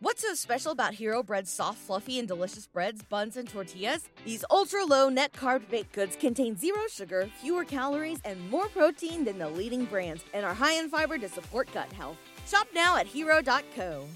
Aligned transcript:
What's 0.00 0.20
so 0.20 0.34
special 0.34 0.72
about 0.72 0.92
Hero 0.92 1.22
Bread's 1.22 1.50
soft, 1.50 1.78
fluffy, 1.78 2.18
and 2.18 2.28
delicious 2.28 2.66
breads, 2.66 3.02
buns, 3.02 3.38
and 3.38 3.48
tortillas? 3.48 4.10
These 4.26 4.44
ultra 4.50 4.84
low 4.84 5.08
net 5.08 5.32
carb 5.32 5.70
baked 5.70 5.92
goods 5.92 6.16
contain 6.16 6.54
zero 6.54 6.82
sugar, 6.90 7.30
fewer 7.40 7.64
calories, 7.64 8.18
and 8.26 8.50
more 8.50 8.68
protein 8.68 9.24
than 9.24 9.38
the 9.38 9.48
leading 9.48 9.86
brands, 9.86 10.22
and 10.34 10.44
are 10.44 10.52
high 10.52 10.74
in 10.74 10.90
fiber 10.90 11.16
to 11.16 11.30
support 11.30 11.72
gut 11.72 11.90
health. 11.94 12.18
Shop 12.46 12.66
now 12.74 12.98
at 12.98 13.06
hero.co. 13.06 14.06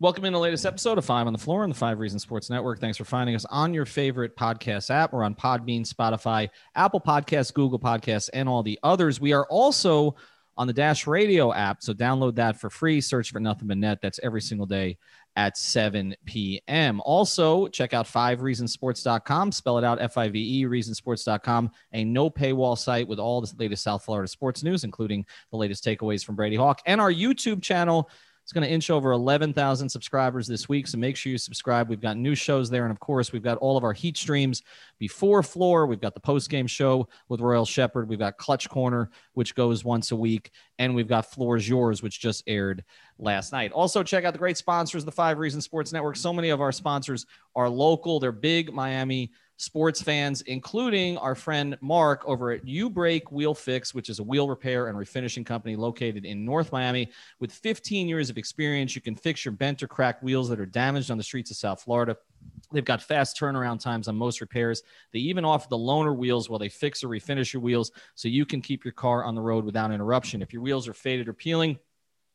Welcome 0.00 0.24
in 0.24 0.32
the 0.32 0.40
latest 0.40 0.66
episode 0.66 0.98
of 0.98 1.04
Five 1.04 1.28
on 1.28 1.32
the 1.32 1.38
Floor 1.38 1.62
on 1.62 1.68
the 1.68 1.76
Five 1.76 2.00
Reasons 2.00 2.22
Sports 2.22 2.50
Network. 2.50 2.80
Thanks 2.80 2.98
for 2.98 3.04
finding 3.04 3.36
us 3.36 3.44
on 3.44 3.72
your 3.72 3.86
favorite 3.86 4.36
podcast 4.36 4.90
app. 4.90 5.12
We're 5.12 5.22
on 5.22 5.36
Podbean, 5.36 5.88
Spotify, 5.88 6.48
Apple 6.74 7.00
Podcasts, 7.00 7.54
Google 7.54 7.78
Podcasts, 7.78 8.28
and 8.34 8.48
all 8.48 8.64
the 8.64 8.80
others. 8.82 9.20
We 9.20 9.32
are 9.32 9.46
also 9.48 10.16
on 10.56 10.66
the 10.66 10.72
Dash 10.72 11.06
Radio 11.06 11.52
app. 11.52 11.82
So 11.82 11.92
download 11.92 12.34
that 12.36 12.60
for 12.60 12.70
free. 12.70 13.00
Search 13.00 13.30
for 13.30 13.40
Nothing 13.40 13.68
But 13.68 13.78
Net. 13.78 14.00
That's 14.02 14.20
every 14.22 14.40
single 14.40 14.66
day 14.66 14.98
at 15.36 15.56
7 15.56 16.14
p.m. 16.26 17.00
Also, 17.04 17.68
check 17.68 17.94
out 17.94 18.06
5reasonsports.com. 18.06 19.52
Spell 19.52 19.78
it 19.78 19.84
out 19.84 20.00
F 20.00 20.18
I 20.18 20.28
V 20.28 20.60
E, 20.60 20.64
reasonsports.com. 20.64 21.70
A 21.92 22.04
no 22.04 22.28
paywall 22.28 22.76
site 22.76 23.08
with 23.08 23.18
all 23.18 23.40
the 23.40 23.52
latest 23.58 23.82
South 23.82 24.04
Florida 24.04 24.28
sports 24.28 24.62
news, 24.62 24.84
including 24.84 25.24
the 25.50 25.56
latest 25.56 25.84
takeaways 25.84 26.24
from 26.24 26.36
Brady 26.36 26.56
Hawk 26.56 26.80
and 26.86 27.00
our 27.00 27.12
YouTube 27.12 27.62
channel. 27.62 28.10
It's 28.52 28.54
going 28.58 28.68
to 28.68 28.74
inch 28.74 28.90
over 28.90 29.12
11,000 29.12 29.88
subscribers 29.88 30.46
this 30.46 30.68
week. 30.68 30.86
So 30.86 30.98
make 30.98 31.16
sure 31.16 31.32
you 31.32 31.38
subscribe. 31.38 31.88
We've 31.88 32.02
got 32.02 32.18
new 32.18 32.34
shows 32.34 32.68
there. 32.68 32.82
And 32.84 32.92
of 32.92 33.00
course, 33.00 33.32
we've 33.32 33.42
got 33.42 33.56
all 33.56 33.78
of 33.78 33.82
our 33.82 33.94
heat 33.94 34.18
streams 34.18 34.60
before 34.98 35.42
floor. 35.42 35.86
We've 35.86 36.02
got 36.02 36.12
the 36.12 36.20
post 36.20 36.50
game 36.50 36.66
show 36.66 37.08
with 37.30 37.40
Royal 37.40 37.64
Shepherd. 37.64 38.10
We've 38.10 38.18
got 38.18 38.36
Clutch 38.36 38.68
Corner, 38.68 39.08
which 39.32 39.54
goes 39.54 39.86
once 39.86 40.10
a 40.10 40.16
week. 40.16 40.50
And 40.78 40.94
we've 40.94 41.08
got 41.08 41.30
Floors 41.32 41.66
Yours, 41.66 42.02
which 42.02 42.20
just 42.20 42.44
aired 42.46 42.84
last 43.18 43.52
night. 43.52 43.72
Also, 43.72 44.02
check 44.02 44.26
out 44.26 44.34
the 44.34 44.38
great 44.38 44.58
sponsors, 44.58 45.02
the 45.02 45.10
Five 45.10 45.38
Reasons 45.38 45.64
Sports 45.64 45.90
Network. 45.90 46.16
So 46.16 46.30
many 46.30 46.50
of 46.50 46.60
our 46.60 46.72
sponsors 46.72 47.24
are 47.56 47.70
local, 47.70 48.20
they're 48.20 48.32
big 48.32 48.70
Miami 48.70 49.30
sports 49.62 50.02
fans, 50.02 50.42
including 50.42 51.16
our 51.18 51.36
friend 51.36 51.78
Mark 51.80 52.24
over 52.26 52.50
at 52.50 52.66
U 52.66 52.90
Break 52.90 53.30
Wheel 53.30 53.54
Fix, 53.54 53.94
which 53.94 54.10
is 54.10 54.18
a 54.18 54.22
wheel 54.22 54.48
repair 54.48 54.88
and 54.88 54.98
refinishing 54.98 55.46
company 55.46 55.76
located 55.76 56.24
in 56.24 56.44
North 56.44 56.72
Miami. 56.72 57.08
With 57.38 57.52
15 57.52 58.08
years 58.08 58.28
of 58.28 58.38
experience, 58.38 58.96
you 58.96 59.00
can 59.00 59.14
fix 59.14 59.44
your 59.44 59.52
bent 59.52 59.80
or 59.80 59.86
cracked 59.86 60.24
wheels 60.24 60.48
that 60.48 60.58
are 60.58 60.66
damaged 60.66 61.12
on 61.12 61.16
the 61.16 61.22
streets 61.22 61.52
of 61.52 61.56
South 61.56 61.80
Florida. 61.80 62.16
They've 62.72 62.84
got 62.84 63.00
fast 63.02 63.38
turnaround 63.38 63.78
times 63.78 64.08
on 64.08 64.16
most 64.16 64.40
repairs. 64.40 64.82
They 65.12 65.20
even 65.20 65.44
offer 65.44 65.68
the 65.70 65.78
loaner 65.78 66.16
wheels 66.16 66.50
while 66.50 66.58
they 66.58 66.68
fix 66.68 67.04
or 67.04 67.08
refinish 67.08 67.52
your 67.52 67.62
wheels 67.62 67.92
so 68.16 68.26
you 68.26 68.44
can 68.44 68.62
keep 68.62 68.84
your 68.84 68.92
car 68.92 69.24
on 69.24 69.36
the 69.36 69.42
road 69.42 69.64
without 69.64 69.92
interruption. 69.92 70.42
If 70.42 70.52
your 70.52 70.62
wheels 70.62 70.88
are 70.88 70.94
faded 70.94 71.28
or 71.28 71.34
peeling, 71.34 71.78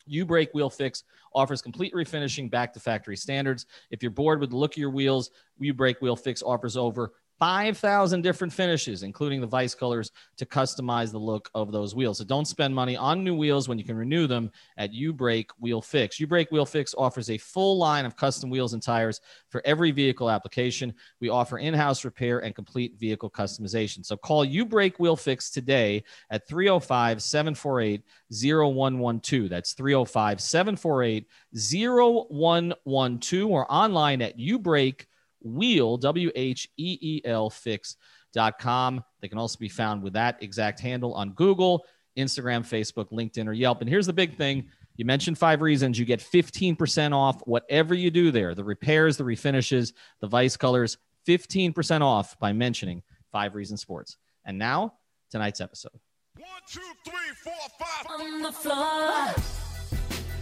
U 0.08 0.26
Break 0.26 0.54
Wheel 0.54 0.70
Fix 0.70 1.04
offers 1.34 1.62
complete 1.62 1.94
refinishing 1.94 2.50
back 2.50 2.74
to 2.74 2.80
factory 2.80 3.18
standards. 3.18 3.66
If 3.92 4.02
you're 4.02 4.12
bored 4.12 4.40
with 4.40 4.50
the 4.50 4.58
look 4.58 4.74
of 4.74 4.78
your 4.78 4.90
wheels, 4.90 5.32
U 5.60 5.74
Break 5.74 6.02
Wheel 6.02 6.16
Fix 6.16 6.42
offers 6.42 6.78
over 6.78 7.14
5,000 7.40 8.22
different 8.22 8.52
finishes, 8.52 9.04
including 9.04 9.42
the 9.42 9.48
vice 9.48 9.76
colors, 9.76 10.12
to 10.38 10.46
customize 10.46 11.12
the 11.12 11.20
look 11.20 11.50
of 11.54 11.72
those 11.72 11.94
wheels. 11.94 12.18
So 12.18 12.24
don't 12.24 12.48
spend 12.48 12.74
money 12.74 12.98
on 12.98 13.24
new 13.24 13.36
wheels 13.36 13.70
when 13.70 13.78
you 13.78 13.84
can 13.84 13.96
renew 13.96 14.26
them 14.28 14.52
at 14.78 14.94
U 14.94 15.14
Break 15.14 15.52
Wheel 15.60 15.82
Fix. 15.82 16.20
U 16.20 16.28
Break 16.28 16.52
Wheel 16.52 16.66
Fix 16.66 16.96
offers 16.98 17.30
a 17.30 17.38
full 17.38 17.78
line 17.78 18.06
of 18.06 18.16
custom 18.16 18.50
wheels 18.50 18.74
and 18.74 18.82
tires 18.82 19.22
for 19.50 19.62
every 19.66 19.92
vehicle 19.92 20.30
application. 20.30 20.94
We 21.22 21.30
offer 21.30 21.60
in 21.60 21.74
house 21.74 22.04
repair 22.04 22.40
and 22.40 22.56
complete 22.56 22.98
vehicle 22.98 23.30
customization. 23.30 24.06
So 24.06 24.18
call 24.18 24.44
U 24.44 24.66
Break 24.66 25.00
Wheel 25.00 25.16
Fix 25.16 25.52
today 25.52 26.04
at 26.32 26.48
305 26.48 27.22
748 27.22 28.04
0112. 28.32 29.50
That's 29.50 29.74
305 29.74 30.42
748 30.42 31.28
0112 31.54 33.52
or 33.52 33.72
online 33.72 34.22
at 34.22 34.38
ubreak 34.38 35.06
wheel 35.42 35.98
w-h-e-e-l 35.98 37.50
fix.com 37.50 39.04
they 39.22 39.28
can 39.28 39.38
also 39.38 39.58
be 39.60 39.70
found 39.70 40.02
with 40.02 40.14
that 40.14 40.42
exact 40.42 40.80
handle 40.80 41.14
on 41.14 41.32
google 41.32 41.86
instagram 42.18 42.62
facebook 42.68 43.12
linkedin 43.12 43.48
or 43.48 43.54
yelp. 43.54 43.82
And 43.82 43.90
here's 43.90 44.08
the 44.08 44.14
big 44.14 44.36
thing. 44.36 44.66
You 44.98 45.06
mentioned 45.06 45.38
five 45.38 45.62
reasons 45.62 46.00
you 46.00 46.06
get 46.06 46.20
15% 46.20 47.14
off 47.16 47.40
whatever 47.46 47.94
you 47.94 48.10
do 48.10 48.32
there. 48.32 48.56
The 48.56 48.64
repairs 48.64 49.16
the 49.18 49.24
refinishes 49.24 49.94
the 50.22 50.28
vice 50.28 50.58
colors 50.58 50.98
15% 51.28 52.02
off 52.02 52.38
by 52.40 52.54
mentioning 52.54 53.04
five 53.32 53.54
reasons 53.54 53.82
sports. 53.82 54.18
And 54.46 54.58
now 54.58 54.94
tonight's 55.30 55.62
episode. 55.62 56.00
One, 56.38 56.48
two, 56.72 56.80
three, 57.06 57.14
four, 57.44 57.54
five. 57.80 58.08
On 58.20 58.42
the 58.42 58.52
floor. 58.52 59.36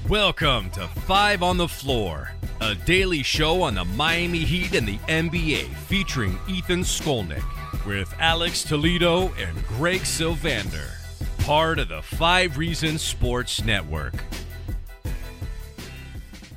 Welcome 0.07 0.69
to 0.72 0.88
Five 0.88 1.41
on 1.41 1.57
the 1.57 1.67
Floor, 1.67 2.31
a 2.61 2.73
daily 2.73 3.21
show 3.21 3.61
on 3.61 3.75
the 3.75 3.83
Miami 3.83 4.39
Heat 4.39 4.73
and 4.75 4.88
the 4.88 4.97
NBA 5.09 5.66
featuring 5.88 6.39
Ethan 6.47 6.81
Skolnick 6.81 7.43
with 7.85 8.13
Alex 8.19 8.63
Toledo 8.63 9.33
and 9.38 9.66
Greg 9.67 10.01
Sylvander, 10.01 10.89
part 11.39 11.79
of 11.79 11.89
the 11.89 12.01
Five 12.01 12.57
Reasons 12.57 13.01
Sports 13.01 13.63
Network. 13.63 14.13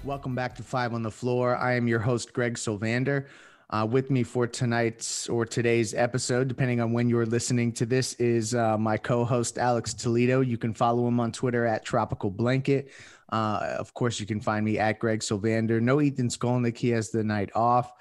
Welcome 0.04 0.36
back 0.36 0.54
to 0.56 0.62
Five 0.62 0.94
on 0.94 1.02
the 1.02 1.10
Floor. 1.10 1.56
I 1.56 1.74
am 1.74 1.88
your 1.88 2.00
host, 2.00 2.32
Greg 2.32 2.54
Sylvander. 2.54 3.26
Uh, 3.70 3.86
with 3.90 4.10
me 4.10 4.22
for 4.22 4.46
tonight's 4.46 5.28
or 5.28 5.44
today's 5.44 5.92
episode, 5.92 6.48
depending 6.48 6.80
on 6.80 6.92
when 6.92 7.10
you're 7.10 7.26
listening 7.26 7.70
to 7.72 7.84
this, 7.84 8.14
is 8.14 8.54
uh, 8.54 8.78
my 8.78 8.96
co 8.96 9.24
host, 9.24 9.58
Alex 9.58 9.92
Toledo. 9.92 10.40
You 10.40 10.56
can 10.56 10.72
follow 10.72 11.06
him 11.06 11.20
on 11.20 11.32
Twitter 11.32 11.66
at 11.66 11.84
Tropical 11.84 12.30
Blanket. 12.30 12.88
Uh, 13.30 13.76
of 13.78 13.92
course, 13.94 14.20
you 14.20 14.26
can 14.26 14.40
find 14.40 14.64
me 14.64 14.78
at 14.78 14.98
Greg 14.98 15.20
Sylvander. 15.20 15.80
No 15.80 16.00
Ethan 16.00 16.28
Skolnick, 16.28 16.78
he 16.78 16.90
has 16.90 17.10
the 17.10 17.24
night 17.24 17.50
off. 17.54 17.92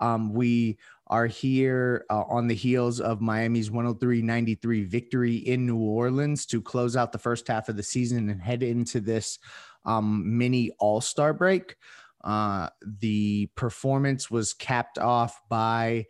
Um, 0.00 0.34
we 0.34 0.78
are 1.08 1.26
here 1.26 2.04
uh, 2.10 2.22
on 2.22 2.46
the 2.46 2.54
heels 2.54 3.00
of 3.00 3.20
Miami's 3.20 3.70
103 3.70 4.22
93 4.22 4.84
victory 4.84 5.36
in 5.36 5.66
New 5.66 5.76
Orleans 5.76 6.46
to 6.46 6.60
close 6.60 6.96
out 6.96 7.12
the 7.12 7.18
first 7.18 7.46
half 7.48 7.68
of 7.68 7.76
the 7.76 7.82
season 7.82 8.28
and 8.30 8.40
head 8.40 8.62
into 8.62 9.00
this 9.00 9.38
um, 9.84 10.38
mini 10.38 10.70
all 10.78 11.00
star 11.00 11.32
break. 11.32 11.76
Uh, 12.22 12.70
the 13.00 13.46
performance 13.54 14.30
was 14.30 14.54
capped 14.54 14.98
off 14.98 15.40
by 15.48 16.06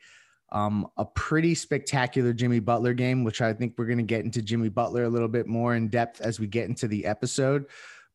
um, 0.53 0.87
a 0.97 1.05
pretty 1.05 1.57
spectacular 1.57 2.33
Jimmy 2.33 2.61
Butler 2.61 2.95
game, 2.95 3.25
which 3.25 3.43
I 3.43 3.53
think 3.53 3.75
we're 3.77 3.87
going 3.87 3.99
to 3.99 4.05
get 4.05 4.25
into 4.25 4.41
Jimmy 4.41 4.69
Butler 4.69 5.03
a 5.03 5.09
little 5.09 5.29
bit 5.29 5.49
more 5.49 5.75
in 5.75 5.89
depth 5.89 6.21
as 6.21 6.39
we 6.39 6.47
get 6.47 6.69
into 6.69 6.87
the 6.87 7.05
episode. 7.05 7.67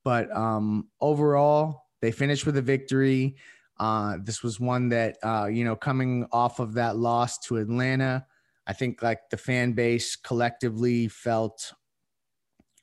But 0.03 0.35
um, 0.35 0.87
overall, 1.01 1.83
they 2.01 2.11
finished 2.11 2.45
with 2.45 2.57
a 2.57 2.61
victory. 2.61 3.35
Uh, 3.79 4.17
this 4.21 4.43
was 4.43 4.59
one 4.59 4.89
that, 4.89 5.17
uh, 5.23 5.47
you 5.51 5.63
know, 5.63 5.75
coming 5.75 6.27
off 6.31 6.59
of 6.59 6.73
that 6.73 6.97
loss 6.97 7.37
to 7.39 7.57
Atlanta, 7.57 8.25
I 8.67 8.73
think 8.73 9.01
like 9.01 9.29
the 9.31 9.37
fan 9.37 9.73
base 9.73 10.15
collectively 10.15 11.07
felt 11.07 11.73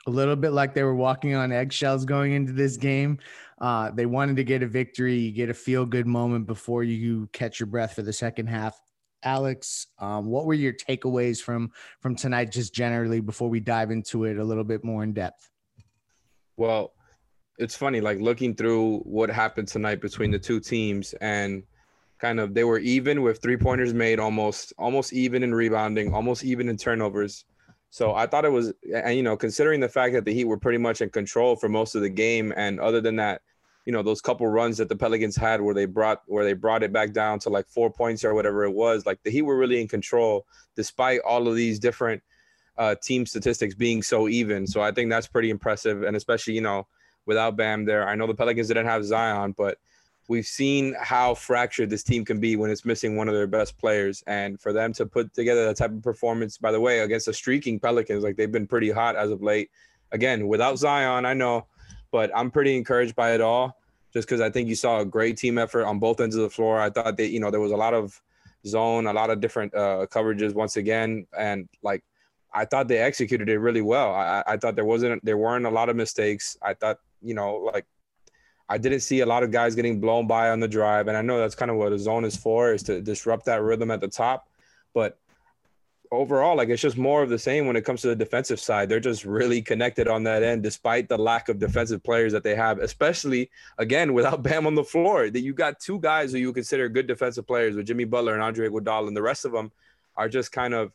a 0.07 0.11
little 0.11 0.37
bit 0.37 0.51
like 0.51 0.75
they 0.75 0.83
were 0.83 0.95
walking 0.95 1.35
on 1.35 1.53
eggshells 1.53 2.05
going 2.05 2.33
into 2.33 2.53
this 2.53 2.77
game. 2.77 3.19
Uh, 3.61 3.91
they 3.91 4.07
wanted 4.07 4.37
to 4.37 4.45
get 4.45 4.63
a 4.63 4.67
victory, 4.67 5.17
you 5.17 5.33
get 5.33 5.49
a 5.49 5.55
feel 5.55 5.87
good 5.87 6.07
moment 6.07 6.47
before 6.47 6.83
you 6.83 7.29
catch 7.33 7.61
your 7.61 7.67
breath 7.67 7.95
for 7.95 8.03
the 8.03 8.13
second 8.13 8.47
half. 8.49 8.81
Alex, 9.23 9.87
um, 9.99 10.27
what 10.27 10.45
were 10.45 10.55
your 10.55 10.73
takeaways 10.73 11.41
from 11.41 11.71
from 12.01 12.15
tonight, 12.15 12.53
just 12.53 12.75
generally, 12.75 13.21
before 13.21 13.49
we 13.49 13.61
dive 13.61 13.91
into 13.91 14.25
it 14.25 14.39
a 14.39 14.45
little 14.45 14.65
bit 14.65 14.85
more 14.85 15.03
in 15.03 15.13
depth? 15.13 15.51
Well, 16.57 16.93
it's 17.59 17.77
funny, 17.77 18.01
like 18.01 18.21
looking 18.21 18.55
through 18.55 18.99
what 19.01 19.31
happened 19.31 19.69
tonight 19.69 20.01
between 20.01 20.31
the 20.31 20.39
two 20.39 20.61
teams, 20.61 21.15
and 21.21 21.63
kind 22.19 22.41
of 22.41 22.55
they 22.55 22.65
were 22.65 22.79
even 22.79 23.23
with 23.23 23.41
three 23.43 23.57
pointers 23.57 23.95
made, 23.95 24.19
almost 24.19 24.73
almost 24.79 25.13
even 25.13 25.43
in 25.43 25.55
rebounding, 25.55 26.13
almost 26.13 26.45
even 26.45 26.69
in 26.69 26.77
turnovers. 26.77 27.45
So 27.91 28.15
I 28.15 28.27
thought 28.27 28.45
it 28.45 28.53
was, 28.53 28.73
and 28.93 29.17
you 29.17 29.23
know, 29.23 29.37
considering 29.37 29.81
the 29.81 29.89
fact 29.89 30.13
that 30.15 30.25
the 30.25 30.35
Heat 30.35 30.45
were 30.45 30.59
pretty 30.59 30.79
much 30.79 31.01
in 31.01 31.11
control 31.11 31.57
for 31.57 31.69
most 31.69 31.95
of 31.95 32.03
the 32.03 32.11
game, 32.11 32.53
and 32.57 32.79
other 32.81 33.01
than 33.01 33.17
that, 33.17 33.41
you 33.87 33.93
know, 33.93 34.03
those 34.03 34.21
couple 34.21 34.47
runs 34.47 34.77
that 34.79 34.89
the 34.89 34.97
Pelicans 34.97 35.37
had 35.37 35.61
where 35.61 35.75
they 35.75 35.87
brought 35.87 36.23
where 36.27 36.45
they 36.45 36.53
brought 36.53 36.83
it 36.83 36.93
back 36.93 37.13
down 37.13 37.39
to 37.41 37.51
like 37.51 37.67
four 37.69 37.91
points 37.91 38.25
or 38.25 38.35
whatever 38.35 38.65
it 38.65 38.73
was, 38.73 39.07
like 39.07 39.23
the 39.23 39.31
Heat 39.31 39.43
were 39.43 39.57
really 39.57 39.81
in 39.81 39.89
control 39.89 40.47
despite 40.75 41.21
all 41.21 41.49
of 41.49 41.55
these 41.55 41.79
different 41.79 42.23
uh, 42.77 42.95
team 43.03 43.25
statistics 43.25 43.75
being 43.75 44.03
so 44.03 44.29
even. 44.29 44.67
So 44.67 44.83
I 44.83 44.93
think 44.93 45.09
that's 45.09 45.27
pretty 45.27 45.49
impressive, 45.51 46.03
and 46.03 46.17
especially 46.17 46.55
you 46.55 46.61
know 46.61 46.87
without 47.27 47.57
Bam 47.57 47.85
there. 47.85 48.09
I 48.09 48.15
know 48.15 48.27
the 48.27 48.35
Pelicans 48.35 48.69
didn't 48.69 48.87
have 48.87 49.05
Zion, 49.05 49.53
but 49.57 49.79
we've 50.29 50.47
seen 50.47 50.95
how 51.01 51.35
fractured 51.35 51.91
this 51.91 52.03
team 52.03 52.25
can 52.25 52.41
be 52.41 52.57
when 52.57 52.71
it's 52.71 52.85
missing 52.85 53.17
one 53.17 53.29
of 53.29 53.35
their 53.35 53.47
best 53.47 53.79
players. 53.79 54.25
And 54.27 54.61
for 54.61 54.73
them 54.73 54.93
to 54.95 55.07
put 55.07 55.33
together 55.35 55.67
that 55.67 55.77
type 55.77 55.93
of 55.93 56.03
performance, 56.03 56.59
by 56.59 56.73
the 56.73 56.81
way, 56.81 57.01
against 57.01 57.27
the 57.27 57.33
streaking 57.33 57.79
Pelicans, 57.79 58.25
like 58.25 58.37
they've 58.37 58.51
been 58.51 58.67
pretty 58.67 58.91
hot 58.91 59.17
as 59.17 59.31
of 59.31 59.43
late. 59.43 59.71
Again, 60.13 60.49
without 60.49 60.79
Zion, 60.79 61.27
I 61.27 61.35
know, 61.35 61.67
but 62.11 62.31
I'm 62.35 62.51
pretty 62.51 62.77
encouraged 62.77 63.15
by 63.15 63.35
it 63.35 63.41
all 63.41 63.77
just 64.13 64.27
because 64.27 64.41
I 64.41 64.51
think 64.51 64.69
you 64.69 64.75
saw 64.75 65.01
a 65.01 65.05
great 65.05 65.37
team 65.37 65.59
effort 65.59 65.85
on 65.85 65.99
both 65.99 66.21
ends 66.21 66.37
of 66.37 66.43
the 66.43 66.51
floor. 66.51 66.81
I 66.81 66.91
thought 66.91 67.17
that, 67.17 67.29
you 67.29 67.41
know, 67.41 67.51
there 67.51 67.61
was 67.61 67.73
a 67.73 67.77
lot 67.77 67.93
of 67.93 68.21
zone, 68.67 69.07
a 69.07 69.13
lot 69.13 69.31
of 69.31 69.41
different 69.41 69.75
uh, 69.75 70.07
coverages 70.11 70.55
once 70.55 70.77
again. 70.77 71.27
And 71.37 71.69
like, 71.83 72.03
I 72.53 72.65
thought 72.65 72.89
they 72.89 72.99
executed 72.99 73.49
it 73.49 73.59
really 73.59 73.83
well. 73.83 74.15
I, 74.15 74.43
I 74.47 74.57
thought 74.57 74.75
there 74.75 74.85
wasn't, 74.85 75.25
there 75.25 75.37
weren't 75.37 75.67
a 75.67 75.71
lot 75.71 75.89
of 75.89 75.97
mistakes. 75.97 76.57
I 76.63 76.75
thought, 76.75 76.99
you 77.23 77.35
know, 77.35 77.57
like 77.57 77.87
I 78.69 78.79
didn't 78.79 79.01
see 79.01 79.21
a 79.21 79.27
lot 79.27 79.43
of 79.43 79.51
guys 79.51 79.75
getting 79.75 80.01
blown 80.01 80.27
by 80.27 80.51
on 80.51 80.61
the 80.61 80.69
drive. 80.69 81.09
And 81.09 81.17
I 81.17 81.23
know 81.23 81.39
that's 81.39 81.55
kind 81.55 81.71
of 81.71 81.77
what 81.77 81.93
a 81.93 81.99
zone 81.99 82.25
is 82.25 82.37
for, 82.37 82.73
is 82.73 82.83
to 82.85 83.01
disrupt 83.01 83.45
that 83.47 83.63
rhythm 83.63 83.91
at 83.91 84.01
the 84.01 84.09
top. 84.09 84.49
But 84.93 85.19
overall, 86.11 86.57
like 86.57 86.69
it's 86.69 86.83
just 86.83 86.97
more 86.97 87.23
of 87.23 87.29
the 87.29 87.39
same 87.39 87.67
when 87.67 87.77
it 87.77 87.85
comes 87.85 88.01
to 88.03 88.09
the 88.09 88.17
defensive 88.17 88.59
side. 88.59 88.89
They're 88.89 89.01
just 89.01 89.25
really 89.25 89.63
connected 89.63 90.09
on 90.09 90.25
that 90.25 90.43
end, 90.43 90.63
despite 90.63 91.09
the 91.09 91.19
lack 91.19 91.49
of 91.49 91.59
defensive 91.59 92.03
players 92.03 92.33
that 92.33 92.43
they 92.43 92.55
have, 92.55 92.79
especially 92.79 93.51
again 93.79 94.15
without 94.15 94.43
Bam 94.45 94.67
on 94.67 94.75
the 94.75 94.85
floor. 94.85 95.31
That 95.31 95.41
you 95.41 95.55
got 95.55 95.81
two 95.81 96.01
guys 96.01 96.33
who 96.33 96.39
you 96.39 96.53
consider 96.53 96.89
good 96.89 97.07
defensive 97.07 97.47
players 97.47 97.77
with 97.77 97.87
Jimmy 97.87 98.05
Butler 98.05 98.35
and 98.35 98.43
Andre 98.43 98.69
Iguodala, 98.69 99.09
and 99.09 99.17
the 99.17 99.23
rest 99.23 99.45
of 99.45 99.53
them 99.53 99.71
are 100.17 100.29
just 100.29 100.51
kind 100.51 100.75
of 100.75 100.93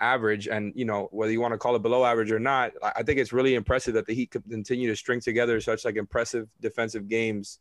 average. 0.00 0.48
And 0.48 0.72
you 0.74 0.84
know 0.84 1.08
whether 1.10 1.32
you 1.32 1.40
want 1.40 1.52
to 1.52 1.58
call 1.58 1.76
it 1.76 1.82
below 1.82 2.04
average 2.04 2.30
or 2.30 2.38
not, 2.38 2.72
I 2.82 3.02
think 3.02 3.18
it's 3.18 3.32
really 3.32 3.54
impressive 3.54 3.94
that 3.94 4.06
the 4.06 4.14
Heat 4.14 4.30
could 4.30 4.44
continue 4.48 4.88
to 4.88 4.96
string 4.96 5.20
together 5.20 5.60
such 5.60 5.84
like 5.84 5.96
impressive 5.96 6.48
defensive 6.60 7.08
games 7.08 7.58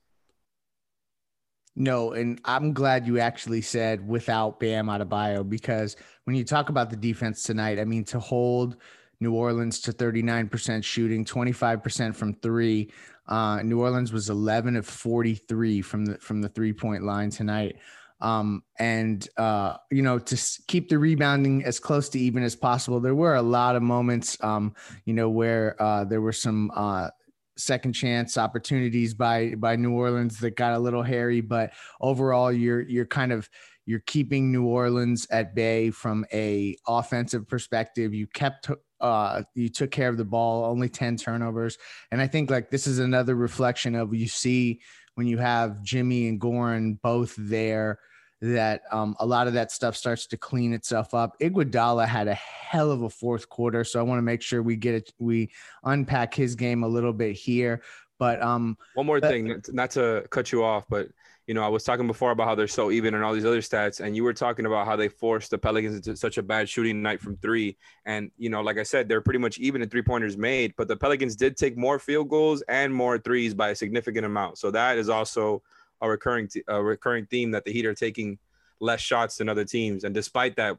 no, 1.75 2.13
and 2.13 2.39
I'm 2.45 2.71
glad 2.71 3.05
you 3.05 3.19
actually 3.19 3.61
said 3.61 4.07
without 4.07 4.59
Bam 4.59 4.87
Adebayo 4.87 5.47
because 5.47 5.97
when 6.23 6.35
you 6.35 6.45
talk 6.45 6.69
about 6.69 6.89
the 6.89 6.95
defense 6.95 7.43
tonight, 7.43 7.79
I 7.79 7.85
mean 7.85 8.05
to 8.05 8.19
hold 8.19 8.77
New 9.19 9.33
Orleans 9.33 9.81
to 9.81 9.91
39% 9.91 10.83
shooting, 10.83 11.25
25% 11.25 12.15
from 12.15 12.33
three. 12.35 12.91
Uh, 13.27 13.61
New 13.61 13.81
Orleans 13.81 14.13
was 14.13 14.29
11 14.29 14.77
of 14.77 14.85
43 14.85 15.81
from 15.81 16.05
the 16.05 16.17
from 16.19 16.41
the 16.41 16.49
three 16.49 16.71
point 16.71 17.03
line 17.03 17.29
tonight. 17.29 17.77
Um, 18.21 18.63
and 18.79 19.27
uh, 19.37 19.77
you 19.91 20.01
know 20.01 20.19
to 20.19 20.41
keep 20.67 20.89
the 20.89 20.97
rebounding 20.97 21.65
as 21.65 21.79
close 21.79 22.09
to 22.09 22.19
even 22.19 22.43
as 22.43 22.55
possible. 22.55 22.99
There 22.99 23.15
were 23.15 23.35
a 23.35 23.41
lot 23.41 23.75
of 23.75 23.83
moments, 23.83 24.37
um, 24.41 24.73
you 25.03 25.13
know, 25.13 25.29
where 25.29 25.81
uh, 25.81 26.05
there 26.05 26.21
were 26.21 26.31
some 26.31 26.71
uh, 26.75 27.09
second 27.57 27.93
chance 27.93 28.37
opportunities 28.37 29.13
by 29.13 29.55
by 29.55 29.75
New 29.75 29.93
Orleans 29.93 30.39
that 30.39 30.55
got 30.55 30.73
a 30.73 30.79
little 30.79 31.03
hairy, 31.03 31.41
but 31.41 31.73
overall 32.01 32.51
you're 32.51 32.81
you're 32.81 33.05
kind 33.05 33.31
of 33.31 33.49
you're 33.85 34.01
keeping 34.01 34.51
New 34.51 34.65
Orleans 34.65 35.27
at 35.29 35.53
bay 35.53 35.91
from 35.91 36.25
a 36.33 36.75
offensive 36.87 37.47
perspective. 37.47 38.13
You 38.13 38.27
kept 38.27 38.69
uh 38.99 39.43
you 39.53 39.69
took 39.69 39.91
care 39.91 40.09
of 40.09 40.17
the 40.17 40.25
ball, 40.25 40.65
only 40.65 40.89
10 40.89 41.17
turnovers. 41.17 41.77
And 42.11 42.21
I 42.21 42.27
think 42.27 42.49
like 42.49 42.69
this 42.69 42.87
is 42.87 42.99
another 42.99 43.35
reflection 43.35 43.95
of 43.95 44.13
you 44.13 44.27
see 44.27 44.81
when 45.15 45.27
you 45.27 45.37
have 45.37 45.81
Jimmy 45.81 46.27
and 46.27 46.39
Goran 46.39 46.99
both 47.01 47.33
there 47.37 47.99
that 48.41 48.81
um, 48.91 49.15
a 49.19 49.25
lot 49.25 49.47
of 49.47 49.53
that 49.53 49.71
stuff 49.71 49.95
starts 49.95 50.27
to 50.27 50.37
clean 50.37 50.73
itself 50.73 51.13
up. 51.13 51.39
Iguodala 51.39 52.05
had 52.05 52.27
a 52.27 52.33
hell 52.33 52.91
of 52.91 53.01
a 53.01 53.09
fourth 53.09 53.49
quarter, 53.49 53.83
so 53.83 53.99
I 53.99 54.03
want 54.03 54.19
to 54.19 54.23
make 54.23 54.41
sure 54.41 54.61
we 54.61 54.75
get 54.75 54.93
it, 54.93 55.13
we 55.19 55.51
unpack 55.83 56.33
his 56.33 56.55
game 56.55 56.83
a 56.83 56.87
little 56.87 57.13
bit 57.13 57.35
here. 57.35 57.81
But 58.19 58.41
um, 58.41 58.77
one 58.93 59.05
more 59.05 59.19
but, 59.19 59.29
thing, 59.29 59.61
not 59.69 59.91
to 59.91 60.25
cut 60.29 60.51
you 60.51 60.63
off, 60.63 60.85
but 60.89 61.07
you 61.47 61.53
know, 61.53 61.61
I 61.61 61.67
was 61.67 61.83
talking 61.83 62.07
before 62.07 62.31
about 62.31 62.47
how 62.47 62.55
they're 62.55 62.67
so 62.67 62.89
even 62.89 63.13
and 63.13 63.23
all 63.23 63.33
these 63.33 63.45
other 63.45 63.61
stats, 63.61 63.99
and 63.99 64.15
you 64.15 64.23
were 64.23 64.33
talking 64.33 64.65
about 64.65 64.87
how 64.87 64.95
they 64.95 65.07
forced 65.07 65.51
the 65.51 65.57
Pelicans 65.57 65.95
into 65.95 66.15
such 66.15 66.39
a 66.39 66.43
bad 66.43 66.67
shooting 66.67 67.01
night 67.03 67.21
from 67.21 67.37
three. 67.37 67.77
And 68.05 68.31
you 68.37 68.49
know, 68.49 68.61
like 68.61 68.79
I 68.79 68.83
said, 68.83 69.07
they're 69.07 69.21
pretty 69.21 69.39
much 69.39 69.59
even 69.59 69.81
in 69.81 69.89
three 69.89 70.01
pointers 70.01 70.37
made, 70.37 70.73
but 70.75 70.87
the 70.87 70.95
Pelicans 70.95 71.35
did 71.35 71.55
take 71.55 71.77
more 71.77 71.99
field 71.99 72.29
goals 72.29 72.63
and 72.67 72.93
more 72.93 73.19
threes 73.19 73.53
by 73.53 73.69
a 73.69 73.75
significant 73.75 74.25
amount. 74.25 74.57
So 74.57 74.71
that 74.71 74.97
is 74.97 75.07
also 75.07 75.61
a 76.01 76.09
recurring 76.09 76.47
t- 76.47 76.63
a 76.67 76.81
recurring 76.81 77.27
theme 77.27 77.51
that 77.51 77.63
the 77.63 77.71
Heat 77.71 77.85
are 77.85 77.93
taking 77.93 78.39
less 78.79 78.99
shots 78.99 79.37
than 79.37 79.47
other 79.47 79.65
teams, 79.65 80.03
and 80.03 80.15
despite 80.15 80.55
that, 80.55 80.77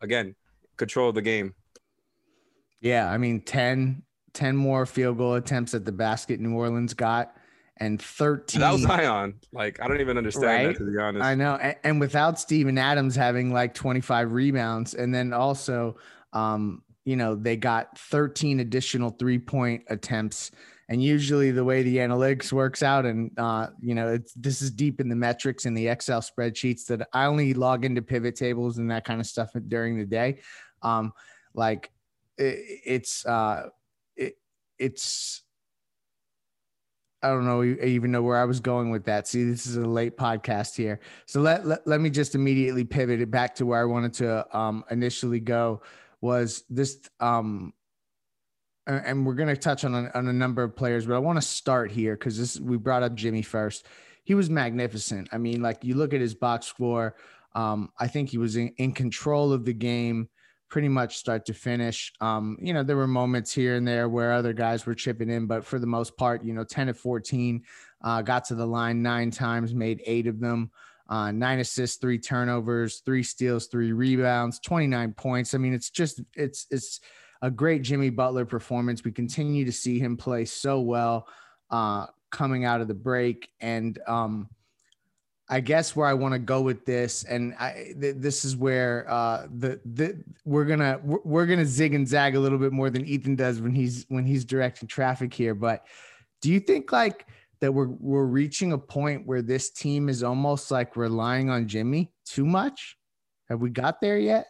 again, 0.00 0.34
control 0.76 1.10
of 1.10 1.14
the 1.14 1.22
game. 1.22 1.54
Yeah, 2.80 3.10
I 3.10 3.18
mean 3.18 3.40
10, 3.40 4.02
10 4.32 4.56
more 4.56 4.84
field 4.86 5.18
goal 5.18 5.34
attempts 5.34 5.74
at 5.74 5.84
the 5.84 5.92
basket 5.92 6.40
New 6.40 6.54
Orleans 6.54 6.92
got, 6.94 7.36
and 7.78 8.00
13. 8.00 8.60
That 8.60 8.72
was 8.72 8.82
Zion. 8.82 9.34
Like, 9.52 9.80
I 9.80 9.88
don't 9.88 10.00
even 10.00 10.16
understand 10.16 10.66
right? 10.66 10.78
that, 10.78 10.84
to 10.84 10.90
be 10.90 10.98
honest. 10.98 11.24
I 11.24 11.34
know. 11.34 11.56
And, 11.56 11.76
and, 11.84 12.00
without 12.00 12.38
Steven 12.38 12.78
Adams 12.78 13.16
having 13.16 13.52
like 13.52 13.74
25 13.74 14.32
rebounds, 14.32 14.94
and 14.94 15.14
then 15.14 15.32
also, 15.32 15.96
um, 16.32 16.82
you 17.04 17.16
know, 17.16 17.34
they 17.34 17.56
got 17.56 17.98
13 17.98 18.60
additional 18.60 19.10
three 19.10 19.38
point 19.38 19.84
attempts 19.88 20.50
and 20.88 21.02
usually 21.02 21.50
the 21.50 21.64
way 21.64 21.82
the 21.82 21.96
analytics 21.96 22.52
works 22.52 22.82
out, 22.82 23.06
and 23.06 23.30
uh, 23.38 23.68
you 23.80 23.94
know, 23.94 24.08
it's 24.08 24.32
this 24.34 24.60
is 24.60 24.70
deep 24.70 25.00
in 25.00 25.08
the 25.08 25.16
metrics 25.16 25.64
in 25.64 25.74
the 25.74 25.88
Excel 25.88 26.20
spreadsheets 26.20 26.86
that 26.86 27.08
I 27.12 27.24
only 27.26 27.54
log 27.54 27.84
into 27.84 28.02
pivot 28.02 28.36
tables 28.36 28.78
and 28.78 28.90
that 28.90 29.04
kind 29.04 29.20
of 29.20 29.26
stuff 29.26 29.50
during 29.68 29.98
the 29.98 30.04
day. 30.04 30.40
Um, 30.82 31.12
like 31.54 31.90
it, 32.36 32.80
it's 32.84 33.24
uh, 33.24 33.68
it, 34.16 34.36
it's 34.78 35.42
I 37.24 37.28
don't 37.28 37.46
know 37.46 37.64
even 37.64 38.12
know 38.12 38.22
where 38.22 38.36
I 38.36 38.44
was 38.44 38.60
going 38.60 38.90
with 38.90 39.04
that. 39.04 39.26
See, 39.26 39.44
this 39.44 39.66
is 39.66 39.76
a 39.76 39.86
late 39.86 40.16
podcast 40.18 40.76
here. 40.76 41.00
So 41.24 41.40
let, 41.40 41.66
let, 41.66 41.86
let 41.86 42.00
me 42.02 42.10
just 42.10 42.34
immediately 42.34 42.84
pivot 42.84 43.22
it 43.22 43.30
back 43.30 43.54
to 43.56 43.66
where 43.66 43.80
I 43.80 43.84
wanted 43.84 44.12
to 44.14 44.56
um, 44.56 44.84
initially 44.90 45.40
go 45.40 45.80
was 46.20 46.64
this 46.68 46.98
um, 47.20 47.72
and 48.86 49.24
we're 49.24 49.34
going 49.34 49.48
to 49.48 49.56
touch 49.56 49.84
on 49.84 49.94
a, 49.94 50.10
on 50.14 50.28
a 50.28 50.32
number 50.32 50.62
of 50.62 50.76
players, 50.76 51.06
but 51.06 51.14
I 51.14 51.18
want 51.18 51.38
to 51.38 51.46
start 51.46 51.90
here 51.90 52.14
because 52.14 52.38
this 52.38 52.60
we 52.60 52.76
brought 52.76 53.02
up 53.02 53.14
Jimmy 53.14 53.40
first. 53.40 53.86
He 54.24 54.34
was 54.34 54.50
magnificent. 54.50 55.28
I 55.32 55.38
mean, 55.38 55.62
like 55.62 55.82
you 55.82 55.94
look 55.94 56.12
at 56.12 56.20
his 56.20 56.34
box 56.34 56.66
score. 56.66 57.16
Um, 57.54 57.90
I 57.98 58.08
think 58.08 58.30
he 58.30 58.38
was 58.38 58.56
in, 58.56 58.74
in 58.76 58.92
control 58.92 59.52
of 59.52 59.64
the 59.64 59.72
game 59.72 60.28
pretty 60.74 60.88
much 60.88 61.18
start 61.18 61.46
to 61.46 61.54
finish. 61.54 62.12
Um, 62.20 62.58
you 62.60 62.74
know, 62.74 62.82
there 62.82 62.96
were 62.96 63.06
moments 63.06 63.52
here 63.52 63.76
and 63.76 63.86
there 63.86 64.08
where 64.08 64.32
other 64.32 64.52
guys 64.52 64.84
were 64.84 64.94
chipping 64.96 65.30
in, 65.30 65.46
but 65.46 65.64
for 65.64 65.78
the 65.78 65.86
most 65.86 66.16
part, 66.16 66.44
you 66.44 66.52
know, 66.52 66.64
10 66.64 66.88
of 66.88 66.98
14, 66.98 67.62
uh, 68.02 68.22
got 68.22 68.44
to 68.46 68.56
the 68.56 68.66
line 68.66 69.00
nine 69.00 69.30
times, 69.30 69.72
made 69.72 70.02
eight 70.04 70.26
of 70.26 70.40
them, 70.40 70.72
uh, 71.08 71.30
nine 71.30 71.60
assists, 71.60 71.98
three 71.98 72.18
turnovers, 72.18 73.02
three 73.06 73.22
steals, 73.22 73.68
three 73.68 73.92
rebounds, 73.92 74.58
29 74.58 75.12
points. 75.12 75.54
I 75.54 75.58
mean, 75.58 75.74
it's 75.74 75.90
just, 75.90 76.20
it's, 76.34 76.66
it's, 76.72 76.98
a 77.40 77.52
great 77.52 77.82
Jimmy 77.82 78.10
Butler 78.10 78.44
performance. 78.44 79.04
We 79.04 79.12
continue 79.12 79.64
to 79.66 79.72
see 79.72 80.00
him 80.00 80.16
play 80.16 80.44
so 80.44 80.80
well 80.80 81.28
uh, 81.70 82.06
coming 82.32 82.64
out 82.64 82.80
of 82.80 82.88
the 82.88 82.94
break. 82.94 83.48
And 83.60 83.96
um, 84.08 84.48
I 85.48 85.60
guess 85.60 85.94
where 85.94 86.06
I 86.06 86.14
want 86.14 86.32
to 86.32 86.38
go 86.38 86.62
with 86.62 86.86
this, 86.86 87.24
and 87.24 87.54
I, 87.60 87.92
th- 88.00 88.16
this 88.18 88.46
is 88.46 88.56
where 88.56 89.04
uh, 89.10 89.46
the, 89.58 89.78
the 89.84 90.24
we're 90.46 90.64
gonna 90.64 91.00
we're 91.02 91.44
gonna 91.44 91.66
zig 91.66 91.92
and 91.92 92.08
zag 92.08 92.34
a 92.34 92.40
little 92.40 92.58
bit 92.58 92.72
more 92.72 92.88
than 92.88 93.04
Ethan 93.04 93.36
does 93.36 93.60
when 93.60 93.74
he's 93.74 94.06
when 94.08 94.24
he's 94.24 94.44
directing 94.44 94.88
traffic 94.88 95.34
here. 95.34 95.54
But 95.54 95.86
do 96.40 96.50
you 96.50 96.60
think 96.60 96.92
like 96.92 97.26
that 97.60 97.72
we're 97.72 97.88
we're 97.88 98.24
reaching 98.24 98.72
a 98.72 98.78
point 98.78 99.26
where 99.26 99.42
this 99.42 99.70
team 99.70 100.08
is 100.08 100.22
almost 100.22 100.70
like 100.70 100.96
relying 100.96 101.50
on 101.50 101.68
Jimmy 101.68 102.10
too 102.24 102.46
much? 102.46 102.96
Have 103.50 103.60
we 103.60 103.68
got 103.68 104.00
there 104.00 104.18
yet? 104.18 104.46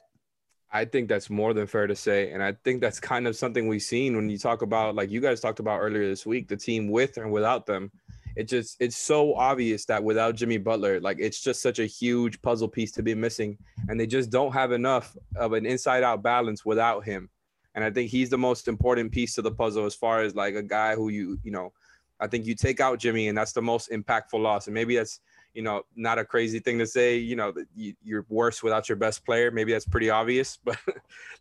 I 0.74 0.84
think 0.84 1.08
that's 1.08 1.30
more 1.30 1.54
than 1.54 1.68
fair 1.68 1.86
to 1.86 1.94
say. 1.94 2.32
And 2.32 2.42
I 2.42 2.52
think 2.64 2.80
that's 2.80 2.98
kind 2.98 3.28
of 3.28 3.36
something 3.36 3.68
we've 3.68 3.80
seen 3.80 4.16
when 4.16 4.28
you 4.28 4.36
talk 4.36 4.62
about, 4.62 4.96
like 4.96 5.08
you 5.08 5.20
guys 5.20 5.40
talked 5.40 5.60
about 5.60 5.78
earlier 5.78 6.08
this 6.08 6.26
week, 6.26 6.48
the 6.48 6.56
team 6.56 6.88
with 6.88 7.16
and 7.16 7.30
without 7.30 7.64
them. 7.64 7.92
It 8.36 8.48
just, 8.48 8.76
it's 8.80 8.96
so 8.96 9.34
obvious 9.34 9.84
that 9.86 10.02
without 10.02 10.34
Jimmy 10.34 10.58
Butler, 10.58 11.00
like 11.00 11.18
it's 11.20 11.40
just 11.40 11.62
such 11.62 11.78
a 11.78 11.86
huge 11.86 12.40
puzzle 12.42 12.68
piece 12.68 12.92
to 12.92 13.02
be 13.02 13.14
missing. 13.14 13.58
And 13.88 13.98
they 13.98 14.06
just 14.06 14.30
don't 14.30 14.52
have 14.52 14.72
enough 14.72 15.16
of 15.36 15.52
an 15.52 15.66
inside 15.66 16.02
out 16.02 16.22
balance 16.22 16.64
without 16.64 17.04
him. 17.04 17.30
And 17.74 17.84
I 17.84 17.90
think 17.90 18.10
he's 18.10 18.30
the 18.30 18.38
most 18.38 18.68
important 18.68 19.12
piece 19.12 19.34
to 19.34 19.42
the 19.42 19.50
puzzle 19.50 19.86
as 19.86 19.94
far 19.94 20.22
as 20.22 20.34
like 20.34 20.54
a 20.54 20.62
guy 20.62 20.94
who 20.94 21.08
you, 21.08 21.38
you 21.42 21.50
know, 21.50 21.72
I 22.20 22.26
think 22.26 22.46
you 22.46 22.54
take 22.54 22.80
out 22.80 22.98
Jimmy 22.98 23.28
and 23.28 23.36
that's 23.36 23.52
the 23.52 23.62
most 23.62 23.90
impactful 23.90 24.40
loss. 24.40 24.66
And 24.66 24.74
maybe 24.74 24.96
that's, 24.96 25.20
you 25.54 25.62
know, 25.62 25.82
not 25.94 26.18
a 26.18 26.24
crazy 26.24 26.58
thing 26.58 26.80
to 26.80 26.86
say, 26.86 27.16
you 27.16 27.36
know, 27.36 27.54
you, 27.76 27.94
are 28.12 28.26
worse 28.28 28.60
without 28.60 28.88
your 28.88 28.96
best 28.96 29.24
player. 29.24 29.52
Maybe 29.52 29.72
that's 29.72 29.86
pretty 29.86 30.10
obvious, 30.10 30.58
but 30.64 30.76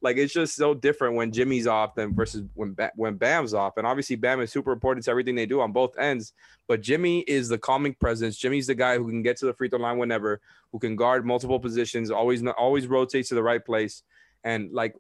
like 0.02 0.18
it's 0.18 0.32
just 0.32 0.56
so 0.56 0.76
different 0.76 1.16
when 1.16 1.32
Jimmy's 1.32 1.66
off 1.66 1.96
than 1.96 2.14
versus 2.14 2.44
when 2.54 2.74
ba- 2.74 2.92
when 2.96 3.16
Bam's 3.16 3.54
off. 3.54 3.78
And 3.78 3.88
obviously, 3.88 4.16
Bam 4.16 4.40
is 4.40 4.52
super 4.52 4.72
important 4.72 5.04
to 5.06 5.12
everything 5.12 5.36
they 5.36 5.48
do 5.48 5.62
on 5.62 5.72
both 5.72 5.98
ends. 5.98 6.34
But 6.68 6.82
Jimmy 6.82 7.22
is 7.22 7.50
the 7.50 7.58
calming 7.58 7.96
presence. 7.96 8.38
Jimmy's 8.38 8.68
the 8.68 8.76
guy 8.76 8.98
who 8.98 9.10
can 9.10 9.24
get 9.24 9.38
to 9.38 9.48
the 9.48 9.54
free 9.54 9.68
throw 9.68 9.80
line 9.80 9.98
whenever, 9.98 10.40
who 10.72 10.80
can 10.80 10.96
guard 10.96 11.26
multiple 11.26 11.60
positions, 11.60 12.12
always 12.12 12.46
always 12.58 12.88
rotates 12.88 13.30
to 13.30 13.36
the 13.36 13.44
right 13.44 13.66
place, 13.66 14.04
and 14.44 14.72
like 14.72 14.96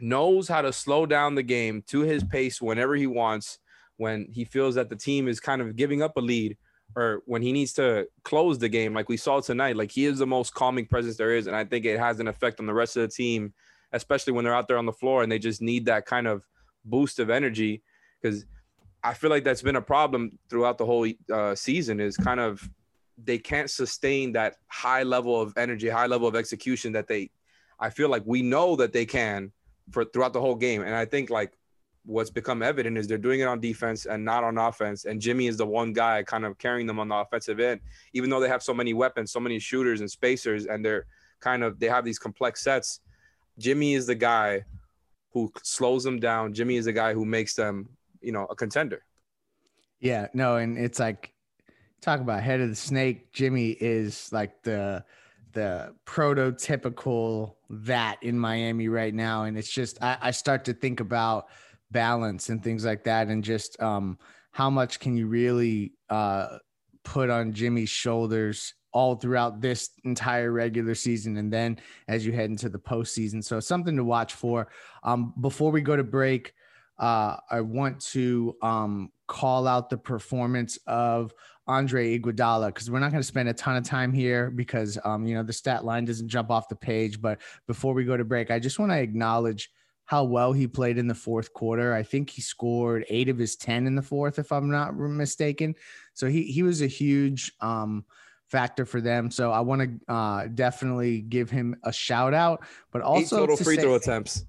knows 0.00 0.48
how 0.48 0.62
to 0.62 0.72
slow 0.72 1.06
down 1.06 1.36
the 1.36 1.42
game 1.44 1.82
to 1.86 2.00
his 2.00 2.24
pace 2.24 2.60
whenever 2.60 2.96
he 2.96 3.06
wants 3.06 3.60
when 3.96 4.26
he 4.32 4.44
feels 4.44 4.74
that 4.74 4.88
the 4.88 4.96
team 4.96 5.28
is 5.28 5.38
kind 5.38 5.62
of 5.62 5.76
giving 5.76 6.02
up 6.02 6.16
a 6.16 6.20
lead 6.20 6.56
or 6.96 7.22
when 7.26 7.42
he 7.42 7.52
needs 7.52 7.72
to 7.74 8.06
close 8.22 8.58
the 8.58 8.68
game, 8.68 8.94
like 8.94 9.08
we 9.08 9.16
saw 9.16 9.40
tonight, 9.40 9.76
like 9.76 9.90
he 9.90 10.04
is 10.04 10.18
the 10.18 10.26
most 10.26 10.54
calming 10.54 10.86
presence 10.86 11.16
there 11.16 11.34
is. 11.34 11.46
And 11.46 11.56
I 11.56 11.64
think 11.64 11.84
it 11.84 11.98
has 11.98 12.20
an 12.20 12.28
effect 12.28 12.60
on 12.60 12.66
the 12.66 12.74
rest 12.74 12.96
of 12.96 13.02
the 13.02 13.08
team, 13.08 13.52
especially 13.92 14.32
when 14.32 14.44
they're 14.44 14.54
out 14.54 14.68
there 14.68 14.78
on 14.78 14.86
the 14.86 14.92
floor 14.92 15.22
and 15.22 15.30
they 15.30 15.38
just 15.38 15.60
need 15.60 15.86
that 15.86 16.06
kind 16.06 16.26
of 16.26 16.44
boost 16.84 17.18
of 17.18 17.30
energy. 17.30 17.82
Because 18.20 18.46
I 19.02 19.14
feel 19.14 19.30
like 19.30 19.44
that's 19.44 19.62
been 19.62 19.76
a 19.76 19.82
problem 19.82 20.38
throughout 20.48 20.78
the 20.78 20.86
whole 20.86 21.08
uh, 21.32 21.54
season 21.54 22.00
is 22.00 22.16
kind 22.16 22.40
of 22.40 22.68
they 23.22 23.38
can't 23.38 23.70
sustain 23.70 24.32
that 24.32 24.56
high 24.68 25.02
level 25.02 25.40
of 25.40 25.52
energy, 25.56 25.88
high 25.88 26.06
level 26.06 26.28
of 26.28 26.36
execution 26.36 26.92
that 26.92 27.08
they, 27.08 27.30
I 27.78 27.90
feel 27.90 28.08
like 28.08 28.22
we 28.24 28.42
know 28.42 28.76
that 28.76 28.92
they 28.92 29.04
can 29.04 29.52
for 29.90 30.04
throughout 30.04 30.32
the 30.32 30.40
whole 30.40 30.54
game. 30.54 30.82
And 30.82 30.94
I 30.94 31.04
think 31.04 31.28
like 31.28 31.52
what's 32.04 32.30
become 32.30 32.62
evident 32.62 32.98
is 32.98 33.06
they're 33.06 33.18
doing 33.18 33.40
it 33.40 33.44
on 33.44 33.60
defense 33.60 34.06
and 34.06 34.24
not 34.24 34.44
on 34.44 34.58
offense. 34.58 35.04
And 35.06 35.20
Jimmy 35.20 35.46
is 35.46 35.56
the 35.56 35.66
one 35.66 35.92
guy 35.92 36.22
kind 36.22 36.44
of 36.44 36.58
carrying 36.58 36.86
them 36.86 36.98
on 36.98 37.08
the 37.08 37.14
offensive 37.14 37.60
end, 37.60 37.80
even 38.12 38.30
though 38.30 38.40
they 38.40 38.48
have 38.48 38.62
so 38.62 38.74
many 38.74 38.92
weapons, 38.92 39.32
so 39.32 39.40
many 39.40 39.58
shooters 39.58 40.00
and 40.00 40.10
spacers, 40.10 40.66
and 40.66 40.84
they're 40.84 41.06
kind 41.40 41.64
of 41.64 41.78
they 41.78 41.88
have 41.88 42.04
these 42.04 42.18
complex 42.18 42.62
sets. 42.62 43.00
Jimmy 43.58 43.94
is 43.94 44.06
the 44.06 44.14
guy 44.14 44.64
who 45.32 45.50
slows 45.62 46.04
them 46.04 46.20
down. 46.20 46.52
Jimmy 46.52 46.76
is 46.76 46.84
the 46.84 46.92
guy 46.92 47.12
who 47.14 47.24
makes 47.24 47.54
them, 47.54 47.88
you 48.20 48.32
know, 48.32 48.46
a 48.50 48.54
contender. 48.54 49.02
Yeah, 50.00 50.28
no, 50.34 50.56
and 50.56 50.76
it's 50.76 50.98
like 50.98 51.32
talk 52.00 52.20
about 52.20 52.42
head 52.42 52.60
of 52.60 52.68
the 52.68 52.76
snake. 52.76 53.32
Jimmy 53.32 53.70
is 53.70 54.30
like 54.32 54.62
the 54.62 55.04
the 55.52 55.94
prototypical 56.04 57.54
that 57.70 58.22
in 58.22 58.38
Miami 58.38 58.88
right 58.88 59.14
now. 59.14 59.44
And 59.44 59.56
it's 59.56 59.70
just 59.70 60.02
I, 60.02 60.18
I 60.20 60.30
start 60.32 60.64
to 60.66 60.74
think 60.74 61.00
about 61.00 61.46
balance 61.94 62.50
and 62.50 62.62
things 62.62 62.84
like 62.84 63.04
that 63.04 63.28
and 63.28 63.42
just 63.42 63.80
um, 63.80 64.18
how 64.50 64.68
much 64.68 65.00
can 65.00 65.16
you 65.16 65.26
really 65.26 65.94
uh, 66.10 66.58
put 67.04 67.30
on 67.30 67.54
Jimmy's 67.54 67.88
shoulders 67.88 68.74
all 68.92 69.14
throughout 69.14 69.60
this 69.60 69.90
entire 70.04 70.52
regular 70.52 70.94
season 70.94 71.36
and 71.38 71.52
then 71.52 71.78
as 72.06 72.26
you 72.26 72.32
head 72.32 72.50
into 72.50 72.68
the 72.68 72.78
postseason. 72.78 73.42
So 73.42 73.58
something 73.60 73.96
to 73.96 74.04
watch 74.04 74.34
for. 74.34 74.68
Um, 75.02 75.32
before 75.40 75.70
we 75.70 75.80
go 75.80 75.96
to 75.96 76.04
break, 76.04 76.52
uh, 76.98 77.36
I 77.50 77.60
want 77.60 78.00
to 78.12 78.56
um, 78.62 79.10
call 79.26 79.66
out 79.66 79.90
the 79.90 79.98
performance 79.98 80.78
of 80.86 81.32
Andre 81.66 82.18
Iguodala 82.18 82.68
because 82.68 82.90
we're 82.90 83.00
not 83.00 83.10
going 83.10 83.22
to 83.22 83.26
spend 83.26 83.48
a 83.48 83.54
ton 83.54 83.76
of 83.76 83.84
time 83.84 84.12
here 84.12 84.50
because 84.50 84.98
um, 85.04 85.26
you 85.26 85.34
know 85.34 85.42
the 85.42 85.52
stat 85.52 85.84
line 85.84 86.04
doesn't 86.04 86.28
jump 86.28 86.50
off 86.50 86.68
the 86.68 86.76
page. 86.76 87.20
But 87.20 87.40
before 87.66 87.94
we 87.94 88.04
go 88.04 88.16
to 88.16 88.24
break, 88.24 88.50
I 88.50 88.58
just 88.58 88.78
want 88.78 88.92
to 88.92 88.98
acknowledge 88.98 89.70
how 90.06 90.24
well 90.24 90.52
he 90.52 90.66
played 90.66 90.98
in 90.98 91.06
the 91.06 91.14
fourth 91.14 91.52
quarter. 91.54 91.94
I 91.94 92.02
think 92.02 92.30
he 92.30 92.42
scored 92.42 93.06
eight 93.08 93.28
of 93.28 93.38
his 93.38 93.56
10 93.56 93.86
in 93.86 93.94
the 93.94 94.02
fourth, 94.02 94.38
if 94.38 94.52
I'm 94.52 94.70
not 94.70 94.96
mistaken. 94.96 95.74
So 96.12 96.26
he, 96.28 96.42
he 96.44 96.62
was 96.62 96.82
a 96.82 96.86
huge 96.86 97.52
um, 97.60 98.04
factor 98.48 98.84
for 98.84 99.00
them. 99.00 99.30
So 99.30 99.50
I 99.50 99.60
want 99.60 100.00
to 100.06 100.12
uh, 100.12 100.46
definitely 100.48 101.22
give 101.22 101.50
him 101.50 101.76
a 101.84 101.92
shout 101.92 102.34
out, 102.34 102.64
but 102.92 103.00
also 103.02 103.36
eight 103.36 103.40
total 103.40 103.56
to 103.56 103.64
free 103.64 103.76
say- 103.76 103.82
throw 103.82 103.94
attempts. 103.94 104.44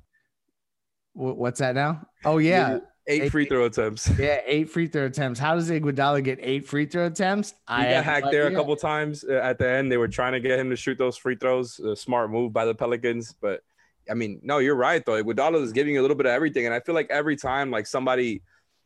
What's 1.13 1.59
that 1.59 1.75
now? 1.75 2.05
Oh, 2.25 2.39
yeah. 2.39 2.79
Eight, 3.07 3.21
Eight- 3.23 3.31
free 3.31 3.45
throw 3.45 3.65
attempts. 3.65 4.09
Yeah, 4.19 4.41
eight 4.45 4.69
free 4.69 4.87
throw 4.87 5.05
attempts. 5.05 5.39
How 5.39 5.55
does 5.55 5.69
Iguodala 5.69 6.21
get 6.23 6.39
eight 6.41 6.67
free 6.67 6.87
throw 6.87 7.05
attempts? 7.05 7.51
He 7.51 7.55
I 7.69 7.91
got 7.91 8.03
hacked 8.03 8.31
there 8.31 8.47
a 8.47 8.51
couple 8.51 8.75
times 8.75 9.23
uh, 9.23 9.33
at 9.35 9.57
the 9.59 9.69
end. 9.69 9.89
They 9.89 9.97
were 9.97 10.07
trying 10.09 10.33
to 10.33 10.39
get 10.41 10.59
him 10.59 10.69
to 10.71 10.75
shoot 10.75 10.97
those 10.97 11.15
free 11.15 11.35
throws. 11.35 11.79
A 11.79 11.95
smart 11.95 12.31
move 12.31 12.51
by 12.51 12.65
the 12.65 12.75
Pelicans, 12.75 13.33
but 13.39 13.61
I 14.09 14.13
mean, 14.13 14.39
no, 14.43 14.59
you're 14.59 14.75
right 14.75 15.05
though. 15.05 15.21
Iguodala 15.21 15.61
is 15.61 15.73
giving 15.73 15.93
you 15.93 16.01
a 16.01 16.03
little 16.03 16.17
bit 16.17 16.25
of 16.25 16.31
everything, 16.31 16.65
and 16.65 16.73
I 16.73 16.79
feel 16.79 16.95
like 16.95 17.09
every 17.09 17.35
time 17.35 17.71
like 17.71 17.87
somebody, 17.87 18.41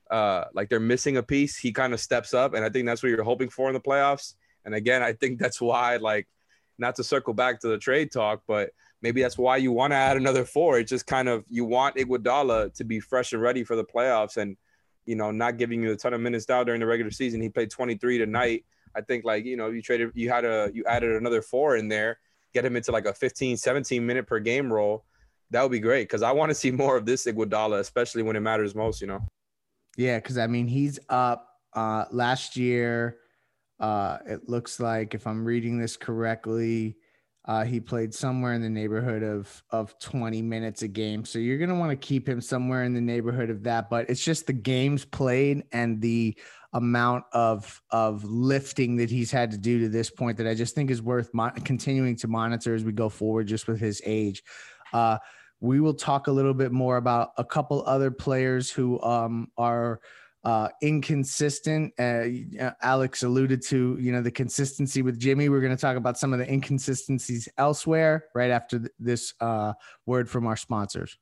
uh, 0.09 0.45
like 0.53 0.69
they're 0.69 0.79
missing 0.79 1.17
a 1.17 1.23
piece, 1.23 1.57
he 1.57 1.71
kind 1.71 1.93
of 1.93 1.99
steps 1.99 2.33
up, 2.33 2.53
and 2.53 2.63
I 2.63 2.69
think 2.69 2.85
that's 2.85 3.03
what 3.03 3.09
you're 3.09 3.23
hoping 3.23 3.49
for 3.49 3.67
in 3.67 3.73
the 3.73 3.81
playoffs. 3.81 4.35
And 4.65 4.75
again, 4.75 5.01
I 5.01 5.13
think 5.13 5.39
that's 5.39 5.61
why, 5.61 5.97
like, 5.97 6.27
not 6.77 6.95
to 6.95 7.03
circle 7.03 7.33
back 7.33 7.59
to 7.61 7.67
the 7.67 7.77
trade 7.77 8.11
talk, 8.11 8.43
but 8.47 8.71
maybe 9.01 9.21
that's 9.21 9.37
why 9.37 9.57
you 9.57 9.71
want 9.71 9.91
to 9.91 9.97
add 9.97 10.17
another 10.17 10.45
four. 10.45 10.79
It's 10.79 10.89
just 10.89 11.07
kind 11.07 11.27
of 11.27 11.43
you 11.49 11.65
want 11.65 11.95
Iguodala 11.95 12.73
to 12.75 12.83
be 12.83 12.99
fresh 12.99 13.33
and 13.33 13.41
ready 13.41 13.63
for 13.63 13.75
the 13.75 13.85
playoffs, 13.85 14.37
and 14.37 14.57
you 15.09 15.15
know, 15.15 15.31
not 15.31 15.57
giving 15.57 15.81
you 15.81 15.91
a 15.91 15.95
ton 15.95 16.13
of 16.13 16.21
minutes 16.21 16.45
down 16.45 16.67
during 16.67 16.79
the 16.79 16.85
regular 16.85 17.09
season. 17.09 17.41
He 17.41 17.49
played 17.49 17.71
23 17.71 18.19
tonight. 18.19 18.63
I 18.95 19.01
think 19.01 19.25
like, 19.25 19.43
you 19.43 19.57
know, 19.57 19.71
you 19.71 19.81
traded, 19.81 20.11
you 20.13 20.29
had 20.29 20.45
a, 20.45 20.69
you 20.71 20.83
added 20.85 21.15
another 21.15 21.41
four 21.41 21.77
in 21.77 21.87
there, 21.87 22.19
get 22.53 22.63
him 22.63 22.75
into 22.75 22.91
like 22.91 23.05
a 23.05 23.13
15, 23.13 23.57
17 23.57 24.05
minute 24.05 24.27
per 24.27 24.39
game 24.39 24.71
role. 24.71 25.05
That 25.51 25.63
would 25.63 25.71
be 25.71 25.79
great. 25.79 26.07
Cause 26.09 26.21
I 26.21 26.31
want 26.31 26.49
to 26.49 26.55
see 26.55 26.71
more 26.71 26.95
of 26.97 27.05
this 27.05 27.25
Iguodala, 27.25 27.79
especially 27.79 28.23
when 28.23 28.35
it 28.35 28.41
matters 28.41 28.75
most, 28.75 29.01
you 29.01 29.07
know? 29.07 29.25
Yeah, 29.97 30.17
because 30.17 30.37
I 30.37 30.47
mean 30.47 30.67
he's 30.67 30.99
up 31.09 31.47
uh 31.73 32.05
last 32.11 32.55
year. 32.55 33.17
Uh 33.79 34.17
it 34.25 34.47
looks 34.47 34.79
like 34.79 35.13
if 35.13 35.25
I'm 35.25 35.43
reading 35.43 35.79
this 35.79 35.97
correctly, 35.97 36.97
uh 37.45 37.63
he 37.63 37.79
played 37.79 38.13
somewhere 38.13 38.53
in 38.53 38.61
the 38.61 38.69
neighborhood 38.69 39.23
of 39.23 39.63
of 39.71 39.97
20 39.99 40.41
minutes 40.41 40.83
a 40.83 40.87
game. 40.87 41.25
So 41.25 41.39
you're 41.39 41.57
gonna 41.57 41.79
want 41.79 41.91
to 41.91 42.07
keep 42.07 42.29
him 42.29 42.41
somewhere 42.41 42.83
in 42.83 42.93
the 42.93 43.01
neighborhood 43.01 43.49
of 43.49 43.63
that. 43.63 43.89
But 43.89 44.09
it's 44.09 44.23
just 44.23 44.47
the 44.47 44.53
games 44.53 45.03
played 45.03 45.63
and 45.71 45.99
the 46.01 46.37
amount 46.73 47.25
of 47.33 47.81
of 47.89 48.23
lifting 48.23 48.95
that 48.97 49.09
he's 49.09 49.31
had 49.31 49.51
to 49.51 49.57
do 49.57 49.79
to 49.79 49.89
this 49.89 50.09
point 50.09 50.37
that 50.37 50.47
I 50.47 50.53
just 50.53 50.75
think 50.75 50.91
is 50.91 51.01
worth 51.01 51.33
mon- 51.33 51.59
continuing 51.61 52.15
to 52.17 52.27
monitor 52.27 52.75
as 52.75 52.83
we 52.83 52.91
go 52.91 53.09
forward, 53.09 53.47
just 53.47 53.67
with 53.67 53.79
his 53.79 54.01
age. 54.05 54.43
Uh, 54.93 55.17
we 55.61 55.79
will 55.79 55.93
talk 55.93 56.27
a 56.27 56.31
little 56.31 56.53
bit 56.53 56.71
more 56.71 56.97
about 56.97 57.31
a 57.37 57.43
couple 57.43 57.83
other 57.85 58.11
players 58.11 58.69
who 58.71 59.01
um, 59.01 59.49
are 59.57 59.99
uh, 60.43 60.69
inconsistent. 60.81 61.93
Uh, 61.99 62.23
Alex 62.81 63.23
alluded 63.23 63.61
to, 63.63 63.97
you 63.99 64.11
know, 64.11 64.21
the 64.21 64.31
consistency 64.31 65.01
with 65.01 65.19
Jimmy. 65.19 65.49
We're 65.49 65.59
going 65.61 65.75
to 65.75 65.81
talk 65.81 65.97
about 65.97 66.17
some 66.17 66.31
of 66.31 66.39
the 66.39 66.51
inconsistencies 66.51 67.49
elsewhere 67.57 68.25
right 68.33 68.51
after 68.51 68.79
th- 68.79 68.91
this 68.99 69.33
uh, 69.41 69.73
word 70.05 70.29
from 70.29 70.47
our 70.47 70.55
sponsors. 70.55 71.17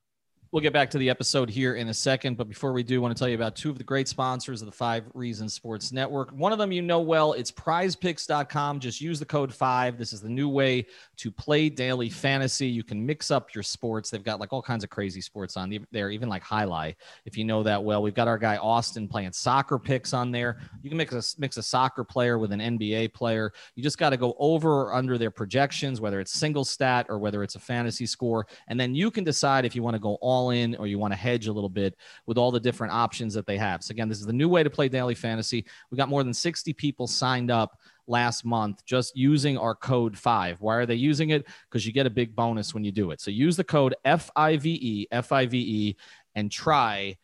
We'll 0.57 0.63
get 0.63 0.73
back 0.73 0.89
to 0.89 0.97
the 0.97 1.07
episode 1.07 1.51
here 1.51 1.75
in 1.75 1.89
a 1.89 1.93
second, 1.93 2.35
but 2.35 2.49
before 2.49 2.73
we 2.73 2.81
do, 2.81 2.95
I 2.95 2.97
want 3.03 3.15
to 3.15 3.19
tell 3.19 3.29
you 3.29 3.35
about 3.35 3.55
two 3.55 3.69
of 3.69 3.77
the 3.77 3.83
great 3.83 4.07
sponsors 4.07 4.63
of 4.63 4.65
the 4.65 4.71
Five 4.71 5.03
Reasons 5.13 5.53
Sports 5.53 5.91
Network. 5.91 6.31
One 6.31 6.51
of 6.51 6.57
them 6.57 6.71
you 6.71 6.81
know 6.81 6.99
well, 6.99 7.33
it's 7.33 7.51
prizepicks.com. 7.51 8.79
Just 8.79 8.99
use 8.99 9.19
the 9.19 9.25
code 9.25 9.53
five. 9.53 9.99
This 9.99 10.13
is 10.13 10.21
the 10.21 10.29
new 10.29 10.49
way 10.49 10.87
to 11.17 11.29
play 11.29 11.69
daily 11.69 12.09
fantasy. 12.09 12.65
You 12.65 12.83
can 12.83 13.05
mix 13.05 13.29
up 13.29 13.53
your 13.53 13.61
sports. 13.61 14.09
They've 14.09 14.23
got 14.23 14.39
like 14.39 14.51
all 14.51 14.63
kinds 14.63 14.83
of 14.83 14.89
crazy 14.89 15.21
sports 15.21 15.57
on 15.57 15.77
there, 15.91 16.09
even 16.09 16.27
like 16.27 16.41
highlight, 16.41 16.97
if 17.25 17.37
you 17.37 17.45
know 17.45 17.61
that 17.61 17.83
well. 17.83 18.01
We've 18.01 18.15
got 18.15 18.27
our 18.27 18.39
guy 18.39 18.57
Austin 18.57 19.07
playing 19.07 19.33
soccer 19.33 19.77
picks 19.77 20.11
on 20.11 20.31
there. 20.31 20.57
You 20.81 20.89
can 20.89 20.97
mix 20.97 21.13
a 21.13 21.39
mix 21.39 21.57
a 21.57 21.61
soccer 21.61 22.03
player 22.03 22.39
with 22.39 22.51
an 22.51 22.61
NBA 22.61 23.13
player. 23.13 23.53
You 23.75 23.83
just 23.83 23.99
got 23.99 24.09
to 24.09 24.17
go 24.17 24.35
over 24.39 24.85
or 24.85 24.95
under 24.95 25.19
their 25.19 25.29
projections, 25.29 26.01
whether 26.01 26.19
it's 26.19 26.31
single 26.31 26.65
stat 26.65 27.05
or 27.09 27.19
whether 27.19 27.43
it's 27.43 27.53
a 27.53 27.59
fantasy 27.59 28.07
score, 28.07 28.47
and 28.69 28.79
then 28.79 28.95
you 28.95 29.11
can 29.11 29.23
decide 29.23 29.63
if 29.63 29.75
you 29.75 29.83
want 29.83 29.93
to 29.93 29.99
go 29.99 30.15
all 30.19 30.46
in 30.51 30.75
or 30.75 30.87
you 30.87 30.99
want 30.99 31.13
to 31.13 31.17
hedge 31.17 31.47
a 31.47 31.51
little 31.53 31.69
bit 31.69 31.95
with 32.25 32.37
all 32.37 32.51
the 32.51 32.59
different 32.59 32.93
options 32.93 33.33
that 33.33 33.45
they 33.45 33.57
have. 33.57 33.83
So 33.83 33.91
again, 33.91 34.09
this 34.09 34.19
is 34.19 34.25
the 34.25 34.33
new 34.33 34.49
way 34.49 34.63
to 34.63 34.69
play 34.69 34.89
daily 34.89 35.15
fantasy. 35.15 35.65
We 35.91 35.97
got 35.97 36.09
more 36.09 36.23
than 36.23 36.33
60 36.33 36.73
people 36.73 37.07
signed 37.07 37.51
up 37.51 37.79
last 38.07 38.45
month 38.45 38.85
just 38.85 39.15
using 39.15 39.57
our 39.57 39.75
code 39.75 40.17
5. 40.17 40.61
Why 40.61 40.75
are 40.75 40.85
they 40.85 40.95
using 40.95 41.31
it? 41.31 41.45
Cuz 41.69 41.85
you 41.85 41.91
get 41.91 42.05
a 42.05 42.09
big 42.09 42.35
bonus 42.35 42.73
when 42.73 42.83
you 42.83 42.91
do 42.91 43.11
it. 43.11 43.21
So 43.21 43.31
use 43.31 43.55
the 43.55 43.63
code 43.63 43.95
F 44.05 44.29
I 44.35 44.57
V 44.57 44.73
E 44.81 45.07
F 45.11 45.31
I 45.31 45.45
V 45.45 45.57
E 45.57 45.95
and 46.35 46.51
try 46.51 47.17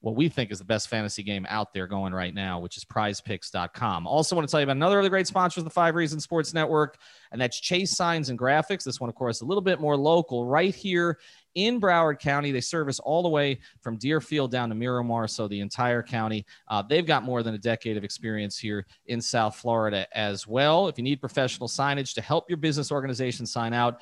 what 0.00 0.14
we 0.14 0.28
think 0.28 0.52
is 0.52 0.58
the 0.58 0.64
best 0.64 0.88
fantasy 0.88 1.22
game 1.22 1.44
out 1.48 1.72
there 1.72 1.86
going 1.86 2.12
right 2.12 2.32
now, 2.32 2.60
which 2.60 2.76
is 2.76 2.84
prizepicks.com. 2.84 4.06
Also, 4.06 4.36
want 4.36 4.46
to 4.46 4.50
tell 4.50 4.60
you 4.60 4.64
about 4.64 4.76
another 4.76 4.98
of 4.98 5.04
the 5.04 5.10
great 5.10 5.26
sponsors 5.26 5.58
of 5.58 5.64
the 5.64 5.70
Five 5.70 5.96
Reasons 5.96 6.22
Sports 6.22 6.54
Network, 6.54 6.98
and 7.32 7.40
that's 7.40 7.58
Chase 7.58 7.96
Signs 7.96 8.28
and 8.28 8.38
Graphics. 8.38 8.84
This 8.84 9.00
one, 9.00 9.10
of 9.10 9.16
course, 9.16 9.40
a 9.40 9.44
little 9.44 9.62
bit 9.62 9.80
more 9.80 9.96
local, 9.96 10.44
right 10.44 10.74
here 10.74 11.18
in 11.58 11.80
Broward 11.80 12.20
County. 12.20 12.52
They 12.52 12.60
service 12.60 13.00
all 13.00 13.22
the 13.22 13.28
way 13.28 13.58
from 13.80 13.96
Deerfield 13.96 14.52
down 14.52 14.68
to 14.68 14.76
Miramar, 14.76 15.26
so 15.26 15.48
the 15.48 15.60
entire 15.60 16.04
county. 16.04 16.46
Uh, 16.68 16.82
they've 16.82 17.04
got 17.04 17.24
more 17.24 17.42
than 17.42 17.54
a 17.54 17.58
decade 17.58 17.96
of 17.96 18.04
experience 18.04 18.56
here 18.56 18.86
in 19.06 19.20
South 19.20 19.56
Florida 19.56 20.06
as 20.16 20.46
well. 20.46 20.86
If 20.86 20.98
you 20.98 21.04
need 21.04 21.20
professional 21.20 21.68
signage 21.68 22.14
to 22.14 22.20
help 22.20 22.48
your 22.48 22.58
business 22.58 22.92
organization 22.92 23.44
sign 23.44 23.72
out, 23.72 24.00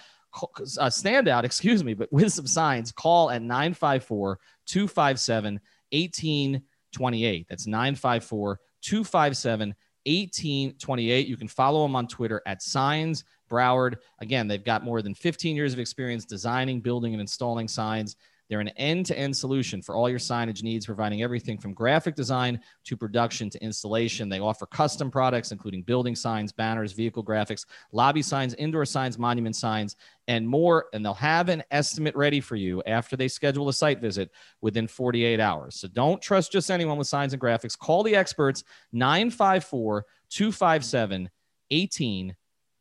uh, 0.79 0.91
stand 0.91 1.29
out, 1.29 1.45
excuse 1.47 1.83
me, 1.83 1.95
but 1.95 2.13
with 2.13 2.31
some 2.33 2.47
signs, 2.47 2.93
call 2.93 3.31
at 3.31 3.41
954 3.41 4.39
257 4.67 5.55
1828. 5.93 7.47
That's 7.49 7.67
954 7.67 8.61
257 8.83 9.75
1828. 10.05 11.27
You 11.27 11.37
can 11.37 11.49
follow 11.49 11.83
them 11.83 11.97
on 11.97 12.07
Twitter 12.07 12.43
at 12.47 12.63
Signs 12.63 13.25
Broward. 13.49 13.97
Again, 14.21 14.49
they've 14.49 14.65
got 14.65 14.85
more 14.85 15.03
than 15.03 15.15
15 15.15 15.57
years 15.57 15.73
of 15.73 15.79
experience 15.79 16.25
designing, 16.25 16.81
building, 16.81 17.13
and 17.15 17.21
installing 17.21 17.69
signs. 17.69 18.17
They're 18.49 18.61
an 18.61 18.69
end 18.69 19.07
to 19.07 19.19
end 19.19 19.37
solution 19.37 19.83
for 19.83 19.95
all 19.95 20.09
your 20.09 20.19
signage 20.19 20.63
needs, 20.63 20.87
providing 20.87 21.23
everything 21.23 21.59
from 21.59 21.75
graphic 21.75 22.15
design 22.15 22.61
to 22.85 22.97
production 22.97 23.51
to 23.51 23.63
installation. 23.63 24.29
They 24.29 24.39
offer 24.39 24.67
custom 24.67 25.11
products, 25.11 25.51
including 25.51 25.83
building 25.83 26.15
signs, 26.15 26.53
banners, 26.53 26.93
vehicle 26.93 27.25
graphics, 27.25 27.67
lobby 27.93 28.23
signs, 28.23 28.55
indoor 28.55 28.85
signs, 28.85 29.19
monument 29.19 29.57
signs, 29.57 29.97
and 30.29 30.47
more. 30.47 30.87
And 30.93 31.05
they'll 31.05 31.15
have 31.15 31.49
an 31.49 31.65
estimate 31.71 32.15
ready 32.15 32.41
for 32.41 32.57
you 32.57 32.83
after 32.87 33.17
they 33.17 33.29
schedule 33.29 33.69
a 33.69 33.73
site 33.73 34.01
visit 34.01 34.31
within 34.61 34.87
48 34.87 35.41
hours. 35.41 35.75
So 35.75 35.89
don't 35.89 36.23
trust 36.23 36.53
just 36.53 36.71
anyone 36.71 36.99
with 36.99 37.09
signs 37.09 37.33
and 37.33 37.43
graphics. 37.43 37.77
Call 37.77 38.03
the 38.03 38.15
experts 38.15 38.63
954 38.93 40.05
257 40.31 41.31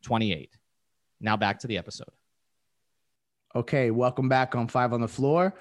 1828. 0.09 0.57
Now 1.21 1.37
back 1.37 1.59
to 1.59 1.67
the 1.67 1.77
episode. 1.77 2.09
Okay, 3.55 3.91
welcome 3.91 4.27
back 4.27 4.55
on 4.55 4.67
Five 4.67 4.93
on 4.93 5.01
the 5.01 5.07
Floor. 5.07 5.53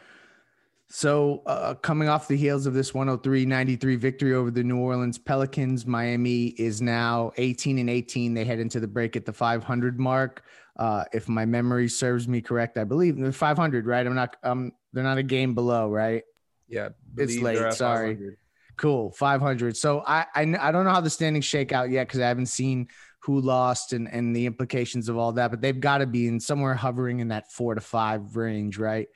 So, 0.91 1.43
uh, 1.47 1.75
coming 1.75 2.09
off 2.09 2.29
the 2.29 2.37
heels 2.37 2.67
of 2.67 2.75
this 2.75 2.93
103 2.93 3.47
93 3.47 3.97
victory 3.97 4.35
over 4.35 4.51
the 4.51 4.63
New 4.63 4.79
Orleans 4.79 5.17
Pelicans, 5.17 5.87
Miami 5.87 6.49
is 6.49 6.83
now 6.83 7.33
18 7.37 7.79
and 7.79 7.89
18. 7.89 8.35
They 8.35 8.45
head 8.45 8.59
into 8.59 8.81
the 8.81 8.89
break 8.89 9.17
at 9.17 9.25
the 9.25 9.33
500 9.33 9.99
mark. 9.99 10.43
Uh, 10.77 11.05
if 11.13 11.29
my 11.29 11.47
memory 11.47 11.89
serves 11.89 12.29
me 12.29 12.41
correct, 12.41 12.77
I 12.77 12.85
believe 12.85 13.17
they're 13.17 13.33
500, 13.33 13.87
right? 13.87 14.07
I'm 14.07 14.15
not, 14.15 14.37
um, 14.43 14.73
they're 14.93 15.05
not 15.05 15.19
a 15.19 15.23
game 15.23 15.55
below, 15.55 15.89
right? 15.89 16.23
Yeah, 16.69 16.91
It's 17.17 17.39
late, 17.39 17.73
sorry. 17.73 18.15
500. 18.15 18.37
Cool, 18.77 19.13
500. 19.13 19.77
So 19.77 20.03
I 20.07 20.27
I, 20.35 20.43
I 20.61 20.73
don't 20.73 20.85
know 20.85 20.91
how 20.91 21.01
the 21.01 21.11
standings 21.11 21.45
shake 21.45 21.73
out 21.73 21.91
yet 21.91 22.09
because 22.09 22.21
I 22.21 22.27
haven't 22.29 22.47
seen 22.47 22.89
who 23.25 23.41
lost 23.41 23.95
and 23.95 24.07
and 24.09 24.37
the 24.37 24.45
implications 24.45 25.09
of 25.09 25.17
all 25.17 25.33
that, 25.33 25.51
but 25.51 25.61
they've 25.61 25.81
got 25.81 25.99
to 25.99 26.07
be 26.07 26.27
in 26.27 26.39
somewhere 26.39 26.75
hovering 26.75 27.21
in 27.21 27.29
that 27.29 27.51
four 27.51 27.75
to 27.75 27.81
five 27.81 28.37
range, 28.37 28.79
right? 28.79 29.09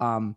Um, 0.00 0.36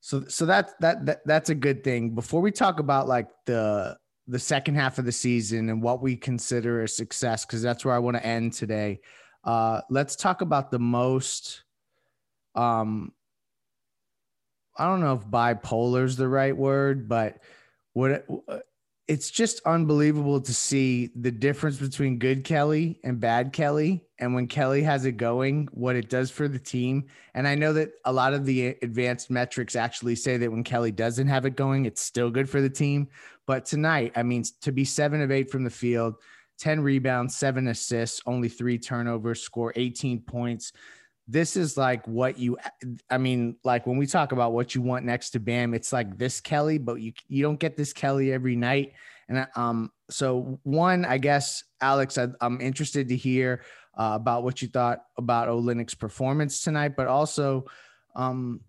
so 0.00 0.24
so 0.28 0.46
that 0.46 0.70
that, 0.80 1.06
that 1.06 1.20
that's 1.26 1.50
a 1.50 1.54
good 1.54 1.82
thing. 1.82 2.14
Before 2.14 2.40
we 2.40 2.52
talk 2.52 2.78
about 2.78 3.08
like 3.08 3.28
the 3.46 3.96
the 4.28 4.38
second 4.38 4.76
half 4.76 4.98
of 4.98 5.04
the 5.04 5.12
season 5.12 5.68
and 5.68 5.82
what 5.82 6.02
we 6.02 6.16
consider 6.16 6.82
a 6.82 6.88
success, 6.88 7.44
because 7.44 7.62
that's 7.62 7.84
where 7.84 7.94
I 7.94 7.98
want 7.98 8.16
to 8.16 8.24
end 8.24 8.52
today. 8.52 9.00
Uh, 9.42 9.80
let's 9.90 10.16
talk 10.16 10.40
about 10.40 10.70
the 10.70 10.78
most 10.78 11.64
um 12.54 13.12
I 14.76 14.86
don't 14.86 15.00
know 15.00 15.14
if 15.14 15.26
bipolar 15.26 16.04
is 16.04 16.16
the 16.16 16.28
right 16.28 16.56
word, 16.56 17.08
but 17.08 17.38
what 17.92 18.26
it's 19.06 19.30
just 19.30 19.60
unbelievable 19.66 20.40
to 20.40 20.54
see 20.54 21.10
the 21.14 21.30
difference 21.30 21.76
between 21.76 22.18
good 22.18 22.42
Kelly 22.42 23.00
and 23.04 23.20
bad 23.20 23.52
Kelly. 23.52 24.02
And 24.18 24.34
when 24.34 24.46
Kelly 24.46 24.82
has 24.82 25.04
it 25.04 25.18
going, 25.18 25.68
what 25.72 25.94
it 25.94 26.08
does 26.08 26.30
for 26.30 26.48
the 26.48 26.58
team. 26.58 27.04
And 27.34 27.46
I 27.46 27.54
know 27.54 27.74
that 27.74 27.90
a 28.06 28.12
lot 28.12 28.32
of 28.32 28.46
the 28.46 28.68
advanced 28.80 29.30
metrics 29.30 29.76
actually 29.76 30.16
say 30.16 30.38
that 30.38 30.50
when 30.50 30.64
Kelly 30.64 30.90
doesn't 30.90 31.28
have 31.28 31.44
it 31.44 31.54
going, 31.54 31.84
it's 31.84 32.00
still 32.00 32.30
good 32.30 32.48
for 32.48 32.62
the 32.62 32.70
team. 32.70 33.08
But 33.46 33.66
tonight, 33.66 34.12
I 34.16 34.22
mean, 34.22 34.44
to 34.62 34.72
be 34.72 34.86
seven 34.86 35.20
of 35.20 35.30
eight 35.30 35.50
from 35.50 35.64
the 35.64 35.70
field, 35.70 36.14
10 36.58 36.80
rebounds, 36.80 37.36
seven 37.36 37.68
assists, 37.68 38.22
only 38.24 38.48
three 38.48 38.78
turnovers, 38.78 39.42
score 39.42 39.72
18 39.76 40.22
points 40.22 40.72
this 41.26 41.56
is 41.56 41.76
like 41.76 42.06
what 42.06 42.38
you 42.38 42.58
i 43.10 43.16
mean 43.16 43.56
like 43.64 43.86
when 43.86 43.96
we 43.96 44.06
talk 44.06 44.32
about 44.32 44.52
what 44.52 44.74
you 44.74 44.82
want 44.82 45.04
next 45.04 45.30
to 45.30 45.40
bam 45.40 45.72
it's 45.72 45.92
like 45.92 46.18
this 46.18 46.40
kelly 46.40 46.76
but 46.76 47.00
you 47.00 47.12
you 47.28 47.42
don't 47.42 47.58
get 47.58 47.76
this 47.76 47.92
kelly 47.92 48.32
every 48.32 48.56
night. 48.56 48.92
And 49.28 49.46
um 49.56 49.90
so 50.10 50.60
one 50.64 51.06
i 51.06 51.16
guess 51.16 51.64
alex 51.80 52.18
I, 52.18 52.28
i'm 52.42 52.60
interested 52.60 53.08
to 53.08 53.16
hear 53.16 53.64
uh, 53.96 54.12
about 54.14 54.42
what 54.42 54.60
you 54.60 54.68
thought 54.68 55.04
about 55.16 55.48
Olynyk's 55.48 55.94
performance 55.94 56.62
tonight 56.62 56.94
but 56.94 57.06
also 57.06 57.64
um 58.14 58.60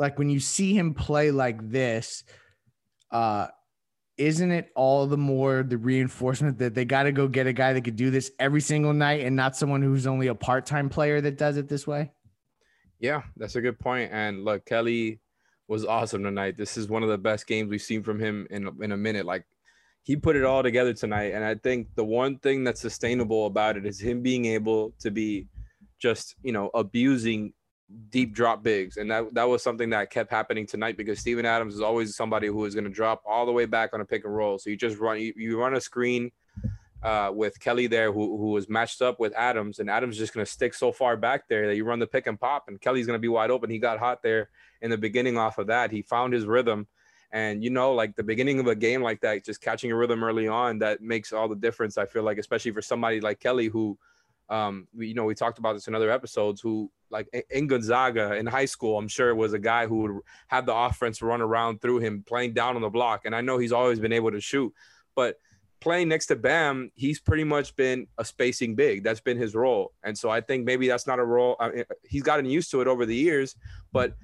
like 0.00 0.18
when 0.18 0.30
you 0.30 0.40
see 0.40 0.76
him 0.76 0.94
play 0.94 1.30
like 1.30 1.70
this 1.70 2.24
uh 3.12 3.46
isn't 4.18 4.50
it 4.50 4.70
all 4.76 5.06
the 5.06 5.16
more 5.16 5.62
the 5.62 5.78
reinforcement 5.78 6.58
that 6.58 6.74
they 6.74 6.84
got 6.84 7.04
to 7.04 7.12
go 7.12 7.28
get 7.28 7.46
a 7.46 7.52
guy 7.52 7.72
that 7.72 7.82
could 7.82 7.96
do 7.96 8.10
this 8.10 8.30
every 8.38 8.60
single 8.60 8.92
night 8.92 9.24
and 9.24 9.34
not 9.34 9.56
someone 9.56 9.82
who's 9.82 10.06
only 10.06 10.26
a 10.26 10.34
part-time 10.34 10.88
player 10.88 11.20
that 11.20 11.38
does 11.38 11.56
it 11.56 11.68
this 11.68 11.86
way? 11.86 12.12
Yeah, 13.00 13.22
that's 13.36 13.56
a 13.56 13.60
good 13.60 13.78
point. 13.78 14.10
And 14.12 14.44
look, 14.44 14.64
Kelly 14.64 15.20
was 15.66 15.84
awesome 15.84 16.22
tonight. 16.22 16.56
This 16.56 16.76
is 16.76 16.88
one 16.88 17.02
of 17.02 17.08
the 17.08 17.18
best 17.18 17.46
games 17.46 17.70
we've 17.70 17.82
seen 17.82 18.02
from 18.02 18.20
him 18.20 18.46
in 18.50 18.68
in 18.82 18.92
a 18.92 18.96
minute. 18.96 19.26
Like 19.26 19.44
he 20.02 20.16
put 20.16 20.36
it 20.36 20.44
all 20.44 20.62
together 20.62 20.92
tonight, 20.92 21.32
and 21.32 21.44
I 21.44 21.54
think 21.54 21.88
the 21.94 22.04
one 22.04 22.38
thing 22.38 22.62
that's 22.62 22.80
sustainable 22.80 23.46
about 23.46 23.76
it 23.76 23.86
is 23.86 23.98
him 24.00 24.22
being 24.22 24.44
able 24.44 24.92
to 25.00 25.10
be 25.10 25.48
just 25.98 26.36
you 26.42 26.52
know 26.52 26.70
abusing 26.74 27.54
deep 28.10 28.34
drop 28.34 28.62
bigs, 28.62 28.96
and 28.96 29.10
that 29.10 29.34
that 29.34 29.48
was 29.48 29.62
something 29.62 29.90
that 29.90 30.10
kept 30.10 30.30
happening 30.30 30.66
tonight 30.66 30.96
because 30.96 31.18
Steven 31.18 31.46
Adams 31.46 31.74
is 31.74 31.80
always 31.80 32.16
somebody 32.16 32.46
who 32.46 32.64
is 32.64 32.74
going 32.74 32.84
to 32.84 32.90
drop 32.90 33.22
all 33.26 33.46
the 33.46 33.52
way 33.52 33.66
back 33.66 33.90
on 33.92 34.00
a 34.00 34.04
pick 34.04 34.24
and 34.24 34.34
roll. 34.34 34.58
So 34.58 34.70
you 34.70 34.76
just 34.76 34.98
run 34.98 35.20
you, 35.20 35.32
you 35.36 35.58
run 35.58 35.74
a 35.74 35.80
screen 35.80 36.30
uh, 37.02 37.30
with 37.34 37.58
Kelly 37.60 37.86
there, 37.86 38.12
who 38.12 38.36
who 38.36 38.50
was 38.50 38.68
matched 38.68 39.02
up 39.02 39.18
with 39.18 39.34
Adams, 39.34 39.78
and 39.78 39.90
Adams 39.90 40.16
is 40.16 40.20
just 40.20 40.34
going 40.34 40.44
to 40.44 40.50
stick 40.50 40.74
so 40.74 40.92
far 40.92 41.16
back 41.16 41.48
there 41.48 41.66
that 41.66 41.76
you 41.76 41.84
run 41.84 41.98
the 41.98 42.06
pick 42.06 42.26
and 42.26 42.38
pop, 42.40 42.68
and 42.68 42.80
Kelly's 42.80 43.06
going 43.06 43.18
to 43.18 43.22
be 43.22 43.28
wide 43.28 43.50
open. 43.50 43.70
He 43.70 43.78
got 43.78 43.98
hot 43.98 44.22
there 44.22 44.50
in 44.80 44.90
the 44.90 44.98
beginning 44.98 45.38
off 45.38 45.58
of 45.58 45.68
that. 45.68 45.90
He 45.90 46.02
found 46.02 46.32
his 46.32 46.46
rhythm. 46.46 46.86
And 47.32 47.64
you 47.64 47.70
know, 47.70 47.94
like 47.94 48.14
the 48.14 48.22
beginning 48.22 48.60
of 48.60 48.66
a 48.66 48.74
game 48.74 49.02
like 49.02 49.22
that, 49.22 49.44
just 49.44 49.62
catching 49.62 49.90
a 49.90 49.96
rhythm 49.96 50.22
early 50.22 50.48
on, 50.48 50.78
that 50.80 51.00
makes 51.00 51.32
all 51.32 51.48
the 51.48 51.56
difference. 51.56 51.96
I 51.96 52.04
feel 52.04 52.22
like, 52.22 52.36
especially 52.36 52.72
for 52.72 52.82
somebody 52.82 53.22
like 53.22 53.40
Kelly, 53.40 53.68
who, 53.68 53.98
um, 54.48 54.86
we, 54.94 55.08
you 55.08 55.14
know, 55.14 55.24
we 55.24 55.34
talked 55.34 55.58
about 55.58 55.74
this 55.74 55.88
in 55.88 55.94
other 55.94 56.10
episodes, 56.10 56.60
who 56.60 56.90
like 57.10 57.28
in 57.50 57.66
Gonzaga 57.66 58.34
in 58.36 58.46
high 58.46 58.64
school, 58.64 58.98
I'm 58.98 59.08
sure 59.08 59.30
it 59.30 59.34
was 59.34 59.52
a 59.52 59.58
guy 59.58 59.86
who 59.86 59.96
would 60.02 60.20
have 60.48 60.66
the 60.66 60.74
offense 60.74 61.22
run 61.22 61.40
around 61.40 61.80
through 61.80 61.98
him, 61.98 62.24
playing 62.26 62.54
down 62.54 62.76
on 62.76 62.82
the 62.82 62.90
block. 62.90 63.22
And 63.24 63.34
I 63.34 63.40
know 63.40 63.58
he's 63.58 63.72
always 63.72 64.00
been 64.00 64.12
able 64.12 64.30
to 64.30 64.40
shoot, 64.40 64.72
but 65.14 65.36
playing 65.80 66.08
next 66.08 66.26
to 66.26 66.36
Bam, 66.36 66.90
he's 66.94 67.20
pretty 67.20 67.44
much 67.44 67.74
been 67.76 68.06
a 68.16 68.24
spacing 68.24 68.74
big. 68.74 69.04
That's 69.04 69.20
been 69.20 69.36
his 69.36 69.54
role. 69.54 69.92
And 70.04 70.16
so 70.16 70.30
I 70.30 70.40
think 70.40 70.64
maybe 70.64 70.88
that's 70.88 71.06
not 71.06 71.18
a 71.18 71.24
role. 71.24 71.56
I 71.58 71.70
mean, 71.70 71.84
he's 72.04 72.22
gotten 72.22 72.46
used 72.46 72.70
to 72.70 72.80
it 72.80 72.86
over 72.86 73.04
the 73.04 73.16
years, 73.16 73.56
but 73.92 74.14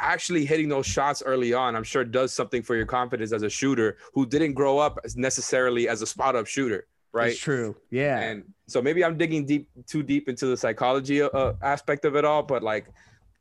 actually 0.00 0.44
hitting 0.44 0.68
those 0.68 0.86
shots 0.86 1.22
early 1.24 1.54
on, 1.54 1.74
I'm 1.76 1.84
sure 1.84 2.04
does 2.04 2.34
something 2.34 2.62
for 2.62 2.76
your 2.76 2.86
confidence 2.86 3.32
as 3.32 3.42
a 3.42 3.50
shooter 3.50 3.96
who 4.14 4.26
didn't 4.26 4.54
grow 4.54 4.78
up 4.78 4.98
as 5.04 5.16
necessarily 5.16 5.88
as 5.88 6.02
a 6.02 6.06
spot 6.06 6.36
up 6.36 6.46
shooter. 6.46 6.86
Right. 7.12 7.30
It's 7.30 7.40
true. 7.40 7.76
Yeah. 7.90 8.20
And 8.20 8.44
so 8.66 8.82
maybe 8.82 9.04
I'm 9.04 9.16
digging 9.16 9.46
deep, 9.46 9.68
too 9.86 10.02
deep 10.02 10.28
into 10.28 10.46
the 10.46 10.56
psychology 10.56 11.22
uh, 11.22 11.54
aspect 11.62 12.04
of 12.04 12.16
it 12.16 12.24
all, 12.24 12.42
but 12.42 12.62
like 12.62 12.86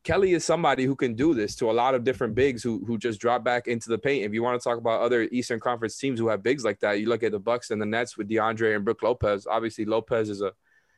Kelly 0.03 0.33
is 0.33 0.45
somebody 0.45 0.85
who 0.85 0.95
can 0.95 1.15
do 1.15 1.33
this 1.33 1.53
to 1.57 1.69
a 1.69 1.73
lot 1.73 1.93
of 1.93 2.05
different 2.05 2.33
bigs 2.33 2.63
who 2.63 2.81
who 2.85 2.97
just 2.97 3.19
drop 3.19 3.43
back 3.43 3.67
into 3.67 3.89
the 3.89 3.97
paint. 3.97 4.23
If 4.23 4.33
you 4.33 4.41
want 4.41 4.57
to 4.57 4.63
talk 4.63 4.77
about 4.77 5.01
other 5.01 5.23
Eastern 5.23 5.59
Conference 5.59 5.97
teams 5.97 6.17
who 6.17 6.29
have 6.29 6.41
bigs 6.41 6.63
like 6.63 6.79
that, 6.79 7.01
you 7.01 7.09
look 7.09 7.23
at 7.23 7.33
the 7.33 7.39
Bucks 7.39 7.71
and 7.71 7.81
the 7.81 7.85
Nets 7.85 8.17
with 8.17 8.29
DeAndre 8.29 8.75
and 8.75 8.85
Brook 8.85 9.03
Lopez. 9.03 9.45
Obviously, 9.45 9.83
Lopez 9.83 10.29
is 10.29 10.41
a 10.41 10.53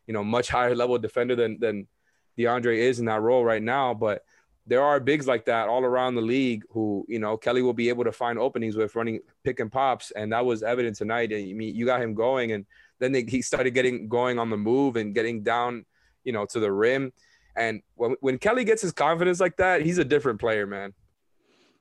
you 0.06 0.14
know 0.14 0.24
much 0.24 0.50
higher 0.50 0.76
level 0.76 0.98
defender 1.00 1.36
than 1.36 1.60
than 1.60 1.88
DeAndre 2.38 2.78
is 2.78 3.00
in 3.00 3.06
that 3.06 3.22
role 3.22 3.44
right 3.44 3.64
now, 3.64 3.96
but 3.96 4.24
there 4.70 4.84
are 4.84 5.00
bigs 5.00 5.28
like 5.28 5.46
that 5.46 5.68
all 5.68 5.84
around 5.84 6.14
the 6.14 6.22
league 6.22 6.64
who 6.70 7.04
you 7.10 7.20
know 7.20 7.36
Kelly 7.36 7.62
will 7.62 7.74
be 7.74 7.90
able 7.90 8.04
to 8.04 8.12
find 8.12 8.38
openings 8.38 8.76
with 8.76 8.96
running 8.96 9.20
pick 9.44 9.60
and 9.60 9.72
pops, 9.72 10.12
and 10.12 10.32
that 10.32 10.46
was 10.46 10.62
evident 10.62 10.96
tonight. 10.96 11.32
I 11.34 11.54
mean, 11.54 11.76
you 11.76 11.86
got 11.86 12.02
him 12.02 12.14
going, 12.14 12.52
and 12.52 12.66
then 13.00 13.12
they, 13.12 13.24
he 13.24 13.42
started 13.42 13.72
getting 13.72 14.08
going 14.08 14.38
on 14.38 14.50
the 14.50 14.58
move 14.58 14.96
and 14.96 15.14
getting 15.14 15.42
down, 15.42 15.86
you 16.24 16.32
know, 16.32 16.46
to 16.46 16.60
the 16.60 16.72
rim. 16.72 17.12
And 17.56 17.82
when, 17.96 18.16
when 18.22 18.38
Kelly 18.38 18.64
gets 18.64 18.84
his 18.84 18.92
confidence 18.92 19.40
like 19.40 19.58
that, 19.58 19.82
he's 19.82 19.98
a 19.98 20.06
different 20.06 20.40
player, 20.40 20.68
man. 20.68 20.94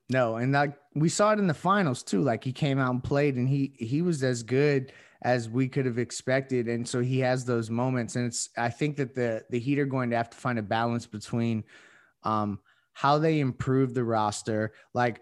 No, 0.09 0.37
and 0.37 0.53
like 0.53 0.75
we 0.95 1.11
saw 1.11 1.33
it 1.33 1.39
in 1.39 1.47
the 1.47 1.55
finals 1.55 2.03
too. 2.03 2.23
Like 2.23 2.43
he 2.43 2.53
came 2.53 2.79
out 2.79 2.91
and 2.91 3.05
played, 3.05 3.37
and 3.37 3.47
he 3.47 3.75
he 3.79 4.01
was 4.01 4.25
as 4.25 4.43
good 4.43 4.93
as 5.23 5.49
we 5.49 5.69
could 5.69 5.85
have 5.85 5.99
expected. 5.99 6.69
And 6.69 6.89
so 6.89 7.01
he 7.01 7.19
has 7.21 7.45
those 7.45 7.69
moments. 7.69 8.17
And 8.17 8.27
it's 8.27 8.49
I 8.57 8.71
think 8.71 8.97
that 8.97 9.15
the 9.15 9.45
the 9.51 9.59
Heat 9.59 9.79
are 9.79 9.85
going 9.85 10.09
to 10.11 10.17
have 10.17 10.31
to 10.31 10.37
find 10.39 10.59
a 10.59 10.63
balance 10.63 11.05
between 11.05 11.65
um 12.25 12.59
how 12.99 13.17
they 13.17 13.39
improve 13.39 13.95
the 13.95 14.03
roster. 14.03 14.73
Like 14.93 15.21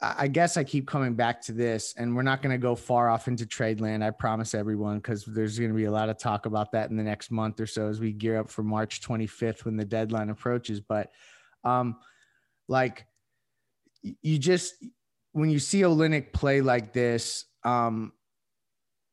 I 0.00 0.28
guess 0.28 0.56
I 0.56 0.62
keep 0.62 0.86
coming 0.86 1.14
back 1.14 1.42
to 1.42 1.52
this, 1.52 1.92
and 1.98 2.14
we're 2.14 2.22
not 2.22 2.40
going 2.40 2.52
to 2.52 2.58
go 2.58 2.76
far 2.76 3.10
off 3.10 3.26
into 3.26 3.44
trade 3.44 3.80
land. 3.80 4.04
I 4.04 4.10
promise 4.10 4.54
everyone, 4.54 4.98
because 4.98 5.24
there's 5.24 5.58
going 5.58 5.72
to 5.72 5.76
be 5.76 5.86
a 5.86 5.90
lot 5.90 6.08
of 6.08 6.18
talk 6.18 6.46
about 6.46 6.70
that 6.70 6.88
in 6.90 6.96
the 6.96 7.02
next 7.02 7.32
month 7.32 7.58
or 7.58 7.66
so 7.66 7.88
as 7.88 7.98
we 7.98 8.12
gear 8.12 8.38
up 8.38 8.48
for 8.48 8.62
March 8.62 9.00
25th 9.00 9.64
when 9.64 9.76
the 9.76 9.84
deadline 9.84 10.30
approaches. 10.30 10.80
But, 10.80 11.10
um, 11.64 11.96
like, 12.68 13.06
you 14.22 14.38
just 14.38 14.74
when 15.32 15.50
you 15.50 15.58
see 15.58 15.80
Olynyk 15.80 16.32
play 16.32 16.60
like 16.60 16.92
this, 16.92 17.44
um, 17.64 18.12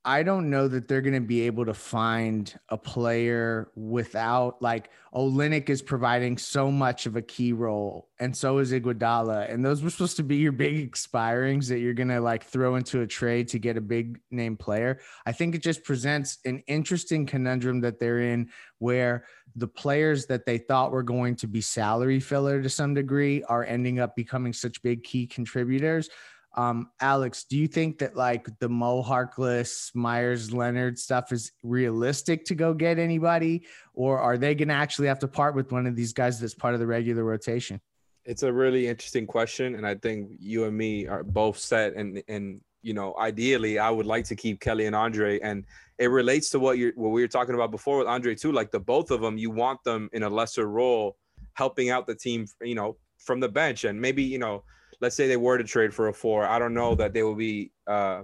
I 0.06 0.24
don't 0.24 0.50
know 0.50 0.68
that 0.68 0.90
they're 0.90 1.02
going 1.02 1.14
to 1.14 1.22
be 1.22 1.42
able 1.44 1.66
to 1.66 1.74
find 1.74 2.54
a 2.68 2.78
player 2.78 3.72
without 3.76 4.62
like 4.62 4.90
oh, 5.14 5.30
Olynyk 5.30 5.70
is 5.70 5.82
providing 5.82 6.38
so 6.38 6.72
much 6.72 7.06
of 7.06 7.16
a 7.16 7.22
key 7.22 7.54
role, 7.54 8.10
and 8.20 8.36
so 8.36 8.58
is 8.58 8.74
Iguodala, 8.74 9.52
and 9.52 9.64
those 9.64 9.82
were 9.82 9.90
supposed 9.90 10.18
to 10.18 10.24
be 10.24 10.38
your 10.38 10.52
big 10.52 10.92
expirings 10.92 11.68
that 11.70 11.80
you're 11.80 11.94
going 11.94 12.10
to 12.10 12.20
like 12.20 12.44
throw 12.44 12.76
into 12.76 13.02
a 13.02 13.08
trade 13.08 13.48
to 13.50 13.60
get 13.60 13.78
a 13.78 13.82
big 13.82 14.20
name 14.30 14.58
player. 14.58 15.00
I 15.26 15.32
think 15.32 15.56
it 15.56 15.62
just 15.62 15.84
presents 15.84 16.40
an 16.44 16.64
interesting 16.68 17.26
conundrum 17.26 17.80
that 17.82 18.00
they're 18.00 18.20
in, 18.20 18.50
where 18.80 19.26
the 19.56 19.68
players 19.68 20.26
that 20.26 20.46
they 20.46 20.58
thought 20.58 20.92
were 20.92 21.04
going 21.04 21.36
to 21.38 21.48
be 21.48 21.62
salary 21.62 22.20
filler 22.20 22.62
to 22.62 22.70
some 22.70 22.94
degree 22.94 23.44
are 23.44 23.64
ending 23.64 24.00
up 24.00 24.16
becoming 24.16 24.52
such 24.52 24.82
big 24.82 25.04
key 25.04 25.28
contributors. 25.28 26.10
Um, 26.56 26.92
Alex, 27.00 27.46
do 27.46 27.58
you 27.58 27.68
think 27.68 28.00
that 28.00 28.16
like 28.16 28.48
the 28.60 28.70
Mo 28.70 29.02
Harkless, 29.02 29.94
Meyers 29.96 30.54
Leonard 30.54 31.00
stuff 31.00 31.32
is 31.32 31.52
realistic 31.64 32.46
to 32.46 32.56
go 32.56 32.74
get 32.74 33.00
anybody, 33.00 33.66
or 33.94 34.20
are 34.20 34.38
they 34.38 34.54
going 34.54 34.68
to 34.68 34.74
actually 34.74 35.08
have 35.08 35.20
to 35.20 35.28
part 35.28 35.56
with 35.56 35.72
one 35.72 35.88
of 35.88 35.96
these 35.96 36.14
guys 36.14 36.40
that's 36.40 36.54
part 36.54 36.76
of 36.76 36.80
the 36.80 36.88
regular 36.88 37.24
rotation? 37.24 37.82
It's 38.26 38.44
a 38.44 38.54
really 38.54 38.88
interesting 38.88 39.26
question, 39.26 39.76
and 39.76 39.86
I 39.86 39.96
think 39.96 40.30
you 40.40 40.66
and 40.66 40.78
me 40.78 41.08
are 41.08 41.24
both 41.24 41.58
set. 41.58 41.96
And 41.96 42.22
and 42.28 42.62
you 42.84 42.94
know, 42.94 43.16
ideally, 43.18 43.80
I 43.80 43.90
would 43.90 44.06
like 44.06 44.26
to 44.26 44.36
keep 44.36 44.60
Kelly 44.60 44.86
and 44.86 44.96
Andre, 44.96 45.40
and 45.40 45.66
it 45.98 46.08
relates 46.08 46.50
to 46.52 46.60
what 46.60 46.78
you're 46.78 46.94
what 46.96 47.10
we 47.10 47.22
were 47.22 47.28
talking 47.28 47.56
about 47.56 47.72
before 47.72 47.98
with 47.98 48.08
Andre 48.08 48.36
too. 48.36 48.52
Like 48.52 48.70
the 48.70 48.80
both 48.80 49.10
of 49.10 49.22
them, 49.22 49.38
you 49.38 49.50
want 49.50 49.84
them 49.84 50.08
in 50.14 50.22
a 50.22 50.30
lesser 50.30 50.70
role, 50.70 51.18
helping 51.56 51.90
out 51.90 52.06
the 52.06 52.16
team, 52.16 52.46
you 52.62 52.76
know, 52.76 52.98
from 53.18 53.40
the 53.40 53.50
bench, 53.50 53.86
and 53.86 54.00
maybe 54.00 54.22
you 54.24 54.38
know 54.38 54.64
let's 55.04 55.16
say 55.16 55.28
they 55.28 55.38
were 55.38 55.58
to 55.58 55.64
trade 55.64 55.94
for 55.94 56.08
a 56.08 56.14
four, 56.14 56.48
I 56.48 56.58
don't 56.58 56.74
know 56.74 56.96
that 56.96 57.14
they 57.14 57.22
will 57.22 57.36
be 57.36 57.72
uh, 57.86 58.24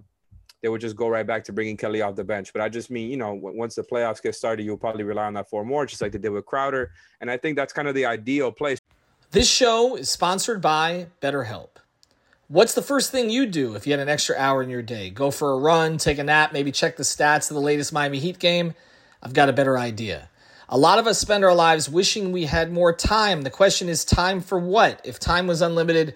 they 0.61 0.69
would 0.69 0.81
just 0.81 0.95
go 0.95 1.07
right 1.07 1.27
back 1.27 1.43
to 1.45 1.53
bringing 1.53 1.77
Kelly 1.77 2.01
off 2.01 2.15
the 2.15 2.23
bench. 2.23 2.51
But 2.53 2.61
I 2.61 2.69
just 2.69 2.89
mean, 2.89 3.09
you 3.11 3.17
know, 3.17 3.33
once 3.33 3.75
the 3.75 3.83
playoffs 3.83 4.21
get 4.21 4.33
started, 4.33 4.63
you'll 4.63 4.77
probably 4.77 5.03
rely 5.03 5.25
on 5.25 5.33
that 5.33 5.49
four 5.49 5.63
more, 5.63 5.85
just 5.85 6.01
like 6.01 6.11
they 6.11 6.17
did 6.17 6.29
with 6.29 6.45
Crowder. 6.45 6.91
And 7.21 7.29
I 7.29 7.37
think 7.37 7.55
that's 7.55 7.73
kind 7.73 7.87
of 7.87 7.95
the 7.95 8.05
ideal 8.05 8.51
place. 8.51 8.79
This 9.31 9.49
show 9.49 9.95
is 9.95 10.09
sponsored 10.09 10.61
by 10.61 11.07
BetterHelp. 11.21 11.69
What's 12.47 12.73
the 12.73 12.81
first 12.81 13.11
thing 13.11 13.29
you 13.29 13.45
do 13.45 13.75
if 13.75 13.85
you 13.85 13.93
had 13.93 13.99
an 13.99 14.09
extra 14.09 14.35
hour 14.37 14.63
in 14.63 14.69
your 14.69 14.81
day? 14.81 15.11
Go 15.11 15.29
for 15.31 15.51
a 15.51 15.57
run, 15.57 15.97
take 15.97 16.17
a 16.17 16.23
nap, 16.23 16.51
maybe 16.51 16.71
check 16.71 16.97
the 16.97 17.03
stats 17.03 17.51
of 17.51 17.55
the 17.55 17.61
latest 17.61 17.93
Miami 17.93 18.19
Heat 18.19 18.39
game? 18.39 18.73
I've 19.21 19.33
got 19.33 19.49
a 19.49 19.53
better 19.53 19.77
idea. 19.77 20.29
A 20.67 20.77
lot 20.77 20.99
of 20.99 21.07
us 21.07 21.19
spend 21.19 21.43
our 21.43 21.53
lives 21.53 21.89
wishing 21.89 22.31
we 22.31 22.45
had 22.45 22.71
more 22.71 22.93
time. 22.93 23.41
The 23.41 23.49
question 23.49 23.89
is, 23.89 24.03
time 24.05 24.41
for 24.41 24.59
what? 24.59 25.01
If 25.03 25.19
time 25.19 25.47
was 25.47 25.61
unlimited, 25.61 26.15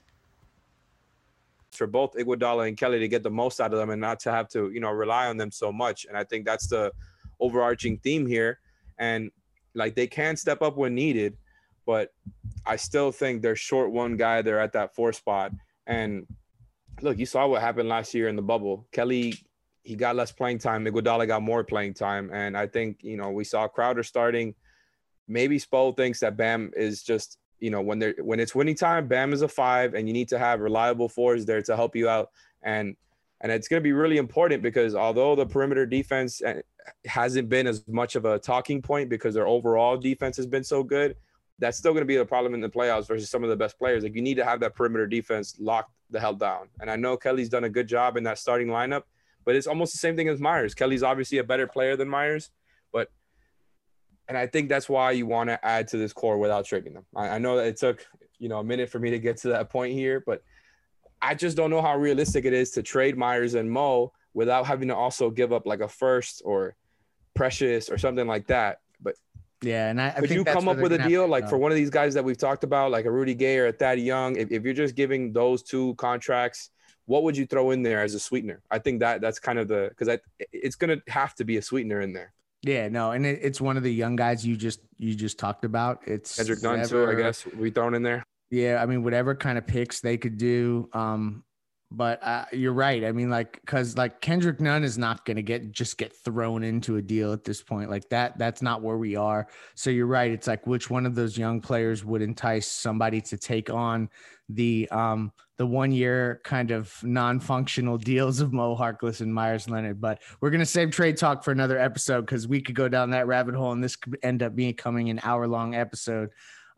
For 1.81 1.87
both 1.87 2.13
Iguodala 2.13 2.67
and 2.67 2.77
Kelly 2.77 2.99
to 2.99 3.07
get 3.07 3.23
the 3.23 3.31
most 3.31 3.59
out 3.59 3.73
of 3.73 3.79
them 3.79 3.89
and 3.89 3.99
not 3.99 4.19
to 4.19 4.31
have 4.31 4.47
to, 4.49 4.69
you 4.69 4.79
know, 4.79 4.91
rely 4.91 5.25
on 5.25 5.37
them 5.37 5.49
so 5.49 5.71
much. 5.71 6.05
And 6.05 6.15
I 6.15 6.23
think 6.23 6.45
that's 6.45 6.67
the 6.67 6.91
overarching 7.39 7.97
theme 7.97 8.27
here. 8.27 8.59
And 8.99 9.31
like 9.73 9.95
they 9.95 10.05
can 10.05 10.37
step 10.37 10.61
up 10.61 10.77
when 10.77 10.93
needed, 10.93 11.37
but 11.87 12.13
I 12.67 12.75
still 12.75 13.11
think 13.11 13.41
they're 13.41 13.55
short 13.55 13.91
one 13.91 14.15
guy. 14.15 14.43
They're 14.43 14.59
at 14.59 14.73
that 14.73 14.93
four 14.93 15.11
spot. 15.11 15.53
And 15.87 16.27
look, 17.01 17.17
you 17.17 17.25
saw 17.25 17.47
what 17.47 17.61
happened 17.61 17.89
last 17.89 18.13
year 18.13 18.27
in 18.27 18.35
the 18.35 18.43
bubble. 18.43 18.85
Kelly 18.91 19.33
he 19.81 19.95
got 19.95 20.15
less 20.15 20.31
playing 20.31 20.59
time. 20.59 20.85
Iguodala 20.85 21.25
got 21.25 21.41
more 21.41 21.63
playing 21.63 21.95
time, 21.95 22.29
and 22.31 22.55
I 22.55 22.67
think 22.67 22.99
you 23.01 23.17
know 23.17 23.31
we 23.31 23.43
saw 23.43 23.67
Crowder 23.67 24.03
starting. 24.03 24.53
Maybe 25.27 25.57
Spo 25.57 25.97
thinks 25.97 26.19
that 26.19 26.37
Bam 26.37 26.73
is 26.77 27.01
just 27.01 27.39
you 27.61 27.69
know 27.69 27.81
when 27.81 27.99
they're 27.99 28.15
when 28.19 28.39
it's 28.39 28.53
winning 28.53 28.75
time, 28.75 29.07
Bam 29.07 29.31
is 29.31 29.41
a 29.41 29.47
five, 29.47 29.93
and 29.93 30.07
you 30.07 30.13
need 30.13 30.27
to 30.29 30.39
have 30.39 30.59
reliable 30.59 31.07
fours 31.07 31.45
there 31.45 31.61
to 31.61 31.75
help 31.75 31.95
you 31.95 32.09
out, 32.09 32.29
and 32.61 32.95
and 33.39 33.51
it's 33.51 33.67
going 33.67 33.79
to 33.79 33.83
be 33.83 33.93
really 33.93 34.17
important 34.17 34.61
because 34.61 34.93
although 34.95 35.35
the 35.35 35.45
perimeter 35.45 35.85
defense 35.85 36.41
eh, 36.43 36.61
hasn't 37.05 37.47
been 37.47 37.67
as 37.67 37.87
much 37.87 38.15
of 38.15 38.25
a 38.25 38.37
talking 38.37 38.81
point 38.81 39.09
because 39.09 39.33
their 39.33 39.47
overall 39.47 39.97
defense 39.97 40.35
has 40.37 40.45
been 40.45 40.63
so 40.63 40.83
good, 40.83 41.15
that's 41.59 41.77
still 41.77 41.93
going 41.93 42.01
to 42.01 42.07
be 42.07 42.17
a 42.17 42.25
problem 42.25 42.53
in 42.53 42.61
the 42.61 42.69
playoffs 42.69 43.07
versus 43.07 43.29
some 43.29 43.43
of 43.43 43.49
the 43.49 43.55
best 43.55 43.79
players. 43.79 44.03
Like 44.03 44.15
you 44.15 44.21
need 44.21 44.35
to 44.35 44.45
have 44.45 44.59
that 44.59 44.75
perimeter 44.75 45.07
defense 45.07 45.55
locked 45.59 45.91
the 46.09 46.19
hell 46.19 46.35
down, 46.35 46.67
and 46.81 46.91
I 46.91 46.97
know 46.97 47.15
Kelly's 47.15 47.49
done 47.49 47.63
a 47.63 47.69
good 47.69 47.87
job 47.87 48.17
in 48.17 48.23
that 48.25 48.37
starting 48.37 48.67
lineup 48.67 49.03
but 49.45 49.55
it's 49.55 49.67
almost 49.67 49.93
the 49.93 49.97
same 49.97 50.15
thing 50.15 50.29
as 50.29 50.39
Meyers. 50.39 50.73
Kelly's 50.73 51.03
obviously 51.03 51.39
a 51.39 51.43
better 51.43 51.67
player 51.67 51.95
than 51.95 52.07
Meyers, 52.07 52.51
but 52.51 52.60
and 54.27 54.37
I 54.37 54.47
think 54.47 54.69
that's 54.69 54.87
why 54.87 55.11
you 55.11 55.25
want 55.25 55.49
to 55.49 55.63
add 55.65 55.87
to 55.89 55.97
this 55.97 56.13
core 56.13 56.37
without 56.37 56.65
trading 56.65 56.93
them. 56.93 57.05
I, 57.15 57.29
I 57.29 57.37
know 57.37 57.57
that 57.57 57.67
it 57.67 57.77
took 57.77 58.05
you 58.39 58.49
know 58.49 58.59
a 58.59 58.63
minute 58.63 58.89
for 58.89 58.99
me 58.99 59.11
to 59.11 59.19
get 59.19 59.37
to 59.37 59.49
that 59.49 59.69
point 59.69 59.93
here, 59.93 60.23
but 60.25 60.43
I 61.21 61.35
just 61.35 61.57
don't 61.57 61.69
know 61.69 61.81
how 61.81 61.97
realistic 61.97 62.45
it 62.45 62.53
is 62.53 62.71
to 62.71 62.83
trade 62.83 63.17
Meyers 63.17 63.53
and 63.53 63.69
Mo 63.69 64.13
without 64.33 64.65
having 64.65 64.87
to 64.87 64.95
also 64.95 65.29
give 65.29 65.51
up 65.51 65.65
like 65.65 65.81
a 65.81 65.87
first 65.87 66.41
or 66.45 66.75
Precious 67.33 67.89
or 67.89 67.97
something 67.97 68.27
like 68.27 68.47
that. 68.47 68.79
But 69.01 69.15
yeah, 69.61 69.89
and 69.89 70.01
I, 70.01 70.09
I 70.09 70.19
could 70.19 70.31
you 70.31 70.43
come 70.43 70.67
up 70.67 70.77
with 70.77 70.91
a 70.91 70.97
deal 70.97 71.27
like 71.27 71.47
for 71.47 71.57
one 71.57 71.71
of 71.71 71.77
these 71.77 71.89
guys 71.89 72.13
that 72.15 72.23
we've 72.23 72.37
talked 72.37 72.63
about, 72.63 72.91
like 72.91 73.05
a 73.05 73.11
Rudy 73.11 73.35
Gay 73.35 73.57
or 73.57 73.67
a 73.67 73.71
Thad 73.71 73.99
Young? 73.99 74.35
If, 74.35 74.51
if 74.51 74.63
you're 74.63 74.73
just 74.73 74.95
giving 74.95 75.31
those 75.31 75.63
two 75.63 75.95
contracts 75.95 76.71
what 77.05 77.23
would 77.23 77.35
you 77.35 77.45
throw 77.45 77.71
in 77.71 77.83
there 77.83 78.01
as 78.01 78.13
a 78.13 78.19
sweetener? 78.19 78.61
I 78.71 78.79
think 78.79 79.01
that 79.01 79.21
that's 79.21 79.39
kind 79.39 79.59
of 79.59 79.67
the 79.67 79.89
because 79.89 80.19
it's 80.53 80.75
gonna 80.75 81.01
have 81.07 81.35
to 81.35 81.43
be 81.43 81.57
a 81.57 81.61
sweetener 81.61 81.99
in 81.99 82.13
there. 82.13 82.33
Yeah, 82.63 82.89
no, 82.89 83.11
and 83.11 83.25
it, 83.25 83.39
it's 83.41 83.59
one 83.59 83.77
of 83.77 83.83
the 83.83 83.93
young 83.93 84.15
guys 84.15 84.45
you 84.45 84.55
just 84.55 84.81
you 84.97 85.15
just 85.15 85.39
talked 85.39 85.65
about. 85.65 86.01
It's 86.05 86.35
Kendrick 86.35 86.61
Nunn 86.61 86.87
too, 86.87 87.07
I 87.07 87.15
guess. 87.15 87.45
We 87.45 87.71
thrown 87.71 87.95
in 87.95 88.03
there. 88.03 88.23
Yeah, 88.51 88.79
I 88.81 88.85
mean 88.85 89.03
whatever 89.03 89.33
kind 89.33 89.57
of 89.57 89.65
picks 89.65 89.99
they 90.01 90.17
could 90.17 90.37
do. 90.37 90.89
Um, 90.93 91.43
but 91.91 92.23
uh, 92.23 92.45
you're 92.53 92.71
right. 92.71 93.03
I 93.03 93.11
mean, 93.11 93.29
like, 93.29 93.59
because 93.59 93.97
like 93.97 94.21
Kendrick 94.21 94.61
Nunn 94.61 94.85
is 94.85 94.97
not 94.97 95.25
going 95.25 95.35
to 95.35 95.43
get 95.43 95.73
just 95.73 95.97
get 95.97 96.15
thrown 96.15 96.63
into 96.63 96.95
a 96.95 97.01
deal 97.01 97.33
at 97.33 97.43
this 97.43 97.61
point. 97.61 97.89
Like 97.89 98.07
that, 98.09 98.37
that's 98.37 98.61
not 98.61 98.81
where 98.81 98.97
we 98.97 99.17
are. 99.17 99.47
So 99.75 99.89
you're 99.89 100.07
right. 100.07 100.31
It's 100.31 100.47
like 100.47 100.65
which 100.65 100.89
one 100.89 101.05
of 101.05 101.15
those 101.15 101.37
young 101.37 101.59
players 101.59 102.05
would 102.05 102.21
entice 102.21 102.67
somebody 102.67 103.19
to 103.21 103.37
take 103.37 103.69
on 103.69 104.09
the 104.47 104.87
um 104.89 105.31
the 105.57 105.65
one 105.65 105.91
year 105.91 106.41
kind 106.43 106.71
of 106.71 106.93
non-functional 107.03 107.97
deals 107.97 108.39
of 108.39 108.51
Mo 108.51 108.75
Harkless 108.75 109.21
and 109.21 109.33
Meyers 109.33 109.69
Leonard. 109.69 109.99
But 109.99 110.21
we're 110.39 110.49
gonna 110.49 110.65
save 110.65 110.91
trade 110.91 111.17
talk 111.17 111.43
for 111.43 111.51
another 111.51 111.77
episode 111.77 112.21
because 112.21 112.47
we 112.47 112.61
could 112.61 112.75
go 112.75 112.87
down 112.87 113.09
that 113.11 113.27
rabbit 113.27 113.55
hole 113.55 113.73
and 113.73 113.83
this 113.83 113.97
could 113.97 114.17
end 114.23 114.43
up 114.43 114.55
becoming 114.55 115.09
an 115.09 115.19
hour 115.23 115.45
long 115.45 115.75
episode. 115.75 116.29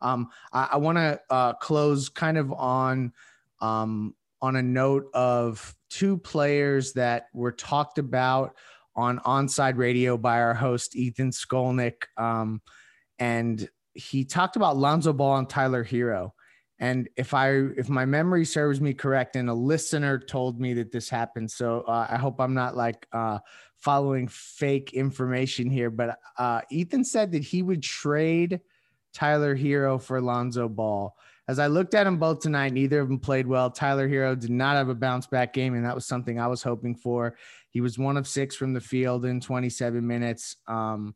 Um, 0.01 0.29
I, 0.51 0.69
I 0.73 0.77
want 0.77 0.97
to 0.97 1.19
uh, 1.29 1.53
close 1.53 2.09
kind 2.09 2.37
of 2.37 2.51
on 2.51 3.13
um 3.61 4.15
on 4.43 4.57
a 4.57 4.61
note 4.61 5.09
of 5.13 5.73
two 5.89 6.17
players 6.17 6.91
that 6.93 7.27
were 7.33 7.53
talked 7.53 7.97
about 7.97 8.55
on 8.93 9.17
onside 9.19 9.77
radio 9.77 10.17
by 10.17 10.41
our 10.41 10.53
host 10.53 10.97
Ethan 10.97 11.31
Skolnick, 11.31 12.03
um, 12.17 12.61
and 13.17 13.67
he 13.93 14.25
talked 14.25 14.57
about 14.57 14.75
Lonzo 14.75 15.13
Ball 15.13 15.37
and 15.37 15.49
Tyler 15.49 15.83
Herro. 15.83 16.33
And 16.77 17.07
if 17.15 17.33
I 17.33 17.51
if 17.51 17.87
my 17.87 18.03
memory 18.03 18.43
serves 18.43 18.81
me 18.81 18.93
correct, 18.93 19.37
and 19.37 19.49
a 19.49 19.53
listener 19.53 20.19
told 20.19 20.59
me 20.59 20.73
that 20.73 20.91
this 20.91 21.07
happened, 21.07 21.49
so 21.49 21.85
uh, 21.87 22.07
I 22.09 22.17
hope 22.17 22.41
I'm 22.41 22.53
not 22.53 22.75
like 22.75 23.07
uh, 23.13 23.39
following 23.77 24.27
fake 24.27 24.91
information 24.91 25.69
here. 25.69 25.89
But 25.89 26.19
uh, 26.37 26.61
Ethan 26.69 27.05
said 27.05 27.31
that 27.31 27.43
he 27.43 27.61
would 27.61 27.81
trade 27.81 28.59
Tyler 29.13 29.55
Herro 29.55 30.01
for 30.01 30.19
Lonzo 30.19 30.67
Ball. 30.67 31.15
As 31.47 31.59
I 31.59 31.67
looked 31.67 31.93
at 31.93 32.05
them 32.05 32.17
both 32.17 32.39
tonight, 32.39 32.71
neither 32.71 33.01
of 33.01 33.09
them 33.09 33.19
played 33.19 33.47
well. 33.47 33.69
Tyler 33.69 34.07
Herro 34.07 34.39
did 34.39 34.49
not 34.49 34.75
have 34.77 34.89
a 34.89 34.95
bounce 34.95 35.27
back 35.27 35.53
game, 35.53 35.73
and 35.73 35.85
that 35.85 35.95
was 35.95 36.05
something 36.05 36.39
I 36.39 36.47
was 36.47 36.63
hoping 36.63 36.95
for. 36.95 37.35
He 37.69 37.81
was 37.81 37.99
one 37.99 38.15
of 38.15 38.27
six 38.27 38.55
from 38.55 38.73
the 38.73 38.79
field 38.79 39.25
in 39.25 39.41
27 39.41 40.05
minutes, 40.05 40.55
um, 40.67 41.15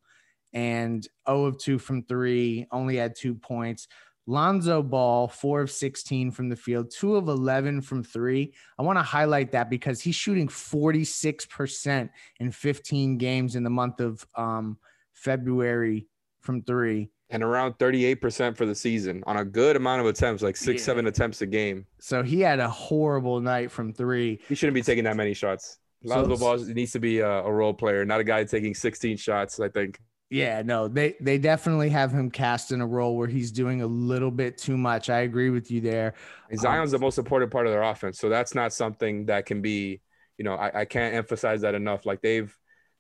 and 0.52 1.08
0 1.28 1.46
of 1.46 1.58
2 1.60 1.80
from 1.80 2.04
three, 2.04 2.68
only 2.72 2.98
had 2.98 3.16
two 3.16 3.36
points. 3.36 3.88
Lonzo 4.30 4.84
Ball, 4.84 5.30
four 5.30 5.62
of 5.62 5.72
16 5.72 6.32
from 6.32 6.50
the 6.50 6.56
field, 6.58 6.92
two 6.92 7.16
of 7.16 7.30
11 7.30 7.82
from 7.82 8.04
three. 8.04 8.54
I 8.78 8.82
want 8.82 9.00
to 9.00 9.04
highlight 9.04 9.54
that 9.54 9.70
because 9.70 10.02
he's 10.02 10.16
shooting 10.16 10.50
46% 10.50 12.10
in 12.42 12.52
15 12.52 13.18
games 13.18 13.56
in 13.56 13.64
the 13.64 13.70
month 13.70 14.02
of 14.02 14.28
um, 14.36 14.78
February 15.14 16.08
from 16.42 16.62
three. 16.62 17.10
And 17.30 17.44
around 17.44 17.78
38% 17.78 18.56
for 18.56 18.66
the 18.66 18.74
season 18.76 19.22
on 19.28 19.38
a 19.38 19.44
good 19.44 19.76
amount 19.76 20.00
of 20.00 20.08
attempts, 20.08 20.42
like 20.42 20.56
six, 20.56 20.82
Yeah. 20.82 20.86
seven 20.86 21.08
attempts 21.08 21.42
a 21.42 21.46
game. 21.46 21.86
So 22.00 22.24
he 22.24 22.40
had 22.40 22.60
a 22.60 22.70
horrible 22.70 23.42
night 23.42 23.70
from 23.70 23.92
three. 23.92 24.40
He 24.48 24.56
shouldn't 24.56 24.76
be 24.76 24.82
taking 24.82 25.04
that 25.04 25.18
many 25.18 25.34
shots. 25.34 25.80
So- 26.06 26.10
Lonzo 26.16 26.38
Ball 26.38 26.58
needs 26.74 26.94
to 26.94 27.00
be 27.00 27.20
a, 27.20 27.30
a 27.30 27.52
role 27.52 27.74
player, 27.74 28.06
not 28.06 28.22
a 28.22 28.24
guy 28.24 28.44
taking 28.46 28.74
16 28.74 29.18
shots, 29.18 29.60
I 29.60 29.68
think. 29.68 30.00
Yeah, 30.30 30.62
no, 30.62 30.90
they 30.90 31.16
they 31.22 31.38
definitely 31.38 31.88
have 31.90 32.12
him 32.12 32.30
cast 32.30 32.74
in 32.74 32.82
a 32.82 32.86
role 32.86 33.16
where 33.16 33.30
he's 33.30 33.50
doing 33.50 33.82
a 33.82 33.88
little 33.88 34.30
bit 34.30 34.58
too 34.58 34.76
much. 34.76 35.10
I 35.10 35.20
agree 35.22 35.50
with 35.50 35.72
you 35.72 35.80
there. 35.80 36.16
And 36.50 36.60
um, 36.60 36.64
Zion's 36.64 36.92
the 36.92 37.00
most 37.00 37.18
important 37.18 37.50
part 37.50 37.66
of 37.66 37.72
their 37.72 37.82
offense. 37.84 38.20
So 38.20 38.28
that's 38.28 38.54
not 38.54 38.74
something 38.74 39.28
that 39.28 39.46
can 39.46 39.62
be, 39.62 40.02
you 40.38 40.44
know, 40.44 40.56
I, 40.56 40.82
I 40.82 40.86
can't 40.86 41.16
emphasize 41.16 41.62
that 41.62 41.76
enough. 41.76 42.06
Like 42.06 42.22
they've 42.22 42.54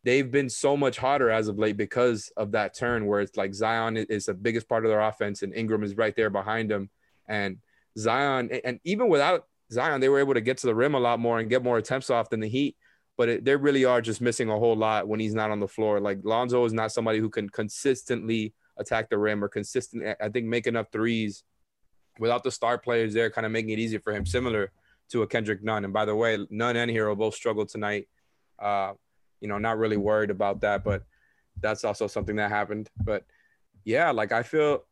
they've 0.07 0.31
been 0.31 0.49
so 0.49 0.77
much 0.77 0.97
hotter 0.97 1.29
as 1.29 1.49
of 1.49 1.59
late 1.59 1.75
because 1.75 2.31
of 2.37 2.53
that 2.53 2.73
turn 2.73 3.05
where 3.05 3.19
it's 3.19 3.35
like 3.35 3.53
Zion 3.53 3.97
is 3.97 4.27
the 4.27 4.33
biggest 4.33 4.69
part 4.69 4.85
of 4.85 4.89
their 4.89 5.01
offense 5.01 5.43
and 5.43 5.53
Ingram 5.53 5.83
is 5.83 5.97
right 5.97 6.15
there 6.15 6.29
behind 6.29 6.71
him. 6.71 6.89
And 7.27 7.57
Zion, 7.99 8.49
and 8.63 8.79
even 8.85 9.09
without 9.09 9.47
Zion, 9.69 9.99
they 9.99 10.07
were 10.07 10.19
able 10.19 10.33
to 10.35 10.39
get 10.39 10.59
to 10.59 10.67
the 10.67 10.73
rim 10.73 10.95
a 10.95 10.99
lot 10.99 11.19
more 11.19 11.39
and 11.39 11.49
get 11.49 11.61
more 11.61 11.77
attempts 11.77 12.09
off 12.09 12.29
than 12.29 12.39
the 12.39 12.47
Heat. 12.47 12.77
But 13.17 13.27
it, 13.27 13.43
they 13.43 13.57
really 13.57 13.83
are 13.83 13.99
just 13.99 14.21
missing 14.21 14.49
a 14.49 14.57
whole 14.57 14.77
lot 14.77 15.09
when 15.09 15.19
he's 15.19 15.35
not 15.35 15.51
on 15.51 15.59
the 15.59 15.67
floor. 15.67 15.99
Like 15.99 16.19
Lonzo 16.23 16.63
is 16.63 16.71
not 16.71 16.93
somebody 16.93 17.19
who 17.19 17.29
can 17.29 17.49
consistently 17.49 18.53
attack 18.77 19.09
the 19.09 19.17
rim 19.17 19.43
or 19.43 19.49
consistently, 19.49 20.13
I 20.21 20.29
think, 20.29 20.45
make 20.45 20.67
enough 20.67 20.87
threes 20.89 21.43
without 22.17 22.45
the 22.45 22.51
star 22.51 22.77
players 22.77 23.13
there, 23.13 23.29
kind 23.29 23.45
of 23.45 23.51
making 23.51 23.71
it 23.71 23.79
easier 23.79 23.99
for 23.99 24.13
him, 24.13 24.25
similar 24.25 24.71
to 25.09 25.23
a 25.23 25.27
Kendrick 25.27 25.61
Nunn. 25.65 25.83
And 25.83 25.91
by 25.91 26.05
the 26.05 26.15
way, 26.15 26.37
Nunn 26.49 26.77
and 26.77 26.89
Herro 26.89 27.17
both 27.17 27.35
struggled 27.35 27.67
tonight. 27.67 28.07
Uh, 28.57 28.93
you 29.41 29.47
know, 29.47 29.57
not 29.57 29.77
really 29.77 29.97
worried 29.97 30.29
about 30.29 30.61
that, 30.61 30.83
but 30.83 31.03
that's 31.61 31.83
also 31.83 32.07
something 32.07 32.35
that 32.37 32.49
happened. 32.51 32.89
But 33.03 33.23
yeah, 33.83 34.11
like 34.11 34.31
I 34.31 34.43
feel 34.43 34.83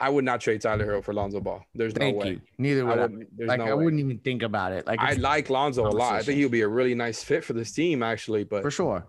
I 0.00 0.08
would 0.08 0.24
not 0.24 0.40
trade 0.40 0.60
Tyler 0.60 0.84
Herro 0.84 1.02
for 1.04 1.14
Lonzo 1.14 1.40
Ball. 1.40 1.64
There's 1.74 1.92
Thank 1.92 2.16
no 2.16 2.24
way. 2.24 2.30
you. 2.32 2.40
Neither 2.58 2.84
would 2.84 2.98
I. 2.98 3.02
wouldn't- 3.02 3.36
there's 3.36 3.48
like 3.48 3.58
no 3.60 3.66
I 3.66 3.74
way. 3.74 3.84
wouldn't 3.84 4.00
even 4.00 4.18
think 4.18 4.42
about 4.42 4.72
it. 4.72 4.86
Like 4.86 4.98
I 5.00 5.12
like 5.14 5.48
Lonzo 5.48 5.86
a 5.86 5.90
lot. 5.90 6.14
I 6.14 6.22
think 6.22 6.38
he'll 6.38 6.48
be 6.48 6.62
a 6.62 6.68
really 6.68 6.94
nice 6.94 7.22
fit 7.22 7.44
for 7.44 7.52
this 7.52 7.70
team, 7.72 8.02
actually. 8.02 8.42
But 8.44 8.62
for 8.62 8.70
sure. 8.70 9.06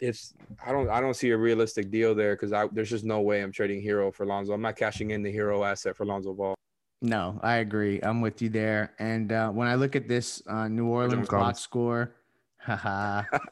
it's 0.00 0.32
I 0.64 0.70
don't 0.70 0.88
I 0.88 1.00
don't 1.00 1.14
see 1.14 1.30
a 1.30 1.36
realistic 1.36 1.90
deal 1.90 2.14
there 2.14 2.34
because 2.36 2.52
I 2.52 2.68
there's 2.68 2.90
just 2.90 3.04
no 3.04 3.20
way 3.22 3.42
I'm 3.42 3.50
trading 3.50 3.82
Herro 3.82 4.14
for 4.14 4.24
Lonzo. 4.24 4.52
I'm 4.52 4.62
not 4.62 4.76
cashing 4.76 5.10
in 5.10 5.22
the 5.24 5.34
Herro 5.34 5.68
asset 5.68 5.96
for 5.96 6.06
Lonzo 6.06 6.32
Ball. 6.32 6.54
No, 7.02 7.40
I 7.42 7.56
agree. 7.56 7.98
I'm 8.02 8.20
with 8.20 8.40
you 8.42 8.50
there. 8.50 8.92
And 8.98 9.32
uh, 9.32 9.50
when 9.50 9.66
I 9.66 9.74
look 9.74 9.96
at 9.96 10.06
this 10.06 10.42
uh, 10.46 10.68
New 10.68 10.86
Orleans 10.86 11.28
box 11.28 11.58
score, 11.58 12.14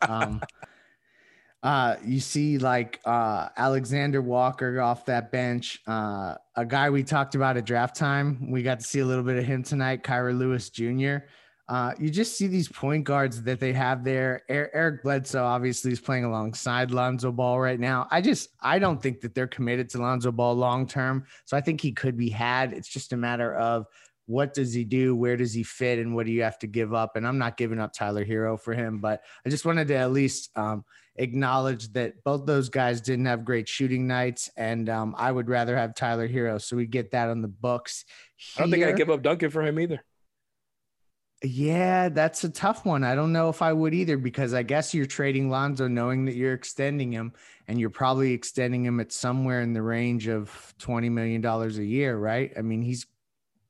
um, 0.08 0.40
uh, 1.62 1.96
you 2.04 2.20
see 2.20 2.58
like 2.58 3.00
uh, 3.04 3.48
Alexander 3.56 4.22
Walker 4.22 4.80
off 4.80 5.06
that 5.06 5.32
bench, 5.32 5.80
uh, 5.86 6.34
a 6.56 6.64
guy 6.64 6.90
we 6.90 7.02
talked 7.02 7.34
about 7.34 7.56
at 7.56 7.64
draft 7.64 7.96
time. 7.96 8.50
We 8.50 8.62
got 8.62 8.80
to 8.80 8.86
see 8.86 9.00
a 9.00 9.04
little 9.04 9.24
bit 9.24 9.38
of 9.38 9.44
him 9.44 9.62
tonight, 9.62 10.04
Kira 10.04 10.36
Lewis 10.36 10.70
Jr. 10.70 11.26
Uh, 11.68 11.92
you 11.98 12.08
just 12.08 12.38
see 12.38 12.46
these 12.46 12.68
point 12.68 13.04
guards 13.04 13.42
that 13.42 13.60
they 13.60 13.74
have 13.74 14.02
there. 14.02 14.42
Er- 14.48 14.70
Eric 14.72 15.02
Bledsoe 15.02 15.44
obviously 15.44 15.92
is 15.92 16.00
playing 16.00 16.24
alongside 16.24 16.90
Lonzo 16.90 17.30
Ball 17.30 17.60
right 17.60 17.78
now. 17.78 18.06
I 18.10 18.22
just 18.22 18.48
I 18.62 18.78
don't 18.78 19.02
think 19.02 19.20
that 19.20 19.34
they're 19.34 19.46
committed 19.46 19.90
to 19.90 19.98
Lonzo 19.98 20.32
Ball 20.32 20.54
long 20.54 20.86
term. 20.86 21.26
So 21.44 21.56
I 21.56 21.60
think 21.60 21.80
he 21.80 21.92
could 21.92 22.16
be 22.16 22.30
had. 22.30 22.72
It's 22.72 22.88
just 22.88 23.12
a 23.12 23.18
matter 23.18 23.54
of 23.54 23.84
what 24.28 24.52
does 24.52 24.74
he 24.74 24.84
do, 24.84 25.16
where 25.16 25.38
does 25.38 25.54
he 25.54 25.62
fit, 25.62 25.98
and 25.98 26.14
what 26.14 26.26
do 26.26 26.32
you 26.32 26.42
have 26.42 26.58
to 26.58 26.66
give 26.66 26.92
up. 26.92 27.16
And 27.16 27.26
I'm 27.26 27.38
not 27.38 27.56
giving 27.56 27.80
up 27.80 27.94
Tyler 27.94 28.26
Herro 28.26 28.60
for 28.60 28.74
him, 28.74 28.98
but 29.00 29.22
I 29.44 29.48
just 29.48 29.64
wanted 29.64 29.88
to 29.88 29.94
at 29.94 30.12
least 30.12 30.50
um, 30.54 30.84
acknowledge 31.16 31.90
that 31.94 32.22
both 32.24 32.44
those 32.44 32.68
guys 32.68 33.00
didn't 33.00 33.24
have 33.24 33.42
great 33.42 33.66
shooting 33.68 34.06
nights, 34.06 34.50
and 34.54 34.90
um, 34.90 35.14
I 35.16 35.32
would 35.32 35.48
rather 35.48 35.74
have 35.76 35.94
Tyler 35.94 36.28
Herro. 36.28 36.60
So 36.60 36.76
we 36.76 36.84
get 36.84 37.12
that 37.12 37.30
on 37.30 37.40
the 37.40 37.48
books. 37.48 38.04
I 38.56 38.60
don't 38.60 38.70
think. 38.70 38.84
I'd 38.84 38.96
give 38.96 39.10
up 39.10 39.22
Duncan 39.22 39.50
for 39.50 39.62
him 39.62 39.80
either. 39.80 40.04
Yeah, 41.42 42.08
that's 42.08 42.42
a 42.44 42.50
tough 42.50 42.84
one. 42.84 43.04
I 43.04 43.14
don't 43.14 43.32
know 43.32 43.48
if 43.48 43.62
I 43.62 43.72
would 43.72 43.94
either 43.94 44.18
because 44.18 44.52
I 44.52 44.62
guess 44.62 44.92
you're 44.92 45.06
trading 45.06 45.48
Lonzo 45.48 45.86
knowing 45.86 46.24
that 46.24 46.34
you're 46.34 46.52
extending 46.52 47.12
him 47.12 47.32
and 47.68 47.78
you're 47.78 47.90
probably 47.90 48.32
extending 48.32 48.84
him 48.84 48.98
at 48.98 49.12
somewhere 49.12 49.62
in 49.62 49.72
the 49.72 49.82
range 49.82 50.26
of 50.26 50.74
$20 50.80 51.12
million 51.12 51.44
a 51.44 51.68
year, 51.68 52.18
right? 52.18 52.52
I 52.58 52.62
mean, 52.62 52.82
he's 52.82 53.06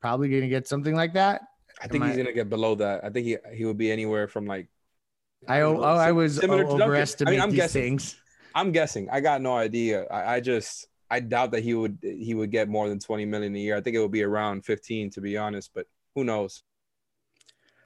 probably 0.01 0.29
going 0.29 0.43
to 0.43 0.49
get 0.49 0.67
something 0.69 0.95
like 0.95 1.15
that. 1.15 1.43
I 1.81 1.87
think 1.87 2.03
Am 2.03 2.09
he's 2.11 2.19
I- 2.19 2.23
gonna 2.23 2.35
get 2.35 2.49
below 2.49 2.75
that. 2.77 3.05
I 3.05 3.11
think 3.11 3.27
he 3.27 3.37
he 3.55 3.65
would 3.65 3.79
be 3.79 3.91
anywhere 3.93 4.27
from 4.29 4.47
like. 4.47 4.69
I, 5.47 5.61
oh, 5.61 5.75
know, 5.75 5.83
I 5.85 6.11
was 6.11 6.37
similar 6.37 6.65
to 6.65 6.71
overestimate 6.71 7.29
I 7.29 7.31
mean, 7.31 7.41
I'm 7.41 7.51
these 7.51 7.59
guessing. 7.61 7.83
things. 7.83 8.17
I'm 8.57 8.73
guessing. 8.73 9.09
I 9.11 9.21
got 9.21 9.41
no 9.41 9.57
idea. 9.57 10.05
I, 10.11 10.35
I 10.35 10.41
just 10.41 10.89
I 11.09 11.21
doubt 11.21 11.53
that 11.53 11.63
he 11.63 11.75
would 11.75 11.99
he 12.03 12.35
would 12.35 12.51
get 12.51 12.69
more 12.69 12.89
than 12.89 12.99
20 12.99 13.25
million 13.27 13.55
a 13.55 13.59
year. 13.59 13.77
I 13.77 13.81
think 13.81 13.95
it 13.95 14.01
would 14.01 14.11
be 14.11 14.25
around 14.25 14.65
15 14.65 15.11
to 15.11 15.21
be 15.21 15.37
honest, 15.37 15.71
but 15.73 15.87
who 16.17 16.25
knows? 16.25 16.65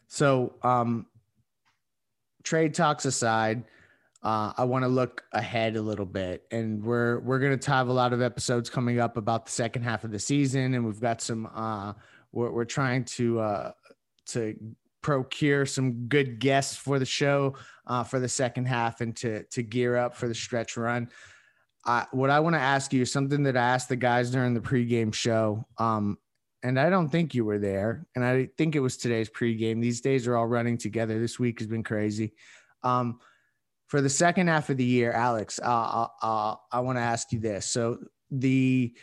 So, 0.07 0.55
um, 0.62 1.07
trade 2.42 2.72
talks 2.75 3.05
aside, 3.05 3.64
uh, 4.22 4.52
I 4.56 4.64
want 4.64 4.85
to 4.85 4.88
look 4.88 5.24
ahead 5.32 5.76
a 5.76 5.82
little 5.82 6.06
bit, 6.06 6.44
and 6.50 6.82
we're 6.82 7.18
we're 7.20 7.40
gonna 7.40 7.58
have 7.66 7.88
a 7.88 7.92
lot 7.92 8.12
of 8.12 8.22
episodes 8.22 8.70
coming 8.70 9.00
up 9.00 9.16
about 9.16 9.46
the 9.46 9.52
second 9.52 9.82
half 9.82 10.04
of 10.04 10.12
the 10.12 10.18
season, 10.18 10.74
and 10.74 10.85
we've 10.85 11.00
got 11.00 11.20
some. 11.20 11.48
Uh, 11.52 11.94
we're 12.30 12.52
we're 12.52 12.64
trying 12.64 13.04
to 13.04 13.40
uh, 13.40 13.72
to 14.26 14.54
procure 15.02 15.66
some 15.66 16.06
good 16.06 16.38
guests 16.38 16.76
for 16.76 17.00
the 17.00 17.04
show 17.04 17.56
uh, 17.88 18.04
for 18.04 18.20
the 18.20 18.28
second 18.28 18.66
half, 18.66 19.00
and 19.00 19.16
to 19.16 19.42
to 19.44 19.62
gear 19.62 19.96
up 19.96 20.14
for 20.14 20.28
the 20.28 20.35
stretch 20.35 20.76
run. 20.76 21.11
Uh, 21.85 22.04
what 22.12 22.30
I 22.30 22.38
want 22.38 22.54
to 22.54 22.61
ask 22.61 22.92
you 22.92 23.02
is 23.02 23.12
something 23.12 23.42
that 23.42 23.56
I 23.56 23.61
asked 23.61 23.88
the 23.88 23.96
guys 23.96 24.30
during 24.30 24.54
the 24.54 24.61
pregame 24.61 25.12
show. 25.12 25.66
Um, 25.78 26.16
and 26.62 26.78
I 26.78 26.90
don't 26.90 27.08
think 27.08 27.35
you 27.35 27.44
were 27.44 27.58
there. 27.58 28.06
And 28.14 28.24
I 28.24 28.48
think 28.56 28.76
it 28.76 28.80
was 28.80 28.96
today's 28.96 29.28
pregame. 29.28 29.80
These 29.80 30.00
days 30.00 30.28
are 30.28 30.37
all 30.37 30.46
running 30.46 30.78
together. 30.78 31.18
This 31.18 31.40
week 31.40 31.58
has 31.58 31.66
been 31.66 31.82
crazy. 31.82 32.35
Um, 32.85 33.18
for 33.92 34.00
the 34.00 34.09
second 34.09 34.46
half 34.46 34.70
of 34.70 34.78
the 34.78 34.85
year, 34.87 35.12
Alex, 35.12 35.61
uh, 35.62 35.66
uh, 35.66 36.07
uh, 36.22 36.55
I 36.72 36.81
want 36.81 36.96
to 36.96 37.02
ask 37.02 37.31
you 37.31 37.38
this. 37.38 37.66
So 37.66 37.98
the 38.31 38.96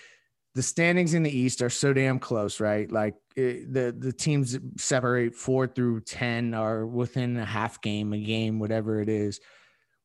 the 0.55 0.63
standings 0.63 1.13
in 1.13 1.21
the 1.21 1.29
East 1.29 1.61
are 1.61 1.69
so 1.69 1.93
damn 1.93 2.17
close, 2.17 2.59
right? 2.59 2.91
Like 2.91 3.13
it, 3.35 3.71
the 3.71 3.95
the 3.95 4.11
teams 4.11 4.57
separate 4.77 5.35
four 5.35 5.67
through 5.67 5.99
ten 6.01 6.55
are 6.55 6.87
within 6.87 7.37
a 7.37 7.45
half 7.45 7.79
game, 7.83 8.13
a 8.13 8.17
game, 8.19 8.57
whatever 8.57 8.99
it 8.99 9.09
is. 9.09 9.39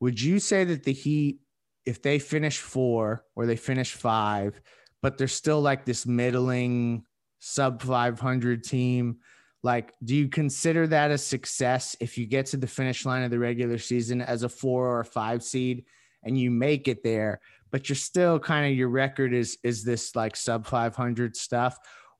Would 0.00 0.20
you 0.20 0.38
say 0.38 0.64
that 0.64 0.84
the 0.84 0.92
Heat, 0.92 1.38
if 1.86 2.02
they 2.02 2.18
finish 2.18 2.58
four 2.58 3.24
or 3.34 3.46
they 3.46 3.56
finish 3.56 3.94
five, 3.94 4.60
but 5.00 5.16
they're 5.16 5.28
still 5.28 5.62
like 5.62 5.86
this 5.86 6.04
middling 6.04 7.06
sub 7.38 7.80
500 7.80 8.62
team. 8.62 9.16
Like, 9.64 9.94
do 10.04 10.14
you 10.14 10.28
consider 10.28 10.86
that 10.88 11.10
a 11.10 11.16
success 11.16 11.96
if 11.98 12.18
you 12.18 12.26
get 12.26 12.44
to 12.46 12.58
the 12.58 12.66
finish 12.66 13.06
line 13.06 13.22
of 13.22 13.30
the 13.30 13.38
regular 13.38 13.78
season 13.78 14.20
as 14.20 14.42
a 14.42 14.48
four 14.48 14.86
or 14.90 15.00
a 15.00 15.04
five 15.06 15.42
seed 15.42 15.86
and 16.22 16.38
you 16.38 16.50
make 16.50 16.86
it 16.86 17.02
there, 17.02 17.40
but 17.72 17.88
you're 17.88 17.96
still 17.96 18.38
kind 18.38 18.70
of 18.70 18.76
your 18.76 18.90
record 18.90 19.32
is 19.32 19.56
is 19.64 19.82
this 19.82 20.14
like 20.14 20.36
sub 20.36 20.66
500 20.66 21.34
stuff, 21.34 21.78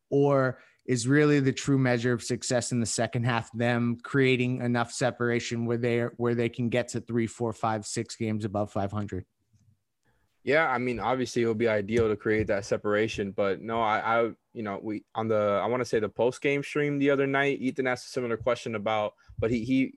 or 0.08 0.58
is 0.86 1.06
really 1.06 1.38
the 1.38 1.52
true 1.52 1.76
measure 1.76 2.14
of 2.14 2.22
success 2.22 2.72
in 2.72 2.80
the 2.80 2.86
second 2.86 3.24
half 3.24 3.52
them 3.52 3.98
creating 4.02 4.62
enough 4.62 4.90
separation 4.90 5.66
where 5.66 5.76
they 5.76 6.00
where 6.16 6.34
they 6.34 6.48
can 6.48 6.70
get 6.70 6.88
to 6.88 7.00
three, 7.02 7.26
four, 7.26 7.52
five, 7.52 7.84
six 7.84 8.16
games 8.16 8.46
above 8.46 8.72
500? 8.72 9.26
Yeah, 10.44 10.68
I 10.68 10.76
mean, 10.76 11.00
obviously 11.00 11.42
it 11.42 11.46
would 11.46 11.58
be 11.58 11.68
ideal 11.68 12.06
to 12.08 12.16
create 12.16 12.48
that 12.48 12.66
separation, 12.66 13.30
but 13.30 13.62
no, 13.62 13.80
I, 13.80 14.20
I 14.20 14.22
you 14.52 14.62
know, 14.62 14.78
we 14.82 15.02
on 15.14 15.26
the 15.26 15.60
I 15.62 15.66
want 15.66 15.80
to 15.80 15.86
say 15.86 16.00
the 16.00 16.08
post 16.08 16.42
game 16.42 16.62
stream 16.62 16.98
the 16.98 17.10
other 17.10 17.26
night, 17.26 17.60
Ethan 17.60 17.86
asked 17.86 18.06
a 18.06 18.10
similar 18.10 18.36
question 18.36 18.74
about, 18.74 19.14
but 19.38 19.50
he 19.50 19.64
he 19.64 19.94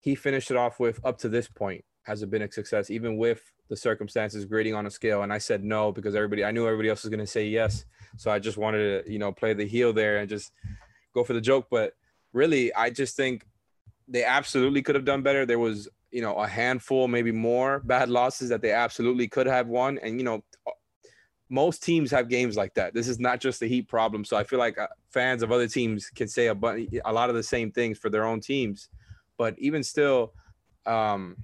he 0.00 0.14
finished 0.14 0.50
it 0.50 0.58
off 0.58 0.78
with 0.78 1.04
up 1.04 1.18
to 1.18 1.28
this 1.30 1.48
point 1.48 1.84
has 2.02 2.22
it 2.22 2.30
been 2.30 2.42
a 2.42 2.50
success, 2.50 2.90
even 2.90 3.18
with 3.18 3.42
the 3.68 3.76
circumstances 3.76 4.46
grading 4.46 4.74
on 4.74 4.86
a 4.86 4.90
scale, 4.90 5.22
and 5.22 5.32
I 5.32 5.38
said 5.38 5.64
no 5.64 5.90
because 5.90 6.14
everybody 6.14 6.44
I 6.44 6.50
knew 6.50 6.66
everybody 6.66 6.90
else 6.90 7.02
was 7.02 7.10
going 7.10 7.20
to 7.20 7.26
say 7.26 7.46
yes, 7.46 7.86
so 8.18 8.30
I 8.30 8.38
just 8.38 8.58
wanted 8.58 9.04
to 9.04 9.12
you 9.12 9.18
know 9.18 9.32
play 9.32 9.54
the 9.54 9.66
heel 9.66 9.94
there 9.94 10.18
and 10.18 10.28
just 10.28 10.52
go 11.14 11.24
for 11.24 11.32
the 11.32 11.40
joke, 11.40 11.68
but 11.70 11.94
really 12.34 12.74
I 12.74 12.90
just 12.90 13.16
think 13.16 13.46
they 14.06 14.24
absolutely 14.24 14.82
could 14.82 14.96
have 14.96 15.06
done 15.06 15.22
better. 15.22 15.46
There 15.46 15.58
was 15.58 15.88
you 16.10 16.22
know 16.22 16.34
a 16.34 16.46
handful 16.46 17.08
maybe 17.08 17.32
more 17.32 17.80
bad 17.80 18.08
losses 18.08 18.48
that 18.48 18.62
they 18.62 18.72
absolutely 18.72 19.28
could 19.28 19.46
have 19.46 19.68
won. 19.68 19.98
And 19.98 20.18
you 20.18 20.24
know 20.24 20.44
most 21.50 21.82
teams 21.82 22.10
have 22.10 22.28
games 22.28 22.56
like 22.56 22.74
that. 22.74 22.92
This 22.92 23.08
is 23.08 23.18
not 23.18 23.40
just 23.40 23.58
the 23.60 23.66
heat 23.66 23.88
problem. 23.88 24.24
So 24.24 24.36
i 24.36 24.44
feel 24.44 24.58
like 24.58 24.76
uh, 24.78 24.86
fans 25.10 25.42
of 25.42 25.50
other 25.50 25.66
teams 25.66 26.10
can 26.10 26.28
say 26.28 26.48
a, 26.48 26.54
bu- 26.54 26.86
a 27.04 27.12
lot 27.12 27.30
of 27.30 27.36
the 27.36 27.42
same 27.42 27.72
things 27.72 27.98
for 27.98 28.10
their 28.10 28.24
own 28.24 28.40
teams. 28.40 28.88
But 29.36 29.58
even 29.58 29.82
still 29.82 30.34
um 30.86 31.36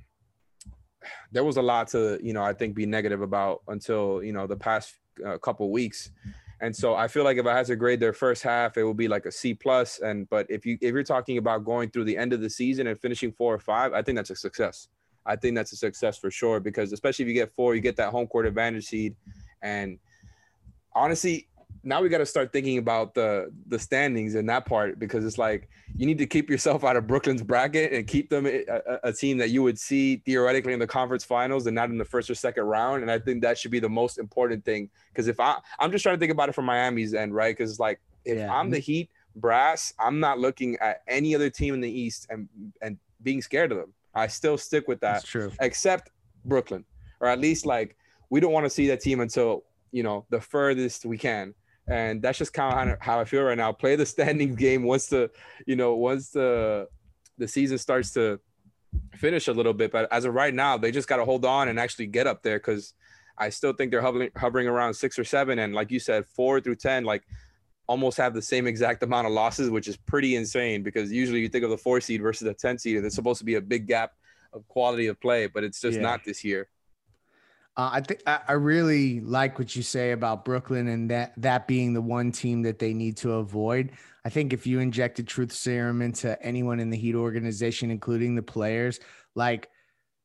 there 1.32 1.44
was 1.44 1.56
a 1.56 1.62
lot 1.62 1.88
to 1.88 2.18
you 2.22 2.32
know 2.32 2.42
I 2.42 2.52
think 2.52 2.74
be 2.74 2.86
negative 2.86 3.22
about 3.22 3.62
until 3.68 4.22
you 4.22 4.32
know 4.32 4.46
the 4.46 4.56
past 4.56 4.94
uh, 5.24 5.38
couple 5.38 5.70
weeks. 5.70 6.10
And 6.60 6.74
so 6.74 6.94
I 6.94 7.08
feel 7.08 7.24
like 7.24 7.36
if 7.36 7.46
I 7.46 7.56
had 7.56 7.66
to 7.66 7.76
grade 7.76 8.00
their 8.00 8.12
first 8.12 8.42
half, 8.42 8.76
it 8.76 8.84
would 8.84 8.96
be 8.96 9.08
like 9.08 9.26
a 9.26 9.32
C 9.32 9.54
plus. 9.54 9.98
And 10.00 10.28
but 10.30 10.46
if 10.48 10.64
you 10.64 10.78
if 10.80 10.92
you're 10.92 11.02
talking 11.02 11.38
about 11.38 11.64
going 11.64 11.90
through 11.90 12.04
the 12.04 12.16
end 12.16 12.32
of 12.32 12.40
the 12.40 12.50
season 12.50 12.86
and 12.86 12.98
finishing 12.98 13.32
four 13.32 13.54
or 13.54 13.58
five, 13.58 13.92
I 13.92 14.02
think 14.02 14.16
that's 14.16 14.30
a 14.30 14.36
success. 14.36 14.88
I 15.26 15.36
think 15.36 15.56
that's 15.56 15.72
a 15.72 15.76
success 15.76 16.18
for 16.18 16.30
sure 16.30 16.60
because 16.60 16.92
especially 16.92 17.24
if 17.24 17.28
you 17.28 17.34
get 17.34 17.52
four, 17.54 17.74
you 17.74 17.80
get 17.80 17.96
that 17.96 18.10
home 18.10 18.26
court 18.26 18.46
advantage 18.46 18.86
seed. 18.86 19.16
And 19.62 19.98
honestly, 20.94 21.48
now 21.84 22.00
we 22.00 22.08
got 22.08 22.18
to 22.18 22.26
start 22.26 22.52
thinking 22.52 22.78
about 22.78 23.14
the 23.14 23.52
the 23.66 23.78
standings 23.78 24.34
in 24.34 24.46
that 24.46 24.64
part 24.64 24.98
because 24.98 25.24
it's 25.24 25.38
like 25.38 25.68
you 25.96 26.06
need 26.06 26.18
to 26.18 26.26
keep 26.26 26.48
yourself 26.48 26.82
out 26.82 26.96
of 26.96 27.06
Brooklyn's 27.06 27.42
bracket 27.42 27.92
and 27.92 28.06
keep 28.06 28.30
them 28.30 28.46
eh, 28.46 28.62
a, 28.68 29.08
a, 29.08 29.12
team 29.12 29.38
that 29.38 29.50
you 29.50 29.62
would 29.62 29.78
see 29.78 30.16
theoretically 30.16 30.72
in 30.72 30.78
the 30.78 30.86
conference 30.86 31.24
finals 31.24 31.66
and 31.66 31.74
not 31.74 31.90
in 31.90 31.98
the 31.98 32.04
first 32.04 32.28
or 32.30 32.34
second 32.34 32.64
round. 32.64 33.02
And 33.02 33.10
I 33.10 33.18
think 33.18 33.42
that 33.42 33.58
should 33.58 33.70
be 33.70 33.80
the 33.80 33.88
most 33.88 34.18
important 34.18 34.64
thing 34.64 34.88
because 35.12 35.28
if 35.28 35.38
I 35.38 35.58
I'm 35.78 35.92
just 35.92 36.02
trying 36.02 36.16
to 36.16 36.18
think 36.20 36.32
about 36.32 36.48
it 36.48 36.54
from 36.54 36.64
Miami's 36.64 37.14
end, 37.14 37.34
right? 37.34 37.56
Because 37.56 37.70
it's 37.70 37.80
like 37.80 38.00
if 38.24 38.38
yeah. 38.38 38.52
I'm 38.52 38.70
the 38.70 38.78
Heat 38.78 39.10
brass, 39.36 39.92
I'm 39.98 40.18
not 40.20 40.38
looking 40.38 40.76
at 40.78 41.02
any 41.06 41.34
other 41.34 41.50
team 41.50 41.74
in 41.74 41.80
the 41.80 41.90
East 41.90 42.26
and 42.30 42.48
and 42.80 42.96
being 43.22 43.42
scared 43.42 43.72
of 43.72 43.78
them. 43.78 43.92
I 44.14 44.26
still 44.28 44.56
stick 44.56 44.88
with 44.88 45.00
that. 45.00 45.14
That's 45.14 45.28
true. 45.28 45.52
Except 45.60 46.10
Brooklyn, 46.44 46.84
or 47.20 47.28
at 47.28 47.40
least 47.40 47.66
like 47.66 47.96
we 48.30 48.40
don't 48.40 48.52
want 48.52 48.64
to 48.64 48.70
see 48.70 48.86
that 48.88 49.00
team 49.00 49.20
until 49.20 49.64
you 49.92 50.02
know 50.02 50.24
the 50.30 50.40
furthest 50.40 51.04
we 51.04 51.18
can 51.18 51.54
and 51.86 52.22
that's 52.22 52.38
just 52.38 52.52
kind 52.52 52.90
of 52.90 52.98
how 53.00 53.20
I 53.20 53.24
feel 53.24 53.42
right 53.42 53.58
now. 53.58 53.72
Play 53.72 53.96
the 53.96 54.06
standings 54.06 54.56
game 54.58 54.82
once 54.84 55.06
the, 55.06 55.30
you 55.66 55.76
know, 55.76 55.94
once 55.94 56.30
the 56.30 56.88
the 57.36 57.48
season 57.48 57.78
starts 57.78 58.12
to 58.12 58.38
finish 59.14 59.48
a 59.48 59.52
little 59.52 59.74
bit. 59.74 59.90
But 59.92 60.12
as 60.12 60.24
of 60.24 60.34
right 60.34 60.54
now, 60.54 60.76
they 60.76 60.90
just 60.90 61.08
got 61.08 61.16
to 61.16 61.24
hold 61.24 61.44
on 61.44 61.68
and 61.68 61.78
actually 61.78 62.06
get 62.06 62.26
up 62.26 62.42
there 62.42 62.58
because 62.58 62.94
I 63.36 63.50
still 63.50 63.72
think 63.72 63.90
they're 63.90 64.02
hovering 64.02 64.30
hovering 64.36 64.68
around 64.68 64.94
six 64.94 65.18
or 65.18 65.24
seven, 65.24 65.58
and 65.58 65.74
like 65.74 65.90
you 65.90 65.98
said, 65.98 66.24
four 66.26 66.60
through 66.60 66.76
ten, 66.76 67.04
like 67.04 67.22
almost 67.86 68.16
have 68.16 68.32
the 68.32 68.42
same 68.42 68.66
exact 68.66 69.02
amount 69.02 69.26
of 69.26 69.32
losses, 69.32 69.68
which 69.68 69.88
is 69.88 69.96
pretty 69.96 70.36
insane 70.36 70.82
because 70.82 71.12
usually 71.12 71.40
you 71.40 71.48
think 71.48 71.64
of 71.64 71.70
the 71.70 71.76
four 71.76 72.00
seed 72.00 72.22
versus 72.22 72.46
the 72.46 72.54
ten 72.54 72.78
seed, 72.78 72.96
and 72.96 73.04
it's 73.04 73.14
supposed 73.14 73.38
to 73.40 73.44
be 73.44 73.56
a 73.56 73.60
big 73.60 73.86
gap 73.86 74.12
of 74.52 74.66
quality 74.68 75.08
of 75.08 75.20
play, 75.20 75.46
but 75.46 75.64
it's 75.64 75.80
just 75.80 75.96
yeah. 75.96 76.02
not 76.02 76.24
this 76.24 76.44
year. 76.44 76.68
Uh, 77.76 77.90
I 77.94 78.00
think 78.02 78.20
I 78.26 78.52
really 78.52 79.20
like 79.20 79.58
what 79.58 79.74
you 79.74 79.82
say 79.82 80.12
about 80.12 80.44
Brooklyn 80.44 80.86
and 80.86 81.10
that 81.10 81.32
that 81.38 81.66
being 81.66 81.92
the 81.92 82.00
one 82.00 82.30
team 82.30 82.62
that 82.62 82.78
they 82.78 82.94
need 82.94 83.16
to 83.18 83.32
avoid. 83.32 83.90
I 84.24 84.28
think 84.28 84.52
if 84.52 84.66
you 84.66 84.78
injected 84.78 85.26
truth 85.26 85.52
serum 85.52 86.00
into 86.00 86.40
anyone 86.40 86.78
in 86.78 86.90
the 86.90 86.96
Heat 86.96 87.16
organization, 87.16 87.90
including 87.90 88.36
the 88.36 88.42
players, 88.42 89.00
like 89.34 89.68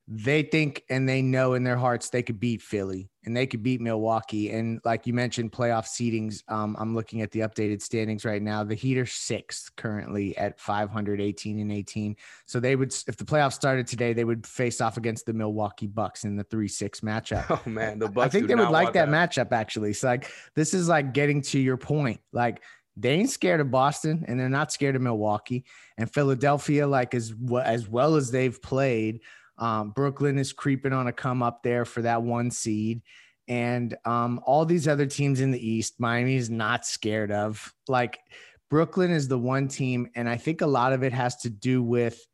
they 0.08 0.44
think 0.44 0.84
and 0.90 1.10
they 1.10 1.22
know 1.24 1.54
in 1.54 1.64
their 1.64 1.78
hearts 1.78 2.10
they 2.10 2.24
could 2.24 2.40
beat 2.40 2.62
Philly 2.62 3.10
and 3.30 3.38
they 3.38 3.46
could 3.46 3.62
beat 3.62 3.80
Milwaukee. 3.80 4.50
And 4.50 4.82
like 4.84 5.06
you 5.06 5.14
mentioned, 5.14 5.52
playoff 5.52 5.86
seedings. 5.86 6.42
Um, 6.52 6.76
I'm 6.80 6.96
looking 6.96 7.22
at 7.22 7.30
the 7.30 7.42
updated 7.42 7.80
standings 7.80 8.26
right 8.26 8.42
now. 8.42 8.64
The 8.64 8.74
Heat 8.74 8.98
are 8.98 9.06
sixth 9.06 9.70
currently 9.76 10.36
at 10.36 10.60
518 10.60 11.60
and 11.60 11.72
18. 11.72 12.16
So 12.48 12.60
they 12.60 12.76
would, 12.76 12.92
if 13.08 13.18
the 13.18 13.24
playoffs 13.24 13.54
started 13.54 13.86
today, 13.86 14.14
they 14.14 14.24
would 14.24 14.48
face 14.48 14.82
off 14.82 14.98
against 14.98 15.28
the 15.28 15.34
Milwaukee 15.34 15.86
Bucks 15.86 16.24
in 16.24 16.38
the 16.38 16.44
three 16.44 16.68
six 16.68 17.02
matchup. 17.02 17.46
Oh 17.60 17.70
man, 17.70 18.00
the 18.00 18.08
Bucks. 18.08 18.26
I 18.26 18.30
think 18.30 18.48
they 18.48 18.56
would 18.56 18.70
like 18.70 18.94
that, 18.94 19.12
that 19.12 19.32
matchup 19.32 19.52
actually. 19.52 19.94
So 19.94 20.08
like 20.08 20.32
this 20.56 20.74
is 20.74 20.88
like 20.88 21.14
getting 21.14 21.42
to 21.44 21.60
your 21.60 21.78
point, 21.78 22.20
like 22.32 22.64
they 22.98 23.12
ain't 23.12 23.30
scared 23.30 23.60
of 23.60 23.70
Boston 23.70 24.26
and 24.28 24.40
they're 24.40 24.50
not 24.50 24.72
scared 24.72 24.96
of 24.96 25.02
Milwaukee 25.02 25.66
and 25.98 26.12
Philadelphia, 26.12 26.88
like 26.88 27.14
as 27.14 27.34
as 27.64 27.88
well 27.88 28.16
as 28.16 28.32
they've 28.32 28.60
played. 28.62 29.22
Um, 29.60 29.92
Brooklyn 29.92 30.40
is 30.40 30.54
creeping 30.54 30.94
on 30.94 31.08
a 31.08 31.12
come 31.12 31.44
up 31.44 31.62
there 31.62 31.86
for 31.86 32.02
that 32.02 32.24
one 32.24 32.50
seed. 32.50 33.02
And 33.48 33.96
um, 34.06 34.40
all 34.46 34.66
these 34.66 34.88
other 34.88 35.06
teams 35.06 35.42
in 35.42 35.52
the 35.52 35.68
East, 35.68 36.00
Miami 36.00 36.36
is 36.36 36.50
not 36.50 36.86
scared 36.86 37.32
of. 37.32 37.74
Like 37.88 38.20
Brooklyn 38.70 39.12
is 39.12 39.28
the 39.28 39.40
one 39.40 39.68
team. 39.68 40.10
And 40.16 40.30
I 40.30 40.38
think 40.38 40.62
a 40.62 40.68
lot 40.68 40.94
of 40.94 41.04
it 41.04 41.14
has 41.14 41.36
to 41.38 41.50
do 41.50 41.84
with, 41.84 42.26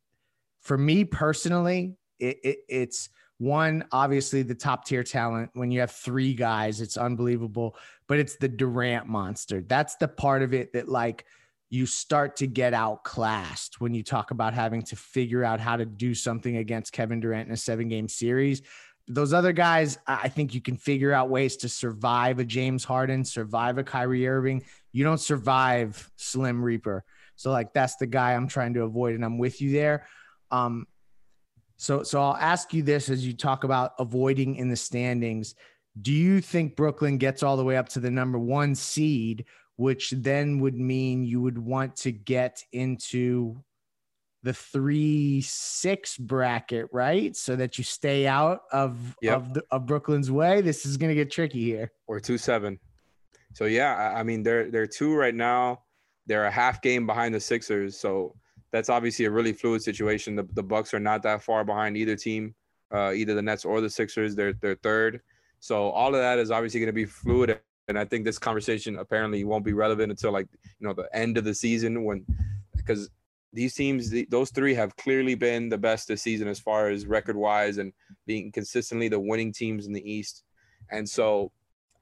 for 0.60 0.78
me 0.78 1.04
personally, 1.04 1.96
it, 2.18 2.38
it, 2.44 2.58
it's 2.68 3.08
one, 3.38 3.84
obviously 3.92 4.42
the 4.42 4.54
top 4.54 4.84
tier 4.86 5.02
talent. 5.02 5.50
When 5.54 5.70
you 5.70 5.80
have 5.80 5.90
three 5.90 6.32
guys, 6.32 6.80
it's 6.80 6.96
unbelievable, 6.96 7.76
but 8.06 8.18
it's 8.18 8.36
the 8.36 8.48
Durant 8.48 9.06
monster. 9.06 9.62
That's 9.62 9.96
the 9.96 10.08
part 10.08 10.42
of 10.42 10.54
it 10.54 10.72
that, 10.72 10.88
like, 10.88 11.26
you 11.68 11.86
start 11.86 12.36
to 12.36 12.46
get 12.46 12.74
outclassed 12.74 13.80
when 13.80 13.92
you 13.92 14.02
talk 14.02 14.30
about 14.30 14.54
having 14.54 14.82
to 14.82 14.96
figure 14.96 15.42
out 15.42 15.60
how 15.60 15.76
to 15.76 15.84
do 15.84 16.14
something 16.14 16.58
against 16.58 16.92
Kevin 16.92 17.20
Durant 17.20 17.48
in 17.48 17.54
a 17.54 17.56
seven 17.56 17.88
game 17.88 18.08
series. 18.08 18.62
Those 19.08 19.32
other 19.32 19.52
guys, 19.52 19.98
I 20.06 20.28
think 20.28 20.54
you 20.54 20.60
can 20.60 20.76
figure 20.76 21.12
out 21.12 21.28
ways 21.28 21.56
to 21.58 21.68
survive 21.68 22.38
a 22.38 22.44
James 22.44 22.84
Harden, 22.84 23.24
survive 23.24 23.78
a 23.78 23.84
Kyrie 23.84 24.26
Irving. 24.26 24.64
You 24.92 25.04
don't 25.04 25.20
survive 25.20 26.10
Slim 26.16 26.62
Reaper. 26.62 27.04
So, 27.36 27.50
like, 27.50 27.72
that's 27.72 27.96
the 27.96 28.06
guy 28.06 28.34
I'm 28.34 28.48
trying 28.48 28.74
to 28.74 28.82
avoid, 28.82 29.14
and 29.14 29.24
I'm 29.24 29.38
with 29.38 29.60
you 29.60 29.70
there. 29.70 30.06
Um, 30.50 30.86
so, 31.76 32.02
so 32.02 32.20
I'll 32.20 32.36
ask 32.36 32.72
you 32.72 32.82
this 32.82 33.10
as 33.10 33.26
you 33.26 33.34
talk 33.34 33.64
about 33.64 33.92
avoiding 33.98 34.56
in 34.56 34.68
the 34.68 34.76
standings. 34.76 35.54
Do 36.00 36.12
you 36.12 36.40
think 36.40 36.76
Brooklyn 36.76 37.18
gets 37.18 37.42
all 37.42 37.56
the 37.56 37.64
way 37.64 37.76
up 37.76 37.88
to 37.90 38.00
the 38.00 38.10
number 38.10 38.38
one 38.38 38.74
seed, 38.74 39.44
which 39.76 40.10
then 40.10 40.58
would 40.60 40.76
mean 40.76 41.24
you 41.24 41.40
would 41.40 41.58
want 41.58 41.96
to 41.96 42.12
get 42.12 42.62
into 42.72 43.62
the 44.42 44.52
three 44.52 45.40
six 45.42 46.16
bracket, 46.16 46.86
right? 46.92 47.34
So 47.34 47.56
that 47.56 47.78
you 47.78 47.84
stay 47.84 48.26
out 48.26 48.60
of 48.72 49.16
yep. 49.20 49.36
of, 49.36 49.54
the, 49.54 49.64
of 49.70 49.86
Brooklyn's 49.86 50.30
way. 50.30 50.60
This 50.60 50.86
is 50.86 50.96
going 50.96 51.08
to 51.08 51.14
get 51.14 51.30
tricky 51.30 51.64
here. 51.64 51.92
Or 52.06 52.20
two 52.20 52.38
seven. 52.38 52.78
So 53.54 53.64
yeah, 53.64 54.14
I 54.16 54.22
mean 54.22 54.42
they're 54.42 54.70
they're 54.70 54.86
two 54.86 55.14
right 55.14 55.34
now. 55.34 55.80
They're 56.26 56.44
a 56.44 56.50
half 56.50 56.80
game 56.82 57.06
behind 57.06 57.34
the 57.34 57.40
Sixers. 57.40 57.98
So 57.98 58.34
that's 58.72 58.88
obviously 58.88 59.24
a 59.24 59.30
really 59.30 59.52
fluid 59.52 59.82
situation. 59.82 60.36
The 60.36 60.46
the 60.54 60.62
Bucks 60.62 60.94
are 60.94 61.00
not 61.00 61.22
that 61.24 61.42
far 61.42 61.64
behind 61.64 61.96
either 61.96 62.16
team, 62.16 62.54
uh, 62.94 63.12
either 63.14 63.34
the 63.34 63.42
Nets 63.42 63.64
or 63.64 63.80
the 63.80 63.90
Sixers. 63.90 64.36
They're 64.36 64.52
they're 64.52 64.76
third. 64.76 65.20
So 65.58 65.90
all 65.90 66.14
of 66.14 66.20
that 66.20 66.38
is 66.38 66.50
obviously 66.50 66.80
going 66.80 66.88
to 66.88 66.92
be 66.92 67.06
fluid 67.06 67.58
and 67.88 67.98
I 67.98 68.04
think 68.04 68.24
this 68.24 68.38
conversation 68.38 68.98
apparently 68.98 69.44
won't 69.44 69.64
be 69.64 69.72
relevant 69.72 70.10
until 70.10 70.32
like 70.32 70.48
you 70.78 70.86
know 70.86 70.92
the 70.92 71.08
end 71.14 71.38
of 71.38 71.44
the 71.44 71.54
season 71.54 72.04
when 72.04 72.24
because 72.76 73.10
these 73.52 73.74
teams 73.74 74.12
those 74.28 74.50
three 74.50 74.74
have 74.74 74.96
clearly 74.96 75.34
been 75.34 75.68
the 75.68 75.78
best 75.78 76.08
this 76.08 76.22
season 76.22 76.48
as 76.48 76.58
far 76.58 76.88
as 76.88 77.06
record 77.06 77.36
wise 77.36 77.78
and 77.78 77.92
being 78.26 78.52
consistently 78.52 79.08
the 79.08 79.18
winning 79.18 79.52
teams 79.52 79.86
in 79.86 79.92
the 79.92 80.10
East, 80.10 80.42
and 80.90 81.08
so 81.08 81.52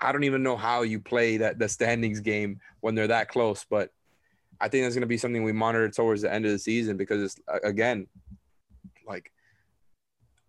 I 0.00 0.10
don't 0.12 0.24
even 0.24 0.42
know 0.42 0.56
how 0.56 0.82
you 0.82 1.00
play 1.00 1.36
that 1.38 1.58
the 1.58 1.68
standings 1.68 2.20
game 2.20 2.60
when 2.80 2.94
they're 2.94 3.06
that 3.06 3.28
close, 3.28 3.64
but 3.68 3.90
I 4.60 4.68
think 4.68 4.84
that's 4.84 4.94
going 4.94 5.02
to 5.02 5.06
be 5.06 5.18
something 5.18 5.44
we 5.44 5.52
monitor 5.52 5.88
towards 5.88 6.22
the 6.22 6.32
end 6.32 6.44
of 6.44 6.50
the 6.50 6.58
season 6.58 6.96
because 6.96 7.22
it's 7.22 7.36
again 7.62 8.06
like 9.06 9.30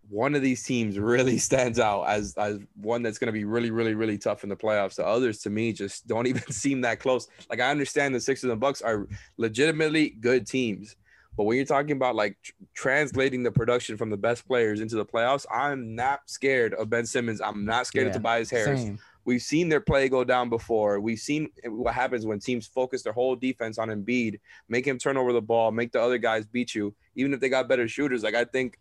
one 0.09 0.35
of 0.35 0.41
these 0.41 0.63
teams 0.63 0.99
really 0.99 1.37
stands 1.49 1.79
out 1.79 2.03
as 2.03 2.35
as 2.37 2.59
one 2.75 3.01
that's 3.01 3.17
going 3.17 3.27
to 3.27 3.33
be 3.33 3.45
really 3.45 3.71
really 3.71 3.93
really 3.93 4.17
tough 4.17 4.43
in 4.43 4.49
the 4.49 4.55
playoffs 4.55 4.95
the 4.95 5.05
others 5.05 5.39
to 5.39 5.49
me 5.49 5.73
just 5.73 6.07
don't 6.07 6.27
even 6.27 6.43
seem 6.51 6.81
that 6.81 6.99
close 6.99 7.27
like 7.49 7.59
i 7.59 7.69
understand 7.69 8.13
the 8.13 8.19
sixers 8.19 8.49
and 8.49 8.59
bucks 8.59 8.81
are 8.81 9.07
legitimately 9.37 10.09
good 10.09 10.45
teams 10.45 10.95
but 11.37 11.43
when 11.43 11.57
you're 11.57 11.65
talking 11.65 11.91
about 11.91 12.15
like 12.15 12.37
tr- 12.41 12.53
translating 12.73 13.43
the 13.43 13.51
production 13.51 13.97
from 13.97 14.09
the 14.09 14.17
best 14.17 14.47
players 14.47 14.79
into 14.79 14.95
the 14.95 15.05
playoffs 15.05 15.45
i'm 15.51 15.95
not 15.95 16.21
scared 16.27 16.73
of 16.75 16.89
ben 16.89 17.05
simmons 17.05 17.41
i'm 17.41 17.65
not 17.65 17.87
scared 17.87 18.05
yeah, 18.05 18.11
of 18.11 18.15
tobias 18.15 18.49
harris 18.49 18.81
same. 18.81 18.99
We've 19.25 19.41
seen 19.41 19.69
their 19.69 19.81
play 19.81 20.07
go 20.07 20.23
down 20.23 20.49
before. 20.49 20.99
We've 20.99 21.19
seen 21.19 21.49
what 21.65 21.95
happens 21.95 22.27
when 22.27 22.39
teams 22.39 22.67
focus 22.67 23.01
their 23.01 23.11
whole 23.11 23.35
defense 23.35 23.79
on 23.79 23.89
Embiid, 23.89 24.39
make 24.69 24.85
him 24.85 24.99
turn 24.99 25.17
over 25.17 25.33
the 25.33 25.41
ball, 25.41 25.71
make 25.71 25.91
the 25.91 25.99
other 25.99 26.19
guys 26.19 26.45
beat 26.45 26.75
you, 26.75 26.93
even 27.15 27.33
if 27.33 27.39
they 27.39 27.49
got 27.49 27.67
better 27.67 27.87
shooters. 27.87 28.21
Like 28.21 28.35
I 28.35 28.45
think 28.45 28.77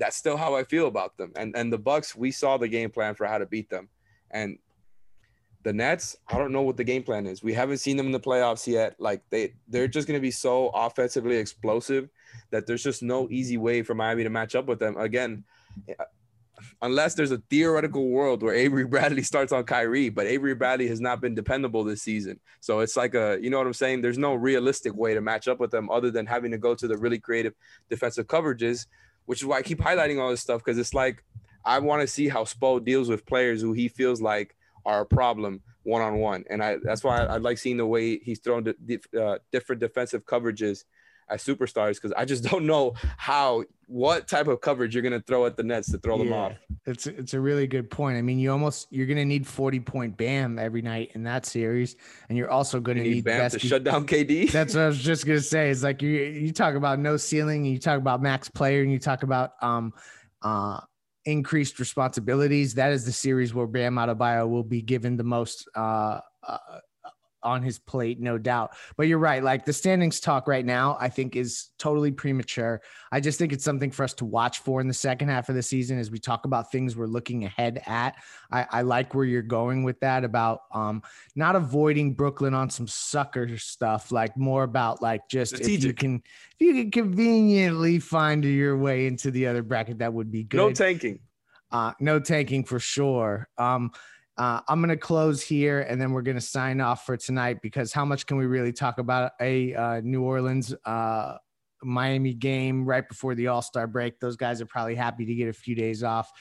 that's 0.00 0.16
still 0.16 0.36
how 0.36 0.56
I 0.56 0.64
feel 0.64 0.88
about 0.88 1.16
them. 1.16 1.32
And 1.36 1.54
and 1.54 1.72
the 1.72 1.78
Bucks, 1.78 2.16
we 2.16 2.32
saw 2.32 2.56
the 2.56 2.66
game 2.66 2.90
plan 2.90 3.14
for 3.14 3.26
how 3.26 3.38
to 3.38 3.46
beat 3.46 3.70
them. 3.70 3.88
And 4.32 4.58
the 5.62 5.72
Nets, 5.72 6.16
I 6.28 6.38
don't 6.38 6.52
know 6.52 6.62
what 6.62 6.78
the 6.78 6.84
game 6.84 7.02
plan 7.02 7.26
is. 7.26 7.42
We 7.42 7.52
haven't 7.52 7.78
seen 7.78 7.96
them 7.96 8.06
in 8.06 8.12
the 8.12 8.20
playoffs 8.20 8.66
yet. 8.66 8.96
Like 8.98 9.22
they 9.30 9.54
they're 9.68 9.88
just 9.88 10.08
going 10.08 10.18
to 10.18 10.22
be 10.22 10.30
so 10.30 10.70
offensively 10.70 11.36
explosive 11.36 12.08
that 12.50 12.66
there's 12.66 12.82
just 12.82 13.02
no 13.02 13.28
easy 13.30 13.58
way 13.58 13.82
for 13.82 13.94
Miami 13.94 14.24
to 14.24 14.30
match 14.30 14.54
up 14.54 14.66
with 14.66 14.78
them. 14.78 14.96
Again, 14.96 15.44
uh, 15.88 16.04
unless 16.82 17.14
there's 17.14 17.30
a 17.30 17.42
theoretical 17.50 18.08
world 18.08 18.42
where 18.42 18.54
Avery 18.54 18.84
Bradley 18.92 19.22
starts 19.22 19.52
on 19.52 19.64
Kyrie, 19.64 20.08
but 20.08 20.26
Avery 20.26 20.54
Bradley 20.54 20.88
has 20.88 21.00
not 21.00 21.20
been 21.20 21.34
dependable 21.34 21.84
this 21.84 22.02
season. 22.02 22.40
So 22.60 22.80
it's 22.80 22.96
like 22.96 23.14
a, 23.14 23.38
you 23.40 23.50
know 23.50 23.58
what 23.58 23.66
I'm 23.66 23.74
saying? 23.74 24.00
There's 24.00 24.18
no 24.18 24.34
realistic 24.34 24.94
way 24.94 25.12
to 25.12 25.20
match 25.20 25.46
up 25.46 25.60
with 25.60 25.70
them 25.70 25.90
other 25.90 26.10
than 26.10 26.26
having 26.26 26.50
to 26.52 26.58
go 26.58 26.74
to 26.74 26.88
the 26.88 26.96
really 26.96 27.18
creative 27.18 27.54
defensive 27.90 28.26
coverages, 28.26 28.86
which 29.26 29.40
is 29.40 29.46
why 29.46 29.58
I 29.58 29.62
keep 29.62 29.78
highlighting 29.78 30.20
all 30.20 30.30
this 30.30 30.40
stuff 30.40 30.62
because 30.64 30.78
it's 30.78 30.94
like 30.94 31.24
I 31.64 31.78
want 31.78 32.00
to 32.02 32.06
see 32.06 32.28
how 32.28 32.44
Spo 32.44 32.84
deals 32.84 33.08
with 33.08 33.26
players 33.26 33.60
who 33.60 33.72
he 33.72 33.88
feels 33.88 34.20
like 34.20 34.56
are 34.86 35.02
a 35.02 35.06
problem 35.06 35.62
one 35.82 36.02
on 36.02 36.18
one, 36.18 36.44
and 36.50 36.62
I 36.62 36.76
that's 36.82 37.02
why 37.02 37.22
I, 37.22 37.34
I, 37.34 37.36
like 37.38 37.58
seeing 37.58 37.76
the 37.76 37.86
way 37.86 38.18
he's 38.18 38.38
thrown 38.38 38.66
uh, 38.68 39.38
different 39.50 39.80
defensive 39.80 40.26
coverages 40.26 40.84
as 41.30 41.44
superstars 41.44 41.94
because 41.94 42.12
I 42.12 42.24
just 42.24 42.44
don't 42.50 42.66
know 42.66 42.94
how 43.16 43.64
what 43.86 44.28
type 44.28 44.46
of 44.46 44.60
coverage 44.60 44.94
you're 44.94 45.02
gonna 45.02 45.20
throw 45.20 45.46
at 45.46 45.56
the 45.56 45.62
Nets 45.62 45.90
to 45.90 45.98
throw 45.98 46.18
them 46.18 46.32
off. 46.32 46.52
It's 46.86 47.06
it's 47.06 47.34
a 47.34 47.40
really 47.40 47.66
good 47.66 47.90
point. 47.90 48.18
I 48.18 48.22
mean, 48.22 48.38
you 48.38 48.52
almost 48.52 48.86
you're 48.90 49.06
gonna 49.06 49.24
need 49.24 49.46
40 49.46 49.80
point 49.80 50.16
Bam 50.16 50.58
every 50.58 50.82
night 50.82 51.12
in 51.14 51.24
that 51.24 51.44
series, 51.46 51.96
and 52.28 52.38
you're 52.38 52.50
also 52.50 52.80
gonna 52.80 52.98
You 52.98 53.04
need 53.04 53.14
need 53.16 53.24
Bam 53.24 53.38
best 53.38 53.54
to 53.54 53.60
de- 53.60 53.66
shut 53.66 53.84
down 53.84 54.06
KD. 54.06 54.50
That's 54.52 54.74
what 54.74 54.82
I 54.82 54.86
was 54.86 54.98
just 54.98 55.26
gonna 55.26 55.40
say. 55.40 55.70
It's 55.70 55.82
like 55.82 56.02
you 56.02 56.10
you 56.10 56.52
talk 56.52 56.74
about 56.74 56.98
no 56.98 57.16
ceiling, 57.16 57.64
and 57.64 57.72
you 57.72 57.78
talk 57.78 57.98
about 57.98 58.22
max 58.22 58.48
player, 58.48 58.82
and 58.82 58.92
you 58.92 58.98
talk 58.98 59.22
about 59.22 59.52
um 59.62 59.92
uh 60.42 60.80
increased 61.24 61.78
responsibilities. 61.78 62.74
That 62.74 62.92
is 62.92 63.04
the 63.04 63.12
series 63.12 63.52
where 63.52 63.66
Bam 63.66 63.96
Adebayo 63.96 64.48
will 64.48 64.64
be 64.64 64.82
given 64.82 65.16
the 65.16 65.24
most 65.24 65.68
uh, 65.74 66.20
uh 66.46 66.58
on 67.42 67.62
his 67.62 67.78
plate, 67.78 68.20
no 68.20 68.38
doubt. 68.38 68.72
But 68.96 69.08
you're 69.08 69.18
right. 69.18 69.42
Like 69.42 69.64
the 69.64 69.72
standings 69.72 70.20
talk 70.20 70.48
right 70.48 70.64
now, 70.64 70.96
I 71.00 71.08
think 71.08 71.36
is 71.36 71.70
totally 71.78 72.10
premature. 72.10 72.82
I 73.12 73.20
just 73.20 73.38
think 73.38 73.52
it's 73.52 73.64
something 73.64 73.90
for 73.90 74.04
us 74.04 74.14
to 74.14 74.24
watch 74.24 74.60
for 74.60 74.80
in 74.80 74.88
the 74.88 74.94
second 74.94 75.28
half 75.28 75.48
of 75.48 75.54
the 75.54 75.62
season 75.62 75.98
as 75.98 76.10
we 76.10 76.18
talk 76.18 76.44
about 76.44 76.70
things 76.70 76.96
we're 76.96 77.06
looking 77.06 77.44
ahead 77.44 77.82
at. 77.86 78.16
I, 78.50 78.66
I 78.70 78.82
like 78.82 79.14
where 79.14 79.24
you're 79.24 79.42
going 79.42 79.82
with 79.82 80.00
that 80.00 80.24
about 80.24 80.62
um 80.72 81.02
not 81.34 81.56
avoiding 81.56 82.14
Brooklyn 82.14 82.54
on 82.54 82.70
some 82.70 82.86
sucker 82.86 83.56
stuff, 83.58 84.12
like 84.12 84.36
more 84.36 84.62
about 84.62 85.02
like 85.02 85.28
just 85.28 85.60
if 85.60 85.84
you 85.84 85.92
can 85.92 86.22
if 86.58 86.60
you 86.60 86.74
can 86.74 86.90
conveniently 86.90 87.98
find 87.98 88.44
your 88.44 88.76
way 88.76 89.06
into 89.06 89.30
the 89.30 89.46
other 89.46 89.62
bracket, 89.62 89.98
that 89.98 90.12
would 90.12 90.30
be 90.30 90.44
good. 90.44 90.56
No 90.56 90.72
tanking. 90.72 91.20
Uh, 91.72 91.92
no 92.00 92.18
tanking 92.18 92.64
for 92.64 92.80
sure. 92.80 93.48
Um, 93.56 93.92
uh, 94.40 94.62
I'm 94.68 94.80
gonna 94.80 94.96
close 94.96 95.42
here, 95.42 95.80
and 95.80 96.00
then 96.00 96.12
we're 96.12 96.22
gonna 96.22 96.40
sign 96.40 96.80
off 96.80 97.04
for 97.04 97.14
tonight 97.14 97.60
because 97.60 97.92
how 97.92 98.06
much 98.06 98.24
can 98.24 98.38
we 98.38 98.46
really 98.46 98.72
talk 98.72 98.96
about 98.96 99.32
a 99.38 99.74
uh, 99.74 100.00
New 100.02 100.22
Orleans 100.22 100.74
uh, 100.86 101.36
Miami 101.82 102.32
game 102.32 102.86
right 102.86 103.06
before 103.06 103.34
the 103.34 103.48
All 103.48 103.60
Star 103.60 103.86
break? 103.86 104.18
Those 104.18 104.36
guys 104.36 104.62
are 104.62 104.66
probably 104.66 104.94
happy 104.94 105.26
to 105.26 105.34
get 105.34 105.48
a 105.48 105.52
few 105.52 105.74
days 105.74 106.02
off. 106.02 106.32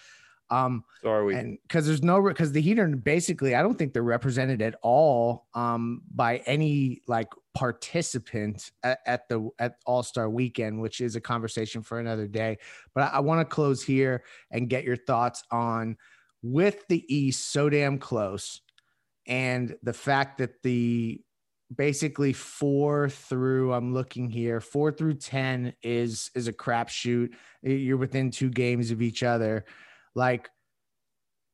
Um, 0.50 0.86
So 1.02 1.10
are 1.10 1.26
we. 1.26 1.60
because 1.68 1.86
there's 1.86 2.02
no 2.02 2.26
because 2.26 2.54
the 2.54 2.62
Heat 2.62 2.80
are 2.80 2.88
basically 2.88 3.54
I 3.54 3.62
don't 3.62 3.78
think 3.78 3.92
they're 3.92 4.02
represented 4.02 4.62
at 4.62 4.76
all 4.82 5.48
um, 5.54 6.02
by 6.10 6.38
any 6.46 7.02
like 7.06 7.28
participant 7.54 8.72
at, 8.82 9.00
at 9.08 9.28
the 9.28 9.50
at 9.60 9.76
All 9.86 10.04
Star 10.04 10.30
Weekend, 10.30 10.80
which 10.80 11.02
is 11.02 11.18
a 11.18 11.22
conversation 11.22 11.84
for 11.84 12.00
another 12.00 12.28
day. 12.28 12.60
But 12.96 13.12
I, 13.12 13.18
I 13.18 13.20
want 13.20 13.42
to 13.42 13.54
close 13.54 13.84
here 13.84 14.24
and 14.52 14.70
get 14.70 14.86
your 14.86 14.96
thoughts 14.96 15.44
on 15.52 15.98
with 16.42 16.88
the 16.88 17.04
East 17.14 17.52
so 17.52 17.70
damn 17.70 17.98
close, 17.98 18.62
and 19.28 19.76
the 19.84 19.94
fact 19.94 20.38
that 20.40 20.62
the 20.64 21.22
basically 21.76 22.34
four 22.34 23.10
through 23.10 23.74
I'm 23.74 23.94
looking 23.94 24.30
here 24.30 24.60
four 24.60 24.92
through 24.92 25.16
ten 25.16 25.74
is 25.84 26.32
is 26.36 26.48
a 26.48 26.54
crapshoot. 26.54 27.30
You're 27.62 27.98
within 27.98 28.32
two 28.32 28.50
games 28.50 28.92
of 28.92 29.02
each 29.02 29.24
other, 29.24 29.66
like. 30.16 30.50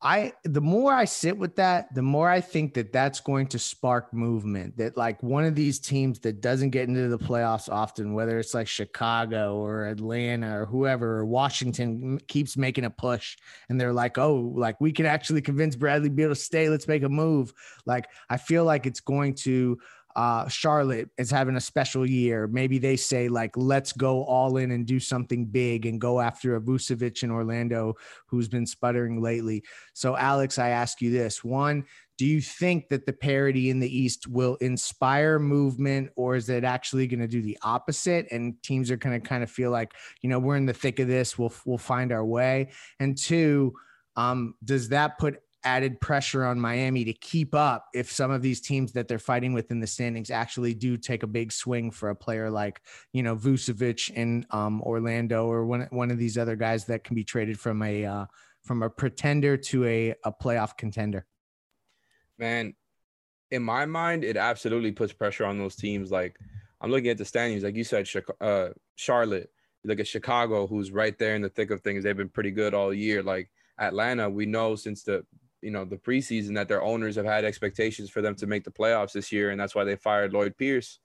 I 0.05 0.33
the 0.43 0.61
more 0.61 0.93
I 0.93 1.05
sit 1.05 1.35
with 1.35 1.55
that, 1.55 1.91
the 1.95 2.03
more 2.03 2.29
I 2.29 2.39
think 2.39 2.75
that 2.75 2.93
that's 2.93 3.19
going 3.19 3.47
to 3.47 3.57
spark 3.57 4.13
movement. 4.13 4.77
That 4.77 4.95
like 4.95 5.23
one 5.23 5.45
of 5.45 5.55
these 5.55 5.79
teams 5.79 6.19
that 6.19 6.41
doesn't 6.41 6.69
get 6.69 6.87
into 6.87 7.07
the 7.07 7.17
playoffs 7.17 7.69
often, 7.69 8.13
whether 8.13 8.37
it's 8.37 8.53
like 8.53 8.67
Chicago 8.67 9.55
or 9.55 9.87
Atlanta 9.87 10.61
or 10.61 10.67
whoever 10.67 11.17
or 11.17 11.25
Washington, 11.25 12.19
keeps 12.27 12.55
making 12.55 12.85
a 12.85 12.89
push, 12.91 13.35
and 13.67 13.81
they're 13.81 13.91
like, 13.91 14.19
"Oh, 14.19 14.53
like 14.55 14.79
we 14.79 14.91
can 14.91 15.07
actually 15.07 15.41
convince 15.41 15.75
Bradley 15.75 16.09
Beal 16.09 16.29
to 16.29 16.35
stay. 16.35 16.69
Let's 16.69 16.87
make 16.87 17.01
a 17.01 17.09
move." 17.09 17.51
Like 17.87 18.05
I 18.29 18.37
feel 18.37 18.63
like 18.63 18.85
it's 18.85 18.99
going 18.99 19.33
to. 19.45 19.79
Uh, 20.15 20.47
Charlotte 20.47 21.09
is 21.17 21.29
having 21.29 21.55
a 21.55 21.61
special 21.61 22.05
year. 22.05 22.47
Maybe 22.47 22.77
they 22.77 22.95
say 22.95 23.27
like, 23.27 23.55
let's 23.57 23.91
go 23.91 24.23
all 24.23 24.57
in 24.57 24.71
and 24.71 24.85
do 24.85 24.99
something 24.99 25.45
big 25.45 25.85
and 25.85 25.99
go 25.99 26.21
after 26.21 26.55
a 26.55 26.61
Vucevic 26.61 27.23
in 27.23 27.31
Orlando 27.31 27.95
who's 28.27 28.47
been 28.47 28.65
sputtering 28.65 29.21
lately. 29.21 29.63
So, 29.93 30.15
Alex, 30.15 30.57
I 30.57 30.69
ask 30.69 31.01
you 31.01 31.11
this 31.11 31.43
one, 31.43 31.85
do 32.17 32.25
you 32.25 32.39
think 32.39 32.87
that 32.89 33.05
the 33.05 33.13
parity 33.13 33.69
in 33.69 33.79
the 33.79 33.97
East 33.97 34.25
will 34.27 34.55
inspire 34.61 35.37
movement, 35.37 36.11
or 36.15 36.37
is 36.37 36.47
it 36.47 36.63
actually 36.63 37.07
going 37.07 37.19
to 37.19 37.27
do 37.27 37.41
the 37.41 37.57
opposite? 37.61 38.27
And 38.31 38.61
teams 38.63 38.89
are 38.89 38.95
going 38.95 39.19
to 39.19 39.27
kind 39.27 39.43
of 39.43 39.51
feel 39.51 39.69
like, 39.69 39.93
you 40.21 40.29
know, 40.29 40.39
we're 40.39 40.55
in 40.55 40.65
the 40.65 40.73
thick 40.73 40.99
of 40.99 41.09
this, 41.09 41.37
we'll, 41.37 41.53
we'll 41.65 41.77
find 41.77 42.13
our 42.13 42.23
way. 42.23 42.71
And 43.01 43.17
two, 43.17 43.73
um, 44.15 44.55
does 44.63 44.89
that 44.89 45.17
put 45.17 45.41
added 45.65 45.99
pressure 45.99 46.45
on 46.45 46.59
Miami 46.59 47.03
to 47.03 47.13
keep 47.13 47.53
up 47.53 47.87
if 47.93 48.11
some 48.11 48.31
of 48.31 48.41
these 48.41 48.61
teams 48.61 48.93
that 48.93 49.07
they're 49.07 49.19
fighting 49.19 49.51
with 49.53 49.71
in 49.71 49.79
the 49.79 49.87
standings 49.87 50.29
actually 50.29 50.73
do 50.73 50.95
take 50.95 51.23
a 51.23 51.27
big 51.27 51.51
swing 51.51 51.91
for 51.91 52.09
a 52.11 52.15
player 52.15 52.49
like, 52.49 52.81
you 53.11 53.23
know, 53.23 53.35
Vucevic 53.35 54.11
in 54.11 54.45
um, 54.51 54.81
Orlando 54.83 55.45
or 55.47 55.65
one, 55.65 55.87
one 55.89 56.11
of 56.11 56.17
these 56.17 56.37
other 56.37 56.55
guys 56.55 56.85
that 56.85 57.03
can 57.03 57.15
be 57.15 57.23
traded 57.23 57.59
from 57.59 57.81
a, 57.81 58.05
uh, 58.05 58.25
from 58.63 58.83
a 58.83 58.89
pretender 58.89 59.57
to 59.57 59.85
a, 59.85 60.15
a 60.23 60.31
playoff 60.31 60.77
contender. 60.77 61.25
man, 62.37 62.73
in 63.51 63.63
my 63.63 63.85
mind, 63.85 64.23
it 64.23 64.37
absolutely 64.37 64.91
puts 64.91 65.13
pressure 65.13 65.45
on 65.45 65.57
those 65.57 65.75
teams. 65.75 66.11
Like 66.11 66.37
I'm 66.81 66.91
looking 66.91 67.09
at 67.09 67.17
the 67.17 67.25
standings, 67.25 67.63
like 67.63 67.75
you 67.75 67.83
said, 67.83 68.07
uh, 68.41 68.69
Charlotte. 68.95 69.51
You 69.83 69.89
look 69.89 69.99
at 69.99 70.07
Chicago, 70.07 70.67
who's 70.67 70.91
right 70.91 71.17
there 71.17 71.35
in 71.35 71.41
the 71.41 71.49
thick 71.49 71.71
of 71.71 71.81
things. 71.81 72.03
They've 72.03 72.17
been 72.17 72.29
pretty 72.29 72.51
good 72.51 72.73
all 72.73 72.93
year. 72.93 73.21
Like 73.21 73.49
Atlanta, 73.79 74.29
we 74.29 74.45
know 74.45 74.75
since 74.75 75.03
the 75.03 75.25
you 75.65 75.71
know 75.71 75.83
the 75.83 75.97
preseason 75.97 76.53
that 76.53 76.67
their 76.67 76.83
owners 76.83 77.15
have 77.15 77.25
had 77.25 77.43
expectations 77.43 78.11
for 78.11 78.21
them 78.21 78.35
to 78.35 78.45
make 78.45 78.63
the 78.63 78.71
playoffs 78.71 79.13
this 79.13 79.31
year, 79.31 79.49
and 79.49 79.59
that's 79.59 79.73
why 79.73 79.83
they 79.83 79.95
fired 79.95 80.31
Lloyd 80.31 80.55
Pierce 80.55 80.99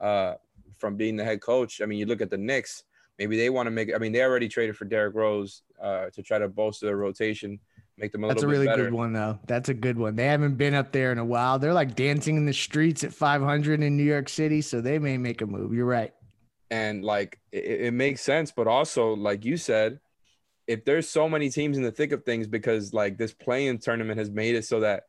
uh, 0.00 0.34
from 0.78 0.96
being 0.96 1.14
the 1.14 1.24
head 1.24 1.42
coach. 1.42 1.82
I 1.82 1.86
mean, 1.86 1.98
you 1.98 2.06
look 2.06 2.22
at 2.22 2.30
the 2.30 2.38
Knicks. 2.38 2.84
Maybe 3.18 3.36
they 3.36 3.50
want 3.50 3.66
to 3.66 3.70
make. 3.70 3.94
I 3.94 3.98
mean, 3.98 4.12
they 4.12 4.22
already 4.22 4.48
traded 4.48 4.78
for 4.78 4.86
Derrick 4.86 5.14
Rose 5.14 5.62
uh, 5.80 6.06
to 6.10 6.22
try 6.22 6.38
to 6.38 6.48
bolster 6.48 6.86
their 6.86 6.96
rotation, 6.96 7.60
make 7.98 8.12
them 8.12 8.24
a 8.24 8.28
That's 8.28 8.44
a 8.44 8.48
really 8.48 8.66
better. 8.66 8.84
good 8.84 8.94
one, 8.94 9.12
though. 9.12 9.38
That's 9.46 9.68
a 9.68 9.74
good 9.74 9.98
one. 9.98 10.16
They 10.16 10.26
haven't 10.26 10.54
been 10.54 10.72
up 10.72 10.90
there 10.90 11.12
in 11.12 11.18
a 11.18 11.24
while. 11.24 11.58
They're 11.58 11.74
like 11.74 11.94
dancing 11.94 12.36
in 12.38 12.46
the 12.46 12.54
streets 12.54 13.04
at 13.04 13.12
500 13.12 13.82
in 13.82 13.94
New 13.96 14.04
York 14.04 14.30
City, 14.30 14.62
so 14.62 14.80
they 14.80 14.98
may 14.98 15.18
make 15.18 15.42
a 15.42 15.46
move. 15.46 15.74
You're 15.74 15.84
right. 15.84 16.14
and 16.70 17.04
like 17.04 17.38
it, 17.52 17.80
it 17.88 17.94
makes 17.94 18.20
sense 18.20 18.52
but 18.52 18.66
also 18.66 19.14
like 19.14 19.42
you 19.44 19.56
said 19.56 20.00
if 20.68 20.84
there's 20.84 21.08
so 21.08 21.28
many 21.28 21.48
teams 21.48 21.78
in 21.78 21.82
the 21.82 21.90
thick 21.90 22.12
of 22.12 22.24
things 22.24 22.46
because 22.46 22.92
like 22.92 23.16
this 23.16 23.32
play 23.32 23.66
in 23.66 23.78
tournament 23.78 24.18
has 24.18 24.30
made 24.30 24.54
it 24.54 24.64
so 24.64 24.80
that 24.80 25.04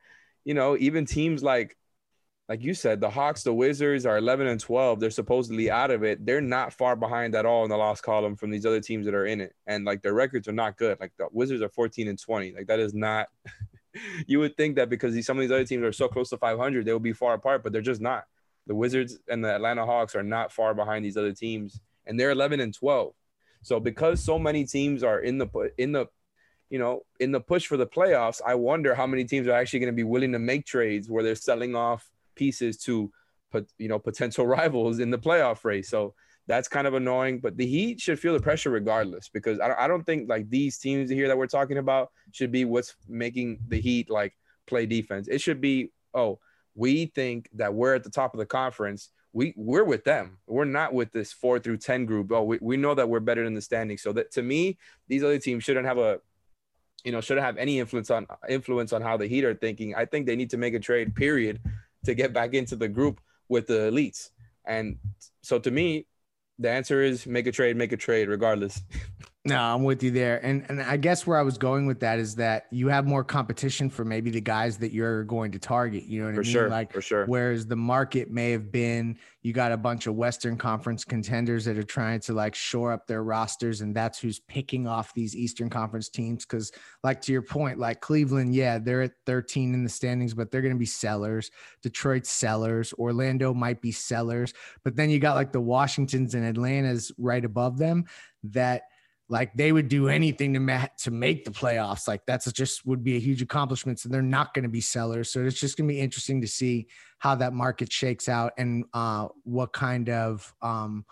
you 0.46 0.54
know 0.54 0.78
even 0.78 1.06
teams 1.06 1.44
like 1.44 1.78
like 2.48 2.64
you 2.64 2.74
said 2.74 3.02
the 3.02 3.10
hawks 3.10 3.44
the 3.44 3.54
wizards 3.54 4.06
are 4.06 4.18
11 4.18 4.48
and 4.48 4.60
12 4.60 5.00
they're 5.00 5.12
supposedly 5.12 5.70
out 5.70 5.92
of 5.92 6.04
it. 6.04 6.26
They're 6.26 6.42
not 6.42 6.74
far 6.74 6.96
behind 6.96 7.36
at 7.36 7.46
all 7.46 7.64
in 7.64 7.70
the 7.70 7.78
loss 7.78 8.02
column 8.02 8.36
from 8.36 8.50
these 8.50 8.66
other 8.66 8.80
teams 8.80 9.06
that 9.06 9.14
are 9.14 9.28
in 9.28 9.42
it. 9.42 9.54
And 9.68 9.86
like 9.86 10.02
their 10.02 10.14
records 10.14 10.48
are 10.48 10.54
not 10.54 10.78
good. 10.78 11.00
Like 11.00 11.12
the 11.18 11.28
wizards 11.32 11.62
are 11.62 11.70
14 11.70 12.08
and 12.08 12.20
20 12.20 12.54
like 12.54 12.68
that 12.68 12.80
is 12.80 12.96
not 12.96 13.28
you 14.28 14.40
would 14.40 14.56
think 14.56 14.78
that 14.78 14.90
because 14.90 15.14
these, 15.14 15.28
some 15.28 15.38
of 15.38 15.42
these 15.42 15.52
other 15.52 15.66
teams 15.66 15.84
are 15.84 15.92
so 15.92 16.08
close 16.08 16.30
to 16.30 16.38
500 16.38 16.86
they 16.86 16.94
would 16.94 17.04
be 17.04 17.14
far 17.14 17.34
apart 17.34 17.64
but 17.64 17.74
they're 17.74 17.82
just 17.82 18.02
not. 18.02 18.24
The 18.68 18.76
Wizards 18.76 19.18
and 19.28 19.44
the 19.44 19.56
Atlanta 19.56 19.84
Hawks 19.84 20.16
are 20.16 20.22
not 20.22 20.52
far 20.52 20.76
behind 20.76 21.04
these 21.04 21.18
other 21.18 21.34
teams, 21.34 21.82
and 22.06 22.20
they're 22.20 22.30
11 22.30 22.60
and 22.60 22.72
12. 22.72 23.14
So 23.62 23.80
because 23.80 24.24
so 24.24 24.40
many 24.40 24.66
teams 24.66 25.04
are 25.04 25.20
in 25.20 25.38
the 25.38 25.48
in 25.78 25.92
the 25.92 26.08
you 26.70 26.80
know 26.80 27.02
in 27.20 27.32
the 27.32 27.42
push 27.42 27.68
for 27.68 27.78
the 27.78 27.88
playoffs, 27.88 28.42
I 28.46 28.56
wonder 28.56 28.96
how 28.96 29.08
many 29.08 29.26
teams 29.26 29.48
are 29.48 29.54
actually 29.54 29.80
going 29.80 29.94
to 29.94 29.96
be 29.96 30.04
willing 30.04 30.32
to 30.34 30.40
make 30.40 30.66
trades 30.66 31.10
where 31.10 31.24
they're 31.24 31.36
selling 31.36 31.76
off 31.76 32.10
pieces 32.36 32.78
to 32.78 33.12
you 33.78 33.88
know 33.88 34.00
potential 34.00 34.48
rivals 34.58 35.00
in 35.00 35.12
the 35.12 35.20
playoff 35.20 35.64
race. 35.64 35.90
So 35.90 36.14
that's 36.48 36.68
kind 36.68 36.88
of 36.88 36.96
annoying, 36.96 37.40
but 37.40 37.58
the 37.58 37.66
Heat 37.66 38.02
should 38.02 38.20
feel 38.20 38.34
the 38.34 38.40
pressure 38.40 38.72
regardless 38.72 39.30
because 39.30 39.60
I 39.60 39.74
I 39.84 39.88
don't 39.88 40.04
think 40.04 40.30
like 40.30 40.50
these 40.50 40.78
teams 40.78 41.10
here 41.10 41.28
that 41.28 41.38
we're 41.38 41.48
talking 41.48 41.78
about 41.78 42.12
should 42.32 42.52
be 42.52 42.66
what's 42.66 42.96
making 43.08 43.60
the 43.68 43.80
Heat 43.80 44.10
like 44.10 44.34
play 44.66 44.86
defense. 44.86 45.28
It 45.28 45.42
should 45.42 45.62
be 45.62 45.92
oh 46.14 46.40
we 46.80 47.08
think 47.08 47.50
that 47.56 47.74
we're 47.74 47.94
at 47.94 48.06
the 48.06 48.10
top 48.10 48.34
of 48.34 48.38
the 48.38 48.46
conference. 48.46 49.10
We 49.34 49.54
we're 49.58 49.84
with 49.84 50.06
them. 50.06 50.38
We're 50.48 50.64
not 50.64 50.94
with 50.94 51.12
this 51.12 51.34
four 51.34 51.60
through 51.60 51.78
ten 51.78 52.06
group. 52.06 52.32
Oh, 52.32 52.44
we, 52.44 52.58
we 52.62 52.78
know 52.78 52.96
that 52.96 53.10
we're 53.10 53.20
better 53.20 53.44
than 53.44 53.54
the 53.54 53.62
standings. 53.62 54.02
So 54.02 54.14
that 54.14 54.32
to 54.32 54.42
me, 54.42 54.78
these 55.10 55.22
other 55.22 55.38
teams 55.38 55.66
shouldn't 55.66 55.86
have 55.86 55.98
a 55.98 56.22
you 57.04 57.12
know 57.12 57.20
shouldn't 57.20 57.46
have 57.46 57.58
any 57.58 57.80
influence 57.80 58.10
on 58.10 58.26
influence 58.48 58.94
on 58.94 59.02
how 59.02 59.18
the 59.18 59.28
Heat 59.28 59.44
are 59.44 59.54
thinking. 59.54 59.94
I 59.94 60.06
think 60.06 60.26
they 60.26 60.38
need 60.38 60.52
to 60.52 60.58
make 60.58 60.74
a 60.74 60.80
trade, 60.80 61.14
period, 61.16 61.60
to 62.06 62.16
get 62.16 62.32
back 62.34 62.54
into 62.54 62.78
the 62.78 62.88
group 62.88 63.20
with 63.50 63.68
the 63.68 63.92
elites. 63.92 64.30
And 64.66 65.00
so 65.42 65.60
to 65.60 65.70
me, 65.70 66.08
the 66.60 66.70
answer 66.70 67.02
is 67.02 67.28
make 67.28 67.46
a 67.46 67.52
trade, 67.52 67.76
make 67.76 67.92
a 67.92 67.98
trade, 67.98 68.30
regardless. 68.30 68.82
No, 69.46 69.58
I'm 69.58 69.84
with 69.84 70.04
you 70.04 70.12
there. 70.12 70.44
And 70.44 70.66
and 70.68 70.82
I 70.82 70.98
guess 70.98 71.26
where 71.26 71.38
I 71.38 71.44
was 71.44 71.58
going 71.58 71.86
with 71.86 72.02
that 72.02 72.20
is 72.20 72.36
that 72.36 72.66
you 72.72 72.90
have 72.90 73.08
more 73.08 73.24
competition 73.24 73.90
for 73.90 74.04
maybe 74.04 74.30
the 74.32 74.42
guys 74.42 74.78
that 74.80 74.92
you're 74.92 75.24
going 75.24 75.54
to 75.54 75.60
target. 75.60 76.04
You 76.04 76.20
know 76.20 76.26
what 76.26 76.36
For 76.36 76.42
I 76.42 76.44
mean? 76.44 76.52
sure, 76.52 76.70
Like 76.70 76.92
for 76.92 77.02
sure. 77.02 77.26
Whereas 77.26 77.66
the 77.66 77.78
market 77.78 78.30
may 78.30 78.52
have 78.52 78.70
been 78.70 79.18
you 79.42 79.54
got 79.54 79.72
a 79.72 79.78
bunch 79.78 80.08
of 80.08 80.16
Western 80.16 80.58
Conference 80.58 81.06
contenders 81.06 81.64
that 81.64 81.78
are 81.78 81.84
trying 81.84 82.20
to 82.20 82.34
like 82.34 82.54
shore 82.54 82.92
up 82.92 83.08
their 83.08 83.24
rosters, 83.24 83.80
and 83.80 83.96
that's 83.96 84.20
who's 84.20 84.42
picking 84.42 84.88
off 84.88 85.14
these 85.14 85.34
Eastern 85.38 85.70
Conference 85.70 86.10
teams. 86.10 86.44
Cause 86.44 86.74
like 87.06 87.22
to 87.22 87.32
your 87.32 87.42
point, 87.42 87.80
like 87.80 88.02
Cleveland, 88.02 88.54
yeah, 88.54 88.78
they're 88.78 89.04
at 89.04 89.14
13 89.26 89.74
in 89.74 89.86
the 89.86 89.90
standings, 89.90 90.34
but 90.34 90.52
they're 90.52 90.62
gonna 90.62 90.76
be 90.76 90.86
sellers. 90.86 91.50
Detroit 91.82 92.26
sellers, 92.26 92.92
Orlando 93.00 93.54
might 93.54 93.82
be 93.82 93.94
sellers, 93.94 94.54
but 94.84 94.98
then 94.98 95.10
you 95.10 95.18
got 95.20 95.36
like 95.36 95.54
the 95.54 95.62
Washingtons 95.62 96.36
and 96.36 96.44
Atlantas 96.46 97.14
right 97.18 97.46
above 97.46 97.78
them 97.78 98.04
that 98.44 98.84
like 99.30 99.54
they 99.54 99.72
would 99.72 99.88
do 99.88 100.10
anything 100.10 100.54
to 100.56 100.60
ma- 100.60 100.88
to 100.98 101.12
make 101.12 101.46
the 101.46 101.52
playoffs. 101.52 102.08
Like 102.08 102.22
that's 102.26 102.52
just 102.52 102.86
would 102.86 103.04
be 103.04 103.16
a 103.16 103.20
huge 103.20 103.42
accomplishment. 103.42 104.00
So 104.00 104.10
they're 104.10 104.22
not 104.22 104.54
going 104.54 104.64
to 104.64 104.70
be 104.70 104.82
sellers. 104.82 105.32
So 105.32 105.46
it's 105.46 105.60
just 105.60 105.78
going 105.78 105.88
to 105.88 105.94
be 105.94 106.00
interesting 106.00 106.42
to 106.42 106.48
see 106.48 106.88
how 107.20 107.36
that 107.36 107.54
market 107.54 107.92
shakes 107.92 108.28
out 108.28 108.54
and 108.58 108.86
uh, 108.94 109.28
what 109.44 109.72
kind 109.72 110.10
of 110.10 110.52
um, 110.62 111.06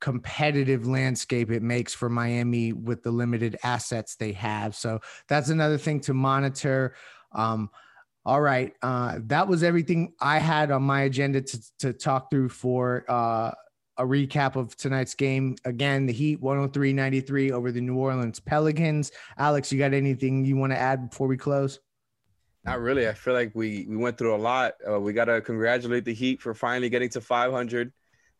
competitive 0.00 0.86
landscape 0.86 1.50
it 1.50 1.62
makes 1.62 1.92
for 1.92 2.08
Miami 2.08 2.72
with 2.72 3.02
the 3.02 3.10
limited 3.10 3.56
assets 3.62 4.16
they 4.16 4.32
have. 4.32 4.74
So 4.74 5.00
that's 5.28 5.50
another 5.50 5.78
thing 5.78 6.00
to 6.00 6.14
monitor. 6.14 6.94
Um, 7.32 7.70
all 8.24 8.40
right, 8.40 8.72
uh, 8.82 9.18
that 9.24 9.48
was 9.48 9.62
everything 9.62 10.14
I 10.20 10.38
had 10.38 10.70
on 10.70 10.84
my 10.84 11.02
agenda 11.02 11.42
to, 11.42 11.60
to 11.80 11.92
talk 11.92 12.30
through 12.30 12.50
for 12.50 13.04
uh, 13.08 13.50
a 13.98 14.04
recap 14.04 14.56
of 14.56 14.76
tonight's 14.76 15.14
game. 15.14 15.56
Again, 15.64 16.06
the 16.06 16.12
Heat 16.12 16.40
103 16.40 16.92
93 16.92 17.52
over 17.52 17.72
the 17.72 17.80
New 17.80 17.96
Orleans 17.96 18.40
Pelicans. 18.40 19.12
Alex, 19.38 19.72
you 19.72 19.78
got 19.78 19.92
anything 19.92 20.44
you 20.44 20.56
want 20.56 20.72
to 20.72 20.78
add 20.78 21.10
before 21.10 21.26
we 21.26 21.36
close? 21.36 21.80
Not 22.64 22.80
really. 22.80 23.08
I 23.08 23.12
feel 23.12 23.34
like 23.34 23.52
we 23.54 23.86
we 23.88 23.96
went 23.96 24.16
through 24.16 24.34
a 24.34 24.36
lot. 24.36 24.74
Uh, 24.88 25.00
we 25.00 25.12
got 25.12 25.24
to 25.26 25.40
congratulate 25.40 26.04
the 26.04 26.14
Heat 26.14 26.40
for 26.40 26.54
finally 26.54 26.88
getting 26.88 27.08
to 27.10 27.20
500. 27.20 27.92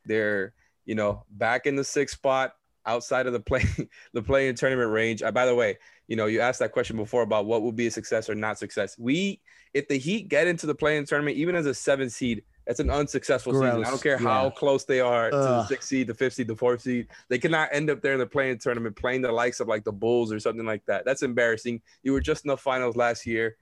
They're 0.05 0.55
you 0.85 0.95
know 0.95 1.25
back 1.31 1.67
in 1.67 1.77
the 1.77 1.85
sixth 1.85 2.17
spot 2.17 2.55
outside 2.85 3.27
of 3.27 3.33
the 3.33 3.41
play 3.41 3.65
the 4.13 4.23
play 4.23 4.49
in 4.49 4.55
tournament 4.55 4.91
range. 4.91 5.23
Uh, 5.23 5.33
by 5.33 5.47
the 5.47 5.55
way, 5.55 5.79
you 6.07 6.17
know 6.17 6.27
you 6.27 6.41
asked 6.41 6.61
that 6.61 6.73
question 6.73 6.97
before 6.97 7.23
about 7.23 7.47
what 7.47 7.63
would 7.63 7.77
be 7.77 7.89
a 7.89 7.91
success 7.91 8.31
or 8.31 8.35
not 8.35 8.59
success. 8.59 8.97
We 8.97 9.41
if 9.75 9.89
the 9.89 9.99
Heat 9.99 10.29
get 10.29 10.47
into 10.47 10.67
the 10.67 10.75
play 10.75 10.97
in 10.97 11.05
tournament, 11.05 11.37
even 11.37 11.57
as 11.57 11.67
a 11.67 11.75
seven 11.75 12.09
seed, 12.09 12.45
that's 12.67 12.81
an 12.81 12.91
unsuccessful 12.91 13.53
season. 13.55 13.85
I 13.85 13.91
don't 13.91 14.03
care 14.03 14.21
Yeah. 14.21 14.29
how 14.29 14.51
close 14.51 14.85
they 14.85 15.01
are 15.01 15.31
to 15.31 15.37
the 15.37 15.43
Ugh. 15.43 15.69
sixth 15.69 15.89
seed, 15.89 16.07
the 16.07 16.15
fifth 16.15 16.35
seed, 16.35 16.47
the 16.49 16.57
fourth 16.57 16.83
seed. 16.83 17.09
They 17.29 17.39
cannot 17.39 17.71
end 17.73 17.91
up 17.91 18.01
there 18.03 18.13
in 18.13 18.19
the 18.19 18.27
play 18.27 18.51
in 18.51 18.59
tournament 18.59 18.97
playing 18.97 19.23
the 19.23 19.33
likes 19.33 19.61
of 19.61 19.69
like 19.69 19.85
the 19.85 19.93
Bulls 19.93 20.33
or 20.33 20.39
something 20.41 20.65
like 20.67 20.85
that. 20.87 21.05
That's 21.05 21.23
embarrassing. 21.23 21.81
You 22.03 22.13
were 22.13 22.21
just 22.21 22.45
in 22.45 22.49
the 22.49 22.57
finals 22.57 22.97
last 22.97 23.27
year. 23.27 23.57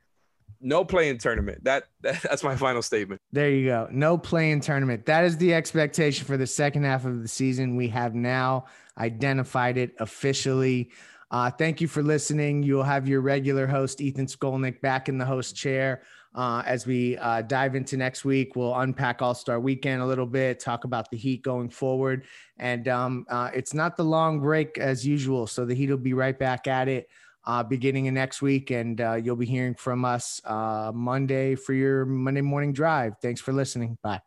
No 0.60 0.84
play 0.84 1.08
in 1.08 1.16
tournament. 1.16 1.64
That, 1.64 1.84
that 2.02 2.20
that's 2.28 2.42
my 2.42 2.56
final 2.56 2.82
statement. 2.82 3.20
There 3.32 3.48
you 3.50 3.66
go. 3.66 3.88
No 3.90 4.18
play 4.18 4.50
in 4.50 4.60
tournament. 4.60 5.06
That 5.06 5.24
is 5.24 5.36
the 5.38 5.54
expectation 5.54 6.26
for 6.26 6.36
the 6.36 6.46
second 6.46 6.84
half 6.84 7.04
of 7.06 7.22
the 7.22 7.28
season. 7.28 7.76
We 7.76 7.88
have 7.88 8.14
now 8.14 8.66
identified 8.98 9.78
it 9.78 9.94
officially. 9.98 10.90
Uh, 11.30 11.48
thank 11.50 11.80
you 11.80 11.86
for 11.88 12.02
listening. 12.02 12.62
You'll 12.64 12.82
have 12.82 13.08
your 13.08 13.20
regular 13.20 13.66
host, 13.66 14.00
Ethan 14.00 14.26
Skolnick, 14.26 14.80
back 14.80 15.08
in 15.08 15.16
the 15.16 15.24
host 15.24 15.54
chair. 15.56 16.02
Uh, 16.34 16.62
as 16.64 16.86
we 16.86 17.16
uh, 17.18 17.42
dive 17.42 17.74
into 17.74 17.96
next 17.96 18.24
week, 18.24 18.54
we'll 18.54 18.74
unpack 18.76 19.20
All 19.20 19.34
Star 19.34 19.58
Weekend 19.58 20.00
a 20.00 20.06
little 20.06 20.26
bit, 20.26 20.60
talk 20.60 20.84
about 20.84 21.10
the 21.10 21.16
Heat 21.16 21.42
going 21.42 21.68
forward, 21.68 22.24
and 22.58 22.86
um, 22.86 23.26
uh, 23.28 23.50
it's 23.52 23.74
not 23.74 23.96
the 23.96 24.04
long 24.04 24.40
break 24.40 24.78
as 24.78 25.04
usual. 25.04 25.48
So 25.48 25.64
the 25.64 25.74
Heat 25.74 25.90
will 25.90 25.96
be 25.96 26.14
right 26.14 26.38
back 26.38 26.68
at 26.68 26.86
it 26.88 27.08
uh, 27.46 27.62
beginning 27.62 28.08
of 28.08 28.14
next 28.14 28.42
week, 28.42 28.70
and 28.70 29.00
uh, 29.00 29.14
you'll 29.14 29.36
be 29.36 29.46
hearing 29.46 29.74
from 29.74 30.04
us 30.04 30.40
uh, 30.44 30.92
Monday 30.94 31.54
for 31.54 31.72
your 31.72 32.04
Monday 32.04 32.42
morning 32.42 32.72
drive. 32.72 33.14
Thanks 33.20 33.40
for 33.40 33.52
listening. 33.52 33.98
Bye. 34.02 34.20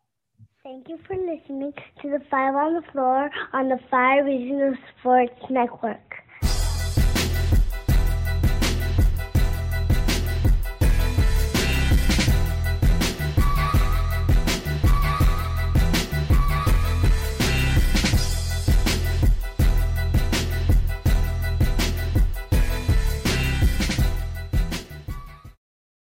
Thank 0.63 0.89
you 0.89 0.97
for 1.07 1.15
listening 1.15 1.73
to 2.01 2.09
the 2.09 2.21
Five 2.31 2.55
on 2.55 2.73
the 2.73 2.83
Floor 2.91 3.29
on 3.53 3.69
the 3.69 3.79
Five 3.91 4.25
Reasons 4.25 4.77
Sports 4.99 5.39
Network. 5.49 6.12